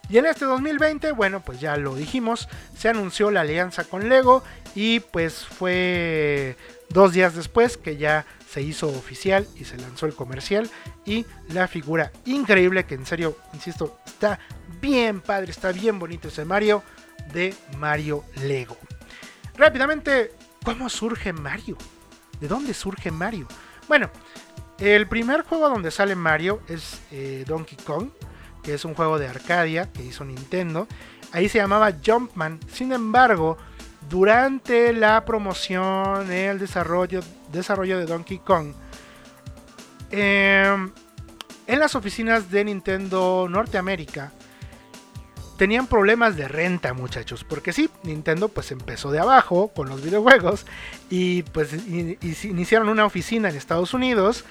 Y 0.09 0.17
en 0.17 0.25
este 0.25 0.45
2020, 0.45 1.11
bueno, 1.13 1.41
pues 1.41 1.59
ya 1.59 1.77
lo 1.77 1.95
dijimos, 1.95 2.47
se 2.77 2.89
anunció 2.89 3.31
la 3.31 3.41
alianza 3.41 3.83
con 3.85 4.07
Lego 4.07 4.43
y 4.75 4.99
pues 4.99 5.45
fue 5.45 6.57
dos 6.89 7.13
días 7.13 7.35
después 7.35 7.77
que 7.77 7.97
ya 7.97 8.25
se 8.49 8.61
hizo 8.61 8.87
oficial 8.87 9.47
y 9.55 9.65
se 9.65 9.77
lanzó 9.77 10.05
el 10.05 10.13
comercial 10.13 10.69
y 11.05 11.25
la 11.49 11.67
figura 11.67 12.11
increíble 12.25 12.85
que 12.85 12.95
en 12.95 13.05
serio, 13.05 13.37
insisto, 13.53 13.97
está 14.05 14.39
bien 14.79 15.21
padre, 15.21 15.51
está 15.51 15.71
bien 15.71 15.97
bonito 15.97 16.27
ese 16.27 16.45
Mario 16.45 16.83
de 17.33 17.55
Mario 17.77 18.23
Lego. 18.43 18.77
Rápidamente, 19.57 20.33
¿cómo 20.63 20.89
surge 20.89 21.33
Mario? 21.33 21.77
¿De 22.39 22.47
dónde 22.47 22.73
surge 22.73 23.09
Mario? 23.09 23.47
Bueno, 23.87 24.09
el 24.79 25.07
primer 25.07 25.41
juego 25.43 25.69
donde 25.69 25.91
sale 25.91 26.15
Mario 26.15 26.61
es 26.67 27.01
eh, 27.11 27.43
Donkey 27.47 27.77
Kong, 27.77 28.09
que 28.65 28.73
es 28.73 28.83
un 28.83 28.95
juego 28.95 29.19
de 29.19 29.27
Arcadia 29.27 29.91
que 29.91 30.03
hizo 30.03 30.25
Nintendo. 30.25 30.87
Ahí 31.31 31.47
se 31.47 31.59
llamaba 31.59 31.93
Jumpman. 32.03 32.59
Sin 32.67 32.91
embargo, 32.91 33.57
durante 34.09 34.91
la 34.91 35.23
promoción, 35.23 36.31
el 36.31 36.57
desarrollo, 36.57 37.21
desarrollo 37.51 37.99
de 37.99 38.05
Donkey 38.05 38.39
Kong, 38.39 38.73
em, 40.09 40.91
en 41.67 41.79
las 41.79 41.95
oficinas 41.95 42.49
de 42.49 42.65
Nintendo 42.65 43.47
Norteamérica, 43.49 44.31
tenían 45.57 45.87
problemas 45.87 46.35
de 46.35 46.47
renta, 46.47 46.93
muchachos. 46.93 47.43
Porque 47.43 47.71
sí, 47.71 47.89
Nintendo 48.03 48.49
pues 48.49 48.71
empezó 48.71 49.11
de 49.11 49.19
abajo 49.19 49.69
con 49.69 49.89
los 49.89 50.01
videojuegos 50.01 50.65
y 51.09 51.43
pues 51.43 51.73
iniciaron 52.43 52.89
una 52.89 53.05
oficina 53.05 53.49
en 53.49 53.55
Estados 53.55 53.93
Unidos 53.93 54.43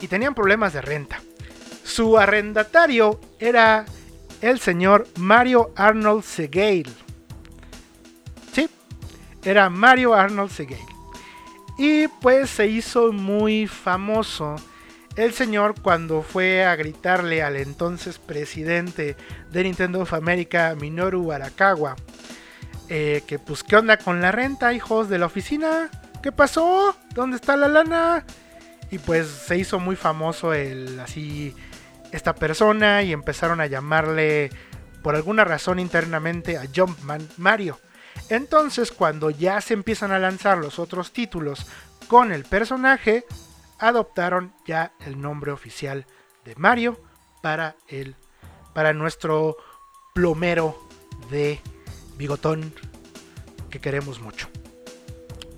y 0.00 0.08
tenían 0.08 0.34
problemas 0.34 0.72
de 0.72 0.80
renta. 0.82 1.20
Su 1.84 2.18
arrendatario 2.18 3.20
era 3.38 3.84
el 4.40 4.58
señor 4.58 5.06
Mario 5.18 5.72
Arnold 5.76 6.24
Segale. 6.24 6.90
Sí, 8.52 8.68
era 9.44 9.68
Mario 9.70 10.14
Arnold 10.14 10.50
Segale. 10.50 10.86
Y 11.78 12.08
pues 12.08 12.50
se 12.50 12.66
hizo 12.66 13.12
muy 13.12 13.66
famoso 13.66 14.56
el 15.16 15.32
señor 15.32 15.74
cuando 15.80 16.22
fue 16.22 16.64
a 16.64 16.74
gritarle 16.74 17.42
al 17.42 17.56
entonces 17.56 18.18
presidente 18.18 19.16
de 19.50 19.62
Nintendo 19.62 20.00
of 20.00 20.14
America, 20.14 20.74
Minoru 20.80 21.32
Arakawa, 21.32 21.96
eh, 22.88 23.22
que 23.26 23.38
pues 23.38 23.62
qué 23.62 23.76
onda 23.76 23.96
con 23.98 24.20
la 24.20 24.32
renta, 24.32 24.72
hijos 24.72 25.08
de 25.08 25.18
la 25.18 25.26
oficina, 25.26 25.90
¿qué 26.22 26.32
pasó? 26.32 26.96
¿Dónde 27.14 27.36
está 27.36 27.56
la 27.56 27.68
lana? 27.68 28.24
Y 28.90 28.98
pues 28.98 29.28
se 29.28 29.58
hizo 29.58 29.78
muy 29.78 29.96
famoso 29.96 30.52
el 30.52 30.98
así 31.00 31.54
esta 32.14 32.34
persona 32.34 33.02
y 33.02 33.12
empezaron 33.12 33.60
a 33.60 33.66
llamarle 33.66 34.50
por 35.02 35.16
alguna 35.16 35.44
razón 35.44 35.80
internamente 35.80 36.56
a 36.56 36.64
Jumpman 36.74 37.28
Mario. 37.36 37.80
Entonces 38.28 38.92
cuando 38.92 39.30
ya 39.30 39.60
se 39.60 39.74
empiezan 39.74 40.12
a 40.12 40.20
lanzar 40.20 40.58
los 40.58 40.78
otros 40.78 41.12
títulos 41.12 41.66
con 42.06 42.32
el 42.32 42.44
personaje, 42.44 43.24
adoptaron 43.80 44.54
ya 44.64 44.92
el 45.04 45.20
nombre 45.20 45.50
oficial 45.50 46.06
de 46.44 46.54
Mario 46.56 47.00
para 47.42 47.74
el 47.88 48.14
para 48.72 48.92
nuestro 48.92 49.56
plomero 50.14 50.88
de 51.30 51.60
bigotón 52.16 52.72
que 53.70 53.80
queremos 53.80 54.20
mucho. 54.20 54.48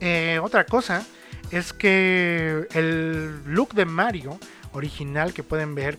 Eh, 0.00 0.40
otra 0.42 0.64
cosa 0.64 1.06
es 1.50 1.72
que 1.72 2.66
el 2.72 3.42
look 3.44 3.74
de 3.74 3.84
Mario 3.84 4.38
original 4.72 5.32
que 5.32 5.42
pueden 5.42 5.74
ver, 5.74 5.98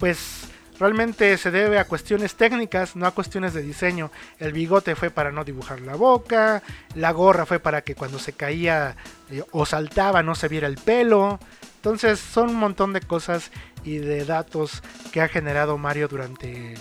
pues 0.00 0.48
realmente 0.80 1.36
se 1.36 1.50
debe 1.50 1.78
a 1.78 1.84
cuestiones 1.84 2.34
técnicas, 2.34 2.96
no 2.96 3.06
a 3.06 3.10
cuestiones 3.12 3.52
de 3.52 3.62
diseño. 3.62 4.10
El 4.38 4.52
bigote 4.52 4.96
fue 4.96 5.10
para 5.10 5.30
no 5.30 5.44
dibujar 5.44 5.80
la 5.82 5.94
boca, 5.94 6.62
la 6.94 7.12
gorra 7.12 7.46
fue 7.46 7.60
para 7.60 7.82
que 7.82 7.94
cuando 7.94 8.18
se 8.18 8.32
caía 8.32 8.96
eh, 9.30 9.44
o 9.52 9.66
saltaba 9.66 10.22
no 10.24 10.34
se 10.34 10.48
viera 10.48 10.66
el 10.66 10.76
pelo. 10.76 11.38
Entonces 11.76 12.18
son 12.18 12.48
un 12.50 12.56
montón 12.56 12.92
de 12.92 13.02
cosas 13.02 13.52
y 13.84 13.98
de 13.98 14.24
datos 14.24 14.82
que 15.12 15.20
ha 15.20 15.28
generado 15.28 15.78
Mario 15.78 16.08
durante 16.08 16.74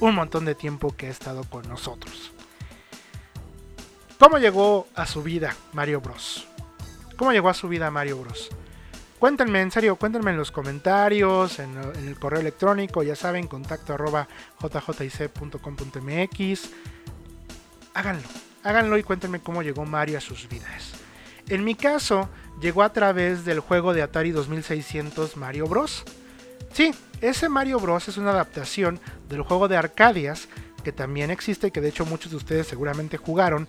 un 0.00 0.14
montón 0.16 0.44
de 0.44 0.54
tiempo 0.54 0.94
que 0.96 1.06
ha 1.06 1.10
estado 1.10 1.44
con 1.44 1.66
nosotros. 1.68 2.32
¿Cómo 4.18 4.38
llegó 4.38 4.88
a 4.94 5.06
su 5.06 5.22
vida 5.22 5.56
Mario 5.72 6.00
Bros? 6.00 6.46
¿Cómo 7.16 7.32
llegó 7.32 7.48
a 7.48 7.54
su 7.54 7.68
vida 7.68 7.90
Mario 7.90 8.18
Bros? 8.18 8.50
Cuéntenme, 9.24 9.62
en 9.62 9.70
serio, 9.70 9.96
cuéntenme 9.96 10.32
en 10.32 10.36
los 10.36 10.52
comentarios, 10.52 11.58
en, 11.58 11.78
el 11.96 12.18
correo 12.18 12.40
electrónico, 12.40 13.02
ya 13.02 13.16
saben, 13.16 13.46
contacto 13.46 13.94
arroba 13.94 14.28
jjic.com.mx. 14.60 16.70
Háganlo, 17.94 18.28
háganlo 18.62 18.98
y 18.98 19.02
cuéntenme 19.02 19.40
cómo 19.40 19.62
llegó 19.62 19.86
Mario 19.86 20.18
a 20.18 20.20
sus 20.20 20.46
vidas. 20.46 20.92
En 21.48 21.64
mi 21.64 21.74
caso, 21.74 22.28
llegó 22.60 22.82
a 22.82 22.92
través 22.92 23.46
del 23.46 23.60
juego 23.60 23.94
de 23.94 24.02
Atari 24.02 24.30
2600 24.30 25.38
Mario 25.38 25.68
Bros. 25.68 26.04
Sí, 26.74 26.94
ese 27.22 27.48
Mario 27.48 27.80
Bros 27.80 28.08
es 28.08 28.18
una 28.18 28.32
adaptación 28.32 29.00
del 29.30 29.40
juego 29.40 29.68
de 29.68 29.78
Arcadias 29.78 30.48
que 30.84 30.92
también 30.92 31.30
existe, 31.30 31.70
que 31.70 31.80
de 31.80 31.88
hecho 31.88 32.04
muchos 32.04 32.30
de 32.30 32.36
ustedes 32.36 32.66
seguramente 32.66 33.16
jugaron. 33.16 33.68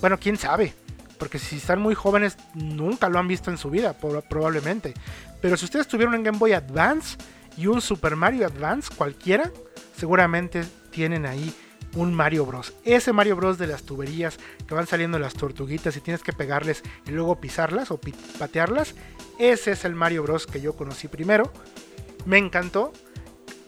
Bueno, 0.00 0.20
quién 0.20 0.36
sabe, 0.36 0.72
porque 1.18 1.38
si 1.38 1.56
están 1.56 1.80
muy 1.80 1.94
jóvenes 1.94 2.36
nunca 2.54 3.08
lo 3.08 3.18
han 3.18 3.28
visto 3.28 3.50
en 3.50 3.58
su 3.58 3.70
vida, 3.70 3.96
prob- 3.98 4.24
probablemente. 4.28 4.94
Pero 5.40 5.56
si 5.56 5.64
ustedes 5.66 5.88
tuvieron 5.88 6.14
en 6.14 6.22
Game 6.24 6.38
Boy 6.38 6.52
Advance 6.52 7.16
y 7.56 7.66
un 7.66 7.80
Super 7.80 8.16
Mario 8.16 8.46
Advance 8.46 8.90
cualquiera, 8.94 9.50
seguramente 9.96 10.64
tienen 10.90 11.26
ahí 11.26 11.54
un 11.94 12.12
Mario 12.12 12.44
Bros. 12.44 12.72
Ese 12.84 13.12
Mario 13.12 13.36
Bros 13.36 13.56
de 13.58 13.68
las 13.68 13.84
tuberías 13.84 14.38
que 14.66 14.74
van 14.74 14.86
saliendo 14.86 15.18
las 15.18 15.34
tortuguitas 15.34 15.96
y 15.96 16.00
tienes 16.00 16.22
que 16.24 16.32
pegarles 16.32 16.82
y 17.06 17.10
luego 17.12 17.40
pisarlas 17.40 17.90
o 17.92 18.00
patearlas, 18.38 18.94
ese 19.38 19.72
es 19.72 19.84
el 19.84 19.94
Mario 19.94 20.22
Bros 20.24 20.46
que 20.46 20.60
yo 20.60 20.74
conocí 20.74 21.06
primero. 21.08 21.52
Me 22.26 22.38
encantó. 22.38 22.92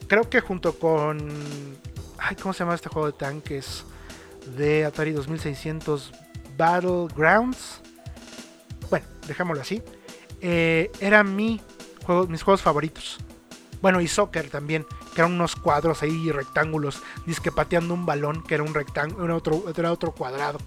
Creo 0.09 0.29
que 0.31 0.41
junto 0.41 0.79
con 0.79 1.29
ay, 2.19 2.35
¿cómo 2.37 2.53
se 2.53 2.61
llama 2.61 2.75
este 2.75 2.89
juego 2.89 3.07
de 3.07 3.13
tanques 3.13 3.85
de 4.57 4.85
Atari 4.85 5.13
2600 5.13 6.13
Battlegrounds? 6.57 7.81
Bueno, 8.91 9.07
dejémoslo 9.27 9.63
así. 9.63 9.83
Eh, 10.41 10.91
era 11.01 11.23
mi 11.23 11.61
mis 12.29 12.43
juegos 12.43 12.63
favoritos. 12.63 13.19
Bueno, 13.83 14.01
y 14.01 14.09
soccer 14.09 14.49
también, 14.49 14.87
que 15.15 15.21
eran 15.21 15.33
unos 15.33 15.57
cuadros 15.57 16.03
ahí, 16.03 16.31
rectángulos, 16.31 17.03
disque 17.27 17.53
pateando 17.53 17.95
un 17.95 18.07
balón, 18.07 18.43
que 18.45 18.55
era 18.55 18.63
un 18.63 18.75
rectángulo, 18.75 19.25
era 19.25 19.37
otro, 19.37 19.65
era 19.77 19.93
otro 19.93 20.13
cuadrado. 20.13 20.59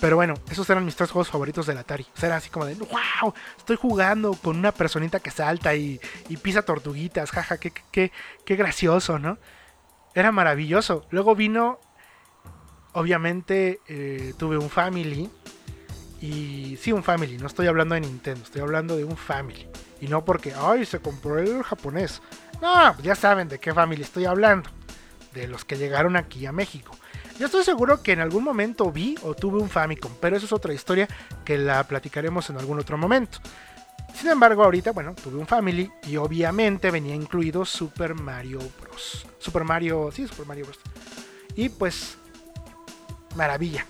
Pero 0.00 0.16
bueno, 0.16 0.34
esos 0.50 0.68
eran 0.70 0.84
mis 0.84 0.96
tres 0.96 1.10
juegos 1.10 1.28
favoritos 1.28 1.66
del 1.66 1.76
Atari. 1.76 2.06
O 2.14 2.18
sea, 2.18 2.28
era 2.28 2.36
así 2.36 2.48
como 2.48 2.64
de, 2.64 2.74
wow, 2.74 3.34
estoy 3.58 3.76
jugando 3.76 4.32
con 4.32 4.56
una 4.56 4.72
personita 4.72 5.20
que 5.20 5.30
salta 5.30 5.74
y, 5.74 6.00
y 6.28 6.38
pisa 6.38 6.62
tortuguitas, 6.62 7.30
jaja, 7.30 7.58
qué, 7.58 7.72
qué, 7.92 8.10
qué 8.46 8.56
gracioso, 8.56 9.18
¿no? 9.18 9.36
Era 10.14 10.32
maravilloso. 10.32 11.06
Luego 11.10 11.36
vino, 11.36 11.78
obviamente, 12.92 13.80
eh, 13.88 14.34
tuve 14.38 14.58
un 14.58 14.70
Family. 14.70 15.28
Y 16.20 16.76
sí, 16.80 16.92
un 16.92 17.02
Family, 17.02 17.38
no 17.38 17.46
estoy 17.46 17.66
hablando 17.66 17.94
de 17.94 18.02
Nintendo, 18.02 18.42
estoy 18.44 18.60
hablando 18.60 18.96
de 18.96 19.04
un 19.04 19.16
Family. 19.16 19.66
Y 20.00 20.08
no 20.08 20.24
porque, 20.24 20.52
ay, 20.54 20.84
se 20.84 21.00
compró 21.00 21.38
el 21.38 21.62
japonés. 21.62 22.20
No, 22.60 22.92
pues 22.94 23.04
ya 23.04 23.14
saben 23.14 23.48
de 23.48 23.58
qué 23.58 23.72
Family 23.72 24.02
estoy 24.02 24.26
hablando. 24.26 24.70
De 25.32 25.46
los 25.46 25.64
que 25.64 25.76
llegaron 25.76 26.16
aquí 26.16 26.44
a 26.46 26.52
México. 26.52 26.96
Yo 27.38 27.46
estoy 27.46 27.64
seguro 27.64 28.02
que 28.02 28.12
en 28.12 28.20
algún 28.20 28.44
momento 28.44 28.92
vi 28.92 29.16
o 29.22 29.34
tuve 29.34 29.62
un 29.62 29.70
Famicom, 29.70 30.12
pero 30.20 30.36
eso 30.36 30.44
es 30.44 30.52
otra 30.52 30.74
historia 30.74 31.08
que 31.44 31.56
la 31.56 31.84
platicaremos 31.84 32.50
en 32.50 32.58
algún 32.58 32.78
otro 32.78 32.98
momento. 32.98 33.38
Sin 34.14 34.28
embargo, 34.28 34.62
ahorita, 34.64 34.92
bueno, 34.92 35.14
tuve 35.14 35.38
un 35.38 35.46
Family 35.46 35.90
y 36.06 36.16
obviamente 36.16 36.90
venía 36.90 37.14
incluido 37.14 37.64
Super 37.64 38.14
Mario 38.14 38.58
Bros. 38.80 39.26
Super 39.38 39.64
Mario, 39.64 40.10
sí, 40.12 40.26
Super 40.26 40.46
Mario 40.46 40.66
Bros. 40.66 40.78
Y 41.54 41.70
pues, 41.70 42.18
maravilla. 43.36 43.86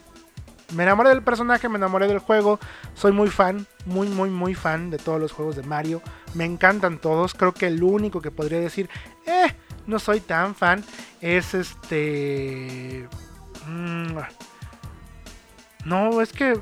Me 0.75 0.85
enamoré 0.85 1.09
del 1.11 1.23
personaje, 1.23 1.69
me 1.69 1.79
enamoré 1.79 2.07
del 2.07 2.21
juego. 2.21 2.61
Soy 2.95 3.13
muy 3.13 3.29
fan, 3.29 3.67
muy, 3.87 4.09
muy, 4.09 4.31
muy 4.31 4.55
fan 4.55 4.91
de 4.91 4.99
todos 4.99 5.21
los 5.21 5.33
juegos 5.33 5.57
de 5.57 5.63
Mario. 5.63 6.01
Me 6.35 6.45
encantan 6.45 6.99
todos. 6.99 7.35
Creo 7.35 7.53
que 7.53 7.67
el 7.67 7.83
único 7.83 8.21
que 8.21 8.31
podría 8.31 8.61
decir, 8.61 8.89
eh, 9.27 9.53
no 9.87 9.99
soy 9.99 10.21
tan 10.21 10.55
fan, 10.55 10.85
es 11.21 11.55
este. 11.55 13.09
mm, 13.67 14.19
no, 15.85 16.21
es 16.21 16.33
que. 16.33 16.61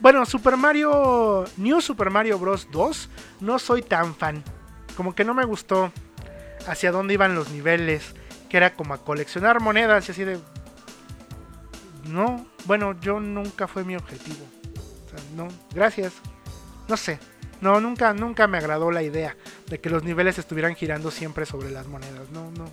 Bueno, 0.00 0.26
Super 0.26 0.56
Mario. 0.56 1.44
New 1.56 1.80
Super 1.80 2.10
Mario 2.10 2.38
Bros. 2.38 2.68
2. 2.70 3.10
No 3.40 3.58
soy 3.58 3.82
tan 3.82 4.14
fan. 4.14 4.42
Como 4.96 5.14
que 5.14 5.24
no 5.24 5.34
me 5.34 5.44
gustó 5.44 5.92
hacia 6.66 6.90
dónde 6.92 7.14
iban 7.14 7.34
los 7.34 7.50
niveles. 7.50 8.14
Que 8.48 8.56
era 8.56 8.74
como 8.74 8.94
a 8.94 8.98
coleccionar 8.98 9.60
monedas 9.60 10.08
y 10.08 10.12
así 10.12 10.24
de. 10.24 10.38
No, 12.08 12.46
bueno, 12.64 12.98
yo 13.00 13.20
nunca 13.20 13.66
fue 13.66 13.84
mi 13.84 13.96
objetivo. 13.96 14.44
O 15.06 15.10
sea, 15.10 15.18
no, 15.34 15.48
gracias. 15.74 16.14
No 16.88 16.96
sé. 16.96 17.18
No, 17.60 17.80
nunca, 17.80 18.12
nunca 18.12 18.46
me 18.46 18.58
agradó 18.58 18.90
la 18.90 19.02
idea 19.02 19.36
de 19.66 19.80
que 19.80 19.90
los 19.90 20.04
niveles 20.04 20.38
estuvieran 20.38 20.74
girando 20.74 21.10
siempre 21.10 21.46
sobre 21.46 21.70
las 21.70 21.86
monedas. 21.86 22.30
No, 22.30 22.50
no. 22.52 22.70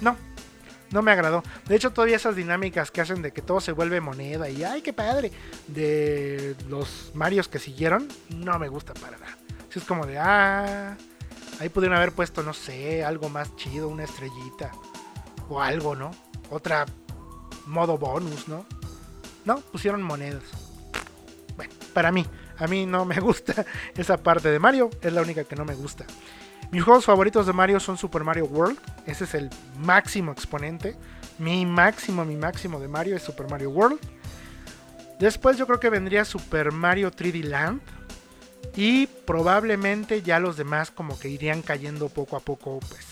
No. 0.00 0.16
No 0.90 1.02
me 1.02 1.12
agradó. 1.12 1.44
De 1.66 1.76
hecho, 1.76 1.92
todavía 1.92 2.16
esas 2.16 2.34
dinámicas 2.34 2.90
que 2.90 3.00
hacen 3.00 3.22
de 3.22 3.32
que 3.32 3.42
todo 3.42 3.60
se 3.60 3.72
vuelve 3.72 4.00
moneda 4.00 4.50
y 4.50 4.64
¡ay, 4.64 4.82
qué 4.82 4.92
padre! 4.92 5.30
De 5.68 6.56
los 6.68 7.12
Marios 7.14 7.46
que 7.46 7.60
siguieron, 7.60 8.08
no 8.28 8.58
me 8.58 8.68
gusta 8.68 8.92
para 8.94 9.16
nada. 9.16 9.38
Si 9.68 9.78
es 9.78 9.84
como 9.84 10.04
de, 10.04 10.18
ah, 10.18 10.96
ahí 11.60 11.68
pudieron 11.68 11.96
haber 11.96 12.10
puesto, 12.12 12.42
no 12.42 12.52
sé, 12.52 13.04
algo 13.04 13.28
más 13.28 13.54
chido, 13.54 13.88
una 13.88 14.02
estrellita. 14.02 14.72
O 15.48 15.60
algo, 15.60 15.94
¿no? 15.94 16.10
Otra 16.50 16.86
modo 17.70 17.98
bonus, 17.98 18.48
¿no? 18.48 18.66
No, 19.44 19.60
pusieron 19.60 20.02
monedas. 20.02 20.42
Bueno, 21.56 21.72
para 21.92 22.12
mí, 22.12 22.26
a 22.58 22.66
mí 22.66 22.86
no 22.86 23.04
me 23.04 23.18
gusta 23.20 23.64
esa 23.96 24.18
parte 24.18 24.50
de 24.50 24.58
Mario, 24.58 24.90
es 25.00 25.12
la 25.12 25.22
única 25.22 25.44
que 25.44 25.56
no 25.56 25.64
me 25.64 25.74
gusta. 25.74 26.04
Mis 26.70 26.84
juegos 26.84 27.04
favoritos 27.04 27.46
de 27.46 27.52
Mario 27.52 27.80
son 27.80 27.96
Super 27.96 28.22
Mario 28.22 28.44
World, 28.44 28.78
ese 29.06 29.24
es 29.24 29.34
el 29.34 29.50
máximo 29.78 30.30
exponente. 30.30 30.96
Mi 31.38 31.64
máximo, 31.64 32.24
mi 32.24 32.36
máximo 32.36 32.78
de 32.78 32.86
Mario 32.86 33.16
es 33.16 33.22
Super 33.22 33.48
Mario 33.48 33.70
World. 33.70 33.98
Después 35.18 35.56
yo 35.56 35.66
creo 35.66 35.80
que 35.80 35.90
vendría 35.90 36.24
Super 36.24 36.70
Mario 36.70 37.10
3D 37.10 37.42
Land. 37.44 37.80
Y 38.76 39.06
probablemente 39.06 40.22
ya 40.22 40.38
los 40.38 40.56
demás 40.56 40.90
como 40.90 41.18
que 41.18 41.28
irían 41.28 41.62
cayendo 41.62 42.08
poco 42.08 42.36
a 42.36 42.40
poco, 42.40 42.78
pues, 42.78 43.06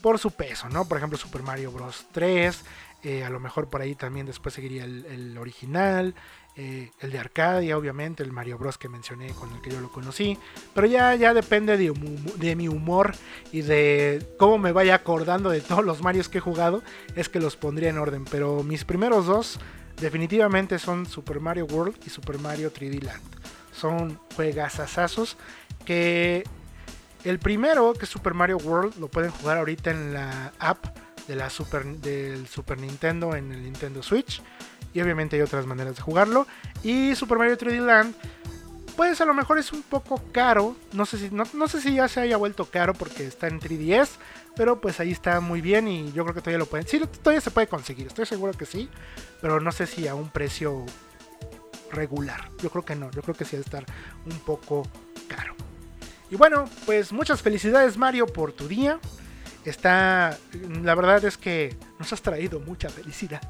por 0.00 0.18
su 0.18 0.30
peso, 0.30 0.68
¿no? 0.68 0.86
Por 0.86 0.98
ejemplo, 0.98 1.18
Super 1.18 1.42
Mario 1.42 1.72
Bros. 1.72 2.06
3, 2.12 2.58
eh, 3.04 3.22
a 3.22 3.30
lo 3.30 3.38
mejor 3.38 3.68
por 3.68 3.80
ahí 3.80 3.94
también 3.94 4.26
después 4.26 4.54
seguiría 4.54 4.84
el, 4.84 5.38
original, 5.38 6.14
eh, 6.56 6.90
el 6.98 7.12
de 7.12 7.18
Arcadia, 7.18 7.78
obviamente, 7.78 8.24
el 8.24 8.32
Mario 8.32 8.58
Bros. 8.58 8.76
que 8.76 8.88
mencioné 8.88 9.30
con 9.34 9.52
el 9.52 9.60
que 9.60 9.70
yo 9.70 9.80
lo 9.80 9.90
conocí. 9.92 10.36
Pero 10.74 10.88
ya, 10.88 11.14
ya 11.14 11.32
depende 11.32 11.76
de, 11.76 12.56
mi 12.56 12.66
humor 12.66 13.14
y 13.52 13.62
de 13.62 14.34
cómo 14.36 14.58
me 14.58 14.72
vaya 14.72 14.96
acordando 14.96 15.50
de 15.50 15.60
todos 15.60 15.84
los 15.84 16.02
Marios 16.02 16.28
que 16.28 16.38
he 16.38 16.40
jugado, 16.40 16.82
es 17.14 17.28
que 17.28 17.38
los 17.38 17.56
pondría 17.56 17.90
en 17.90 17.98
orden. 17.98 18.24
Pero 18.24 18.64
mis 18.64 18.84
primeros 18.84 19.26
dos 19.26 19.60
definitivamente 20.00 20.80
son 20.80 21.06
Super 21.06 21.38
Mario 21.38 21.66
World 21.66 21.96
y 22.04 22.10
Super 22.10 22.38
Mario 22.38 22.72
3D 22.72 23.00
Land. 23.00 23.22
Son 23.70 24.18
juegasasazos 24.34 25.36
que 25.84 26.42
el 27.22 27.38
primero, 27.38 27.92
que 27.92 28.06
es 28.06 28.10
Super 28.10 28.34
Mario 28.34 28.56
World, 28.56 28.96
lo 28.98 29.06
pueden 29.06 29.30
jugar 29.30 29.58
ahorita 29.58 29.92
en 29.92 30.14
la 30.14 30.52
app 30.58 30.84
de 31.28 31.36
la 31.36 31.50
Super, 31.50 31.84
del 31.84 32.48
Super 32.48 32.80
Nintendo 32.80 33.36
en 33.36 33.52
el 33.52 33.62
Nintendo 33.62 34.02
Switch. 34.02 34.42
Y 34.94 35.00
obviamente 35.00 35.36
hay 35.36 35.42
otras 35.42 35.66
maneras 35.66 35.96
de 35.96 36.02
jugarlo. 36.02 36.46
Y 36.82 37.14
Super 37.14 37.38
Mario 37.38 37.56
3D 37.56 37.84
Land, 37.84 38.14
pues 38.96 39.20
a 39.20 39.26
lo 39.26 39.34
mejor 39.34 39.58
es 39.58 39.72
un 39.72 39.82
poco 39.82 40.20
caro. 40.32 40.74
No 40.92 41.06
sé 41.06 41.18
si, 41.18 41.30
no, 41.30 41.44
no 41.52 41.68
sé 41.68 41.80
si 41.80 41.94
ya 41.94 42.08
se 42.08 42.20
haya 42.20 42.36
vuelto 42.36 42.64
caro 42.64 42.94
porque 42.94 43.26
está 43.26 43.46
en 43.46 43.60
3DS. 43.60 44.08
Pero 44.56 44.80
pues 44.80 44.98
ahí 44.98 45.12
está 45.12 45.38
muy 45.40 45.60
bien 45.60 45.86
y 45.86 46.10
yo 46.12 46.24
creo 46.24 46.34
que 46.34 46.40
todavía 46.40 46.58
lo 46.58 46.66
pueden. 46.66 46.88
Sí, 46.88 46.98
todavía 47.22 47.40
se 47.40 47.52
puede 47.52 47.68
conseguir, 47.68 48.08
estoy 48.08 48.26
seguro 48.26 48.54
que 48.54 48.66
sí. 48.66 48.88
Pero 49.40 49.60
no 49.60 49.70
sé 49.70 49.86
si 49.86 50.08
a 50.08 50.14
un 50.14 50.30
precio 50.30 50.84
regular. 51.92 52.50
Yo 52.62 52.70
creo 52.70 52.84
que 52.84 52.96
no, 52.96 53.10
yo 53.10 53.22
creo 53.22 53.36
que 53.36 53.44
sí 53.44 53.56
ha 53.56 53.58
de 53.58 53.64
estar 53.64 53.84
un 54.26 54.38
poco 54.40 54.82
caro. 55.28 55.54
Y 56.30 56.36
bueno, 56.36 56.68
pues 56.86 57.12
muchas 57.12 57.40
felicidades 57.40 57.96
Mario 57.96 58.26
por 58.26 58.52
tu 58.52 58.68
día. 58.68 58.98
Está, 59.64 60.38
la 60.82 60.94
verdad 60.94 61.24
es 61.24 61.36
que 61.36 61.76
nos 61.98 62.12
has 62.12 62.22
traído 62.22 62.60
mucha 62.60 62.88
felicidad. 62.88 63.40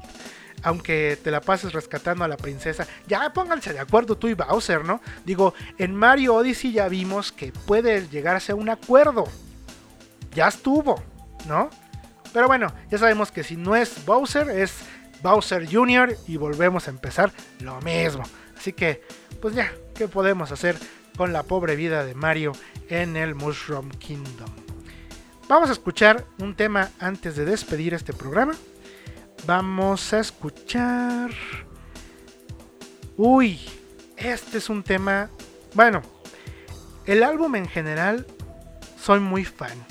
Aunque 0.63 1.17
te 1.23 1.31
la 1.31 1.39
pases 1.39 1.71
rescatando 1.71 2.25
a 2.25 2.27
la 2.27 2.35
princesa. 2.35 2.85
Ya 3.07 3.31
pónganse 3.31 3.71
de 3.71 3.79
acuerdo 3.79 4.17
tú 4.17 4.27
y 4.27 4.33
Bowser, 4.33 4.83
¿no? 4.83 5.01
Digo, 5.23 5.53
en 5.77 5.95
Mario 5.95 6.35
Odyssey 6.35 6.73
ya 6.73 6.89
vimos 6.89 7.31
que 7.31 7.53
puede 7.53 8.07
llegarse 8.09 8.51
a 8.51 8.55
un 8.55 8.69
acuerdo. 8.69 9.25
Ya 10.33 10.49
estuvo, 10.49 11.01
¿no? 11.47 11.69
Pero 12.33 12.47
bueno, 12.47 12.73
ya 12.89 12.97
sabemos 12.97 13.31
que 13.31 13.43
si 13.43 13.55
no 13.55 13.75
es 13.75 14.05
Bowser, 14.05 14.49
es 14.49 14.73
Bowser 15.21 15.67
Jr. 15.71 16.15
y 16.27 16.37
volvemos 16.37 16.87
a 16.87 16.91
empezar 16.91 17.31
lo 17.59 17.79
mismo. 17.81 18.23
Así 18.57 18.73
que, 18.73 19.01
pues 19.41 19.55
ya, 19.55 19.71
¿qué 19.95 20.07
podemos 20.07 20.51
hacer 20.51 20.77
con 21.17 21.33
la 21.33 21.43
pobre 21.43 21.75
vida 21.75 22.03
de 22.03 22.15
Mario 22.15 22.53
en 22.89 23.15
el 23.15 23.35
Mushroom 23.35 23.89
Kingdom? 23.91 24.68
Vamos 25.49 25.69
a 25.69 25.73
escuchar 25.73 26.27
un 26.37 26.53
tema 26.53 26.91
antes 26.99 27.35
de 27.35 27.43
despedir 27.43 27.95
este 27.95 28.13
programa. 28.13 28.53
Vamos 29.47 30.13
a 30.13 30.19
escuchar... 30.19 31.31
Uy, 33.17 33.59
este 34.15 34.59
es 34.59 34.69
un 34.69 34.83
tema... 34.83 35.31
Bueno, 35.73 36.03
el 37.07 37.23
álbum 37.23 37.55
en 37.55 37.67
general 37.67 38.27
soy 39.01 39.21
muy 39.21 39.43
fan. 39.43 39.83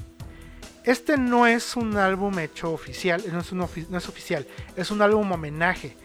Este 0.85 1.17
no 1.17 1.45
es 1.45 1.75
un 1.75 1.97
álbum 1.97 2.39
hecho 2.39 2.73
oficial, 2.73 3.21
no 3.33 3.41
es, 3.41 3.51
un 3.51 3.59
no 3.59 3.99
es 3.99 4.09
oficial, 4.09 4.47
es 4.77 4.93
un 4.93 5.03
álbum 5.03 5.33
homenaje 5.33 5.97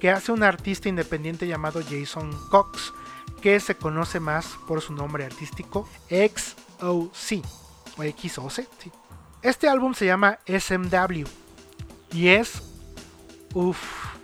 que 0.00 0.08
hace 0.08 0.32
un 0.32 0.42
artista 0.42 0.88
independiente 0.88 1.46
llamado 1.46 1.82
Jason 1.86 2.32
Cox, 2.48 2.94
que 3.42 3.60
se 3.60 3.74
conoce 3.74 4.20
más 4.20 4.46
por 4.66 4.80
su 4.80 4.94
nombre 4.94 5.26
artístico 5.26 5.86
XOC 6.08 7.44
o 7.98 8.02
XOC. 8.02 9.01
Este 9.42 9.68
álbum 9.68 9.92
se 9.94 10.06
llama 10.06 10.38
SMW 10.46 11.24
y 12.12 12.28
es, 12.28 12.62
uff, 13.54 14.14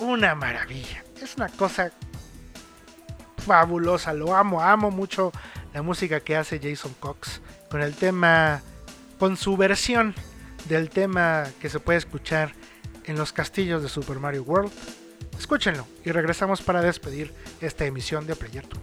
una 0.00 0.34
maravilla. 0.34 1.04
Es 1.22 1.36
una 1.36 1.48
cosa 1.48 1.92
fabulosa, 3.38 4.12
lo 4.12 4.34
amo, 4.34 4.60
amo 4.60 4.90
mucho 4.90 5.30
la 5.72 5.82
música 5.82 6.18
que 6.18 6.36
hace 6.36 6.58
Jason 6.58 6.94
Cox 6.98 7.40
con 7.70 7.80
el 7.80 7.94
tema, 7.94 8.60
con 9.20 9.36
su 9.36 9.56
versión 9.56 10.14
del 10.68 10.90
tema 10.90 11.44
que 11.60 11.68
se 11.68 11.78
puede 11.78 11.98
escuchar 11.98 12.52
en 13.04 13.16
los 13.16 13.32
castillos 13.32 13.82
de 13.82 13.88
Super 13.88 14.18
Mario 14.18 14.42
World. 14.42 14.72
Escúchenlo 15.38 15.86
y 16.04 16.10
regresamos 16.10 16.60
para 16.60 16.82
despedir 16.82 17.32
esta 17.60 17.84
emisión 17.84 18.26
de 18.26 18.34
Player 18.34 18.68
2. 18.68 18.80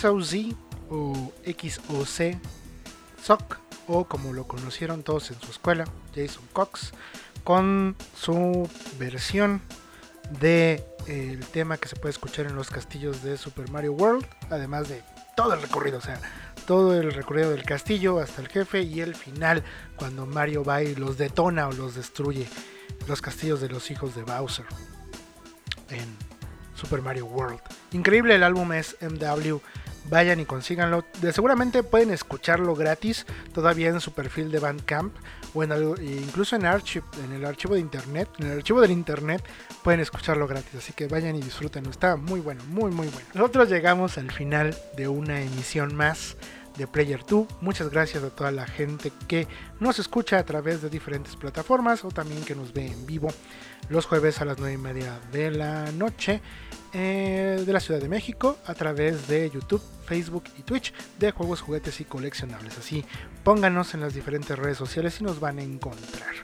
XOZ 0.00 0.54
o 0.88 1.32
XOC 1.44 2.38
Sock 3.22 3.58
o 3.86 4.04
como 4.04 4.32
lo 4.32 4.46
conocieron 4.46 5.02
todos 5.02 5.30
en 5.30 5.40
su 5.40 5.50
escuela, 5.50 5.84
Jason 6.14 6.44
Cox, 6.52 6.92
con 7.44 7.96
su 8.16 8.68
versión 8.98 9.60
de 10.40 10.84
eh, 11.06 11.32
el 11.32 11.44
tema 11.46 11.76
que 11.76 11.88
se 11.88 11.96
puede 11.96 12.10
escuchar 12.10 12.46
en 12.46 12.54
los 12.54 12.70
castillos 12.70 13.22
de 13.22 13.36
Super 13.36 13.70
Mario 13.70 13.92
World, 13.92 14.26
además 14.48 14.88
de 14.88 15.02
todo 15.36 15.54
el 15.54 15.60
recorrido, 15.60 15.98
o 15.98 16.02
sea, 16.02 16.20
todo 16.66 16.94
el 16.98 17.12
recorrido 17.12 17.50
del 17.50 17.64
castillo 17.64 18.20
hasta 18.20 18.40
el 18.40 18.48
jefe 18.48 18.82
y 18.82 19.00
el 19.00 19.14
final 19.14 19.64
cuando 19.96 20.24
Mario 20.24 20.64
va 20.64 20.82
y 20.82 20.94
los 20.94 21.18
detona 21.18 21.68
o 21.68 21.72
los 21.72 21.94
destruye 21.94 22.48
los 23.08 23.20
castillos 23.20 23.60
de 23.60 23.68
los 23.68 23.90
hijos 23.90 24.14
de 24.14 24.22
Bowser 24.22 24.66
en 25.88 26.16
Super 26.74 27.02
Mario 27.02 27.26
World. 27.26 27.60
Increíble 27.92 28.36
el 28.36 28.44
álbum 28.44 28.72
es 28.72 28.96
MW. 29.00 29.58
Vayan 30.10 30.40
y 30.40 30.44
consíganlo. 30.44 31.04
De, 31.20 31.32
seguramente 31.32 31.82
pueden 31.82 32.10
escucharlo 32.10 32.74
gratis 32.74 33.26
todavía 33.54 33.88
en 33.88 34.00
su 34.00 34.12
perfil 34.12 34.50
de 34.50 34.58
Bandcamp 34.58 35.14
o 35.54 35.62
en 35.62 35.70
algo- 35.72 35.96
e 35.98 36.04
incluso 36.04 36.56
en, 36.56 36.64
en 36.66 37.32
el 37.32 37.44
archivo 37.44 37.74
de 37.74 37.80
internet. 37.80 38.28
En 38.38 38.46
el 38.48 38.58
archivo 38.58 38.80
del 38.80 38.90
internet 38.90 39.42
pueden 39.82 40.00
escucharlo 40.00 40.46
gratis. 40.48 40.74
Así 40.76 40.92
que 40.92 41.06
vayan 41.06 41.36
y 41.36 41.40
disfrútenlo. 41.40 41.90
Está 41.90 42.16
muy 42.16 42.40
bueno, 42.40 42.62
muy 42.68 42.90
muy 42.90 43.06
bueno. 43.08 43.26
Nosotros 43.34 43.68
llegamos 43.68 44.18
al 44.18 44.30
final 44.32 44.76
de 44.96 45.06
una 45.08 45.40
emisión 45.40 45.94
más 45.94 46.36
de 46.76 46.86
Player 46.86 47.24
2. 47.26 47.46
Muchas 47.60 47.90
gracias 47.90 48.22
a 48.24 48.30
toda 48.30 48.50
la 48.52 48.66
gente 48.66 49.12
que 49.28 49.46
nos 49.80 49.98
escucha 49.98 50.38
a 50.38 50.44
través 50.44 50.82
de 50.82 50.90
diferentes 50.90 51.36
plataformas 51.36 52.04
o 52.04 52.08
también 52.08 52.42
que 52.44 52.54
nos 52.54 52.72
ve 52.72 52.86
en 52.86 53.06
vivo 53.06 53.28
los 53.88 54.06
jueves 54.06 54.40
a 54.40 54.44
las 54.44 54.58
9 54.58 54.74
y 54.74 54.78
media 54.78 55.18
de 55.32 55.50
la 55.50 55.90
noche 55.92 56.40
eh, 56.92 57.62
de 57.64 57.72
la 57.72 57.80
Ciudad 57.80 58.00
de 58.00 58.08
México 58.08 58.58
a 58.66 58.74
través 58.74 59.28
de 59.28 59.50
YouTube, 59.50 59.82
Facebook 60.04 60.44
y 60.58 60.62
Twitch 60.62 60.92
de 61.18 61.30
juegos, 61.30 61.60
juguetes 61.60 62.00
y 62.00 62.04
coleccionables. 62.04 62.78
Así 62.78 63.04
pónganos 63.44 63.94
en 63.94 64.00
las 64.00 64.14
diferentes 64.14 64.58
redes 64.58 64.76
sociales 64.76 65.20
y 65.20 65.24
nos 65.24 65.40
van 65.40 65.58
a 65.58 65.62
encontrar. 65.62 66.34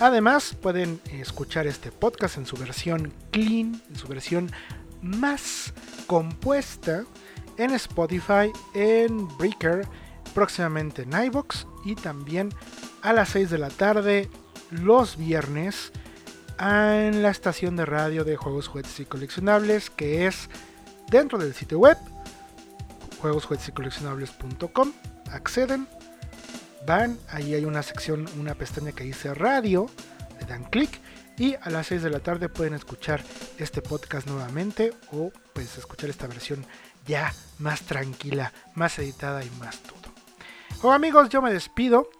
Además, 0.00 0.54
pueden 0.60 1.00
escuchar 1.12 1.66
este 1.66 1.90
podcast 1.90 2.38
en 2.38 2.46
su 2.46 2.56
versión 2.56 3.12
clean, 3.32 3.82
en 3.88 3.96
su 3.96 4.06
versión 4.06 4.50
más 5.02 5.72
compuesta 6.06 7.04
en 7.56 7.72
Spotify, 7.72 8.52
en 8.74 9.28
Breaker, 9.36 9.86
próximamente 10.34 11.02
en 11.02 11.24
iBox 11.24 11.66
y 11.84 11.94
también 11.94 12.50
a 13.02 13.12
las 13.12 13.30
6 13.30 13.50
de 13.50 13.58
la 13.58 13.68
tarde 13.68 14.30
los 14.70 15.16
viernes 15.16 15.92
en 16.60 17.22
la 17.22 17.30
estación 17.30 17.76
de 17.76 17.86
radio 17.86 18.24
de 18.24 18.36
juegos, 18.36 18.68
juguetes 18.68 18.98
y 19.00 19.04
coleccionables 19.04 19.90
que 19.90 20.26
es 20.26 20.48
dentro 21.10 21.38
del 21.38 21.54
sitio 21.54 21.78
web 21.78 21.96
juegos, 23.20 23.48
y 23.66 23.72
coleccionables.com. 23.72 24.92
Acceden, 25.32 25.86
van, 26.86 27.18
ahí 27.30 27.54
hay 27.54 27.64
una 27.64 27.82
sección, 27.82 28.26
una 28.38 28.54
pestaña 28.54 28.92
que 28.92 29.04
dice 29.04 29.34
radio, 29.34 29.86
le 30.40 30.46
dan 30.46 30.64
clic 30.64 31.00
y 31.36 31.54
a 31.54 31.70
las 31.70 31.88
6 31.88 32.02
de 32.02 32.10
la 32.10 32.20
tarde 32.20 32.48
pueden 32.48 32.74
escuchar 32.74 33.22
este 33.58 33.82
podcast 33.82 34.26
nuevamente 34.26 34.92
o 35.12 35.30
pues 35.52 35.76
escuchar 35.76 36.10
esta 36.10 36.26
versión 36.26 36.64
ya 37.06 37.32
más 37.58 37.82
tranquila, 37.82 38.52
más 38.74 38.98
editada 38.98 39.44
y 39.44 39.50
más 39.58 39.78
todo. 39.80 40.12
Bueno 40.82 40.94
amigos, 40.94 41.28
yo 41.28 41.42
me 41.42 41.52
despido. 41.52 42.10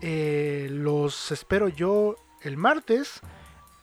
Eh, 0.00 0.68
los 0.70 1.32
espero 1.32 1.68
yo 1.68 2.16
el 2.42 2.56
martes 2.56 3.20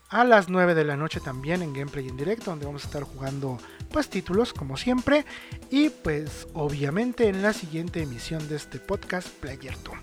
a 0.09 0.23
las 0.23 0.49
9 0.49 0.75
de 0.75 0.85
la 0.85 0.95
noche 0.95 1.19
también 1.19 1.61
en 1.61 1.73
gameplay 1.73 2.07
en 2.07 2.17
directo 2.17 2.51
donde 2.51 2.65
vamos 2.65 2.83
a 2.83 2.87
estar 2.87 3.03
jugando 3.03 3.57
pues 3.91 4.09
títulos 4.09 4.53
como 4.53 4.77
siempre 4.77 5.25
y 5.69 5.89
pues 5.89 6.47
obviamente 6.53 7.27
en 7.27 7.41
la 7.41 7.53
siguiente 7.53 8.01
emisión 8.01 8.47
de 8.47 8.55
este 8.55 8.79
podcast 8.79 9.27
Player 9.27 9.75
2. 9.83 9.95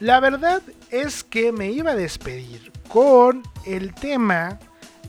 La 0.00 0.20
verdad 0.20 0.62
es 0.90 1.22
que 1.22 1.52
me 1.52 1.70
iba 1.70 1.92
a 1.92 1.96
despedir 1.96 2.72
con 2.88 3.42
el 3.64 3.94
tema 3.94 4.58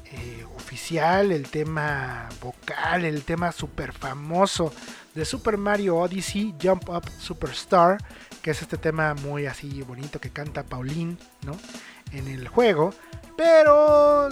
eh, 0.05 0.45
oficial, 0.55 1.31
el 1.31 1.49
tema 1.49 2.29
vocal, 2.41 3.05
el 3.05 3.23
tema 3.23 3.51
super 3.51 3.91
famoso 3.91 4.71
de 5.15 5.25
Super 5.25 5.57
Mario 5.57 5.97
Odyssey 5.97 6.53
Jump 6.61 6.89
Up 6.89 7.09
Superstar, 7.19 7.97
que 8.41 8.51
es 8.51 8.61
este 8.61 8.77
tema 8.77 9.13
muy 9.15 9.45
así 9.45 9.81
bonito 9.81 10.19
que 10.19 10.29
canta 10.29 10.63
Pauline, 10.63 11.17
¿no? 11.45 11.57
En 12.11 12.27
el 12.27 12.47
juego. 12.47 12.93
Pero 13.35 14.29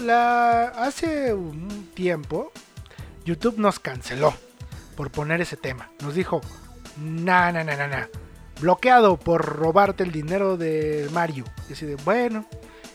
hace 0.75 1.33
un 1.33 1.89
tiempo 1.93 2.51
YouTube 3.25 3.57
nos 3.57 3.79
canceló 3.79 4.33
por 4.95 5.11
poner 5.11 5.41
ese 5.41 5.57
tema. 5.57 5.89
Nos 6.01 6.15
dijo, 6.15 6.41
na, 6.97 7.51
na, 7.51 7.63
na, 7.63 7.75
na, 7.75 7.87
na. 7.87 8.09
Bloqueado 8.59 9.17
por 9.17 9.43
robarte 9.43 10.03
el 10.03 10.11
dinero 10.11 10.57
de 10.57 11.09
Mario. 11.11 11.45
Y 11.69 11.73
así 11.73 11.85
de, 11.85 11.95
bueno. 11.95 12.45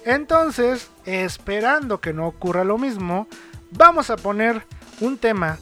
Entonces, 0.04 0.90
esperando 1.04 2.00
que 2.00 2.12
no 2.12 2.28
ocurra 2.28 2.62
lo 2.62 2.78
mismo, 2.78 3.26
vamos 3.72 4.10
a 4.10 4.16
poner 4.16 4.62
un 5.00 5.18
tema. 5.18 5.58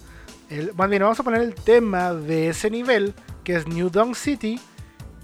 Bien, 0.51 0.71
vamos 0.77 1.19
a 1.19 1.23
poner 1.23 1.41
el 1.41 1.55
tema 1.55 2.13
de 2.13 2.49
ese 2.49 2.71
nivel, 2.71 3.15
que 3.43 3.57
es 3.57 3.67
New 3.67 3.89
Dawn 3.89 4.15
City. 4.15 4.61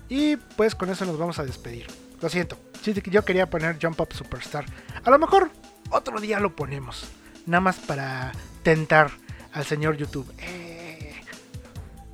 Y 0.09 0.37
pues 0.37 0.75
con 0.75 0.89
eso 0.89 1.05
nos 1.05 1.19
vamos 1.19 1.39
a 1.39 1.45
despedir. 1.45 1.87
Lo 2.21 2.29
siento. 2.31 2.57
Yo 2.82 3.24
quería 3.24 3.48
poner 3.48 3.78
Jump 3.81 4.01
Up 4.01 4.12
Superstar. 4.12 4.65
A 5.05 5.11
lo 5.11 5.19
mejor 5.19 5.51
otro 5.90 6.20
día 6.20 6.40
lo 6.40 6.55
ponemos. 6.55 7.05
Nada 7.47 7.61
más 7.61 7.77
para 7.77 8.32
tentar 8.62 9.11
al 9.52 9.65
señor 9.65 9.97
YouTube. 9.97 10.32
Eh. 10.39 11.20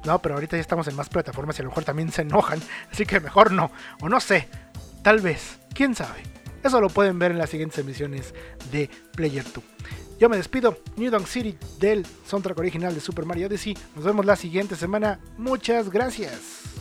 No, 0.04 0.20
pero 0.22 0.36
ahorita 0.36 0.56
ya 0.56 0.60
estamos 0.60 0.86
en 0.88 0.96
más 0.96 1.08
plataformas 1.08 1.58
y 1.58 1.62
a 1.62 1.64
lo 1.64 1.70
mejor 1.70 1.84
también 1.84 2.10
se 2.12 2.22
enojan. 2.22 2.60
Así 2.90 3.04
que 3.04 3.20
mejor 3.20 3.52
no. 3.52 3.70
O 4.00 4.08
no 4.08 4.20
sé. 4.20 4.48
Tal 5.02 5.20
vez. 5.20 5.58
¿Quién 5.74 5.94
sabe? 5.94 6.22
Eso 6.62 6.80
lo 6.80 6.88
pueden 6.88 7.18
ver 7.18 7.32
en 7.32 7.38
las 7.38 7.50
siguientes 7.50 7.78
emisiones 7.78 8.34
de 8.72 8.88
Player 9.14 9.44
2. 9.44 9.62
Yo 10.18 10.28
me 10.28 10.36
despido. 10.36 10.78
New 10.96 11.10
Dunk 11.10 11.26
City 11.26 11.58
del 11.78 12.06
soundtrack 12.26 12.58
original 12.58 12.94
de 12.94 13.00
Super 13.00 13.26
Mario 13.26 13.48
Odyssey. 13.48 13.76
Nos 13.94 14.04
vemos 14.04 14.24
la 14.24 14.36
siguiente 14.36 14.74
semana. 14.74 15.20
Muchas 15.36 15.90
gracias. 15.90 16.75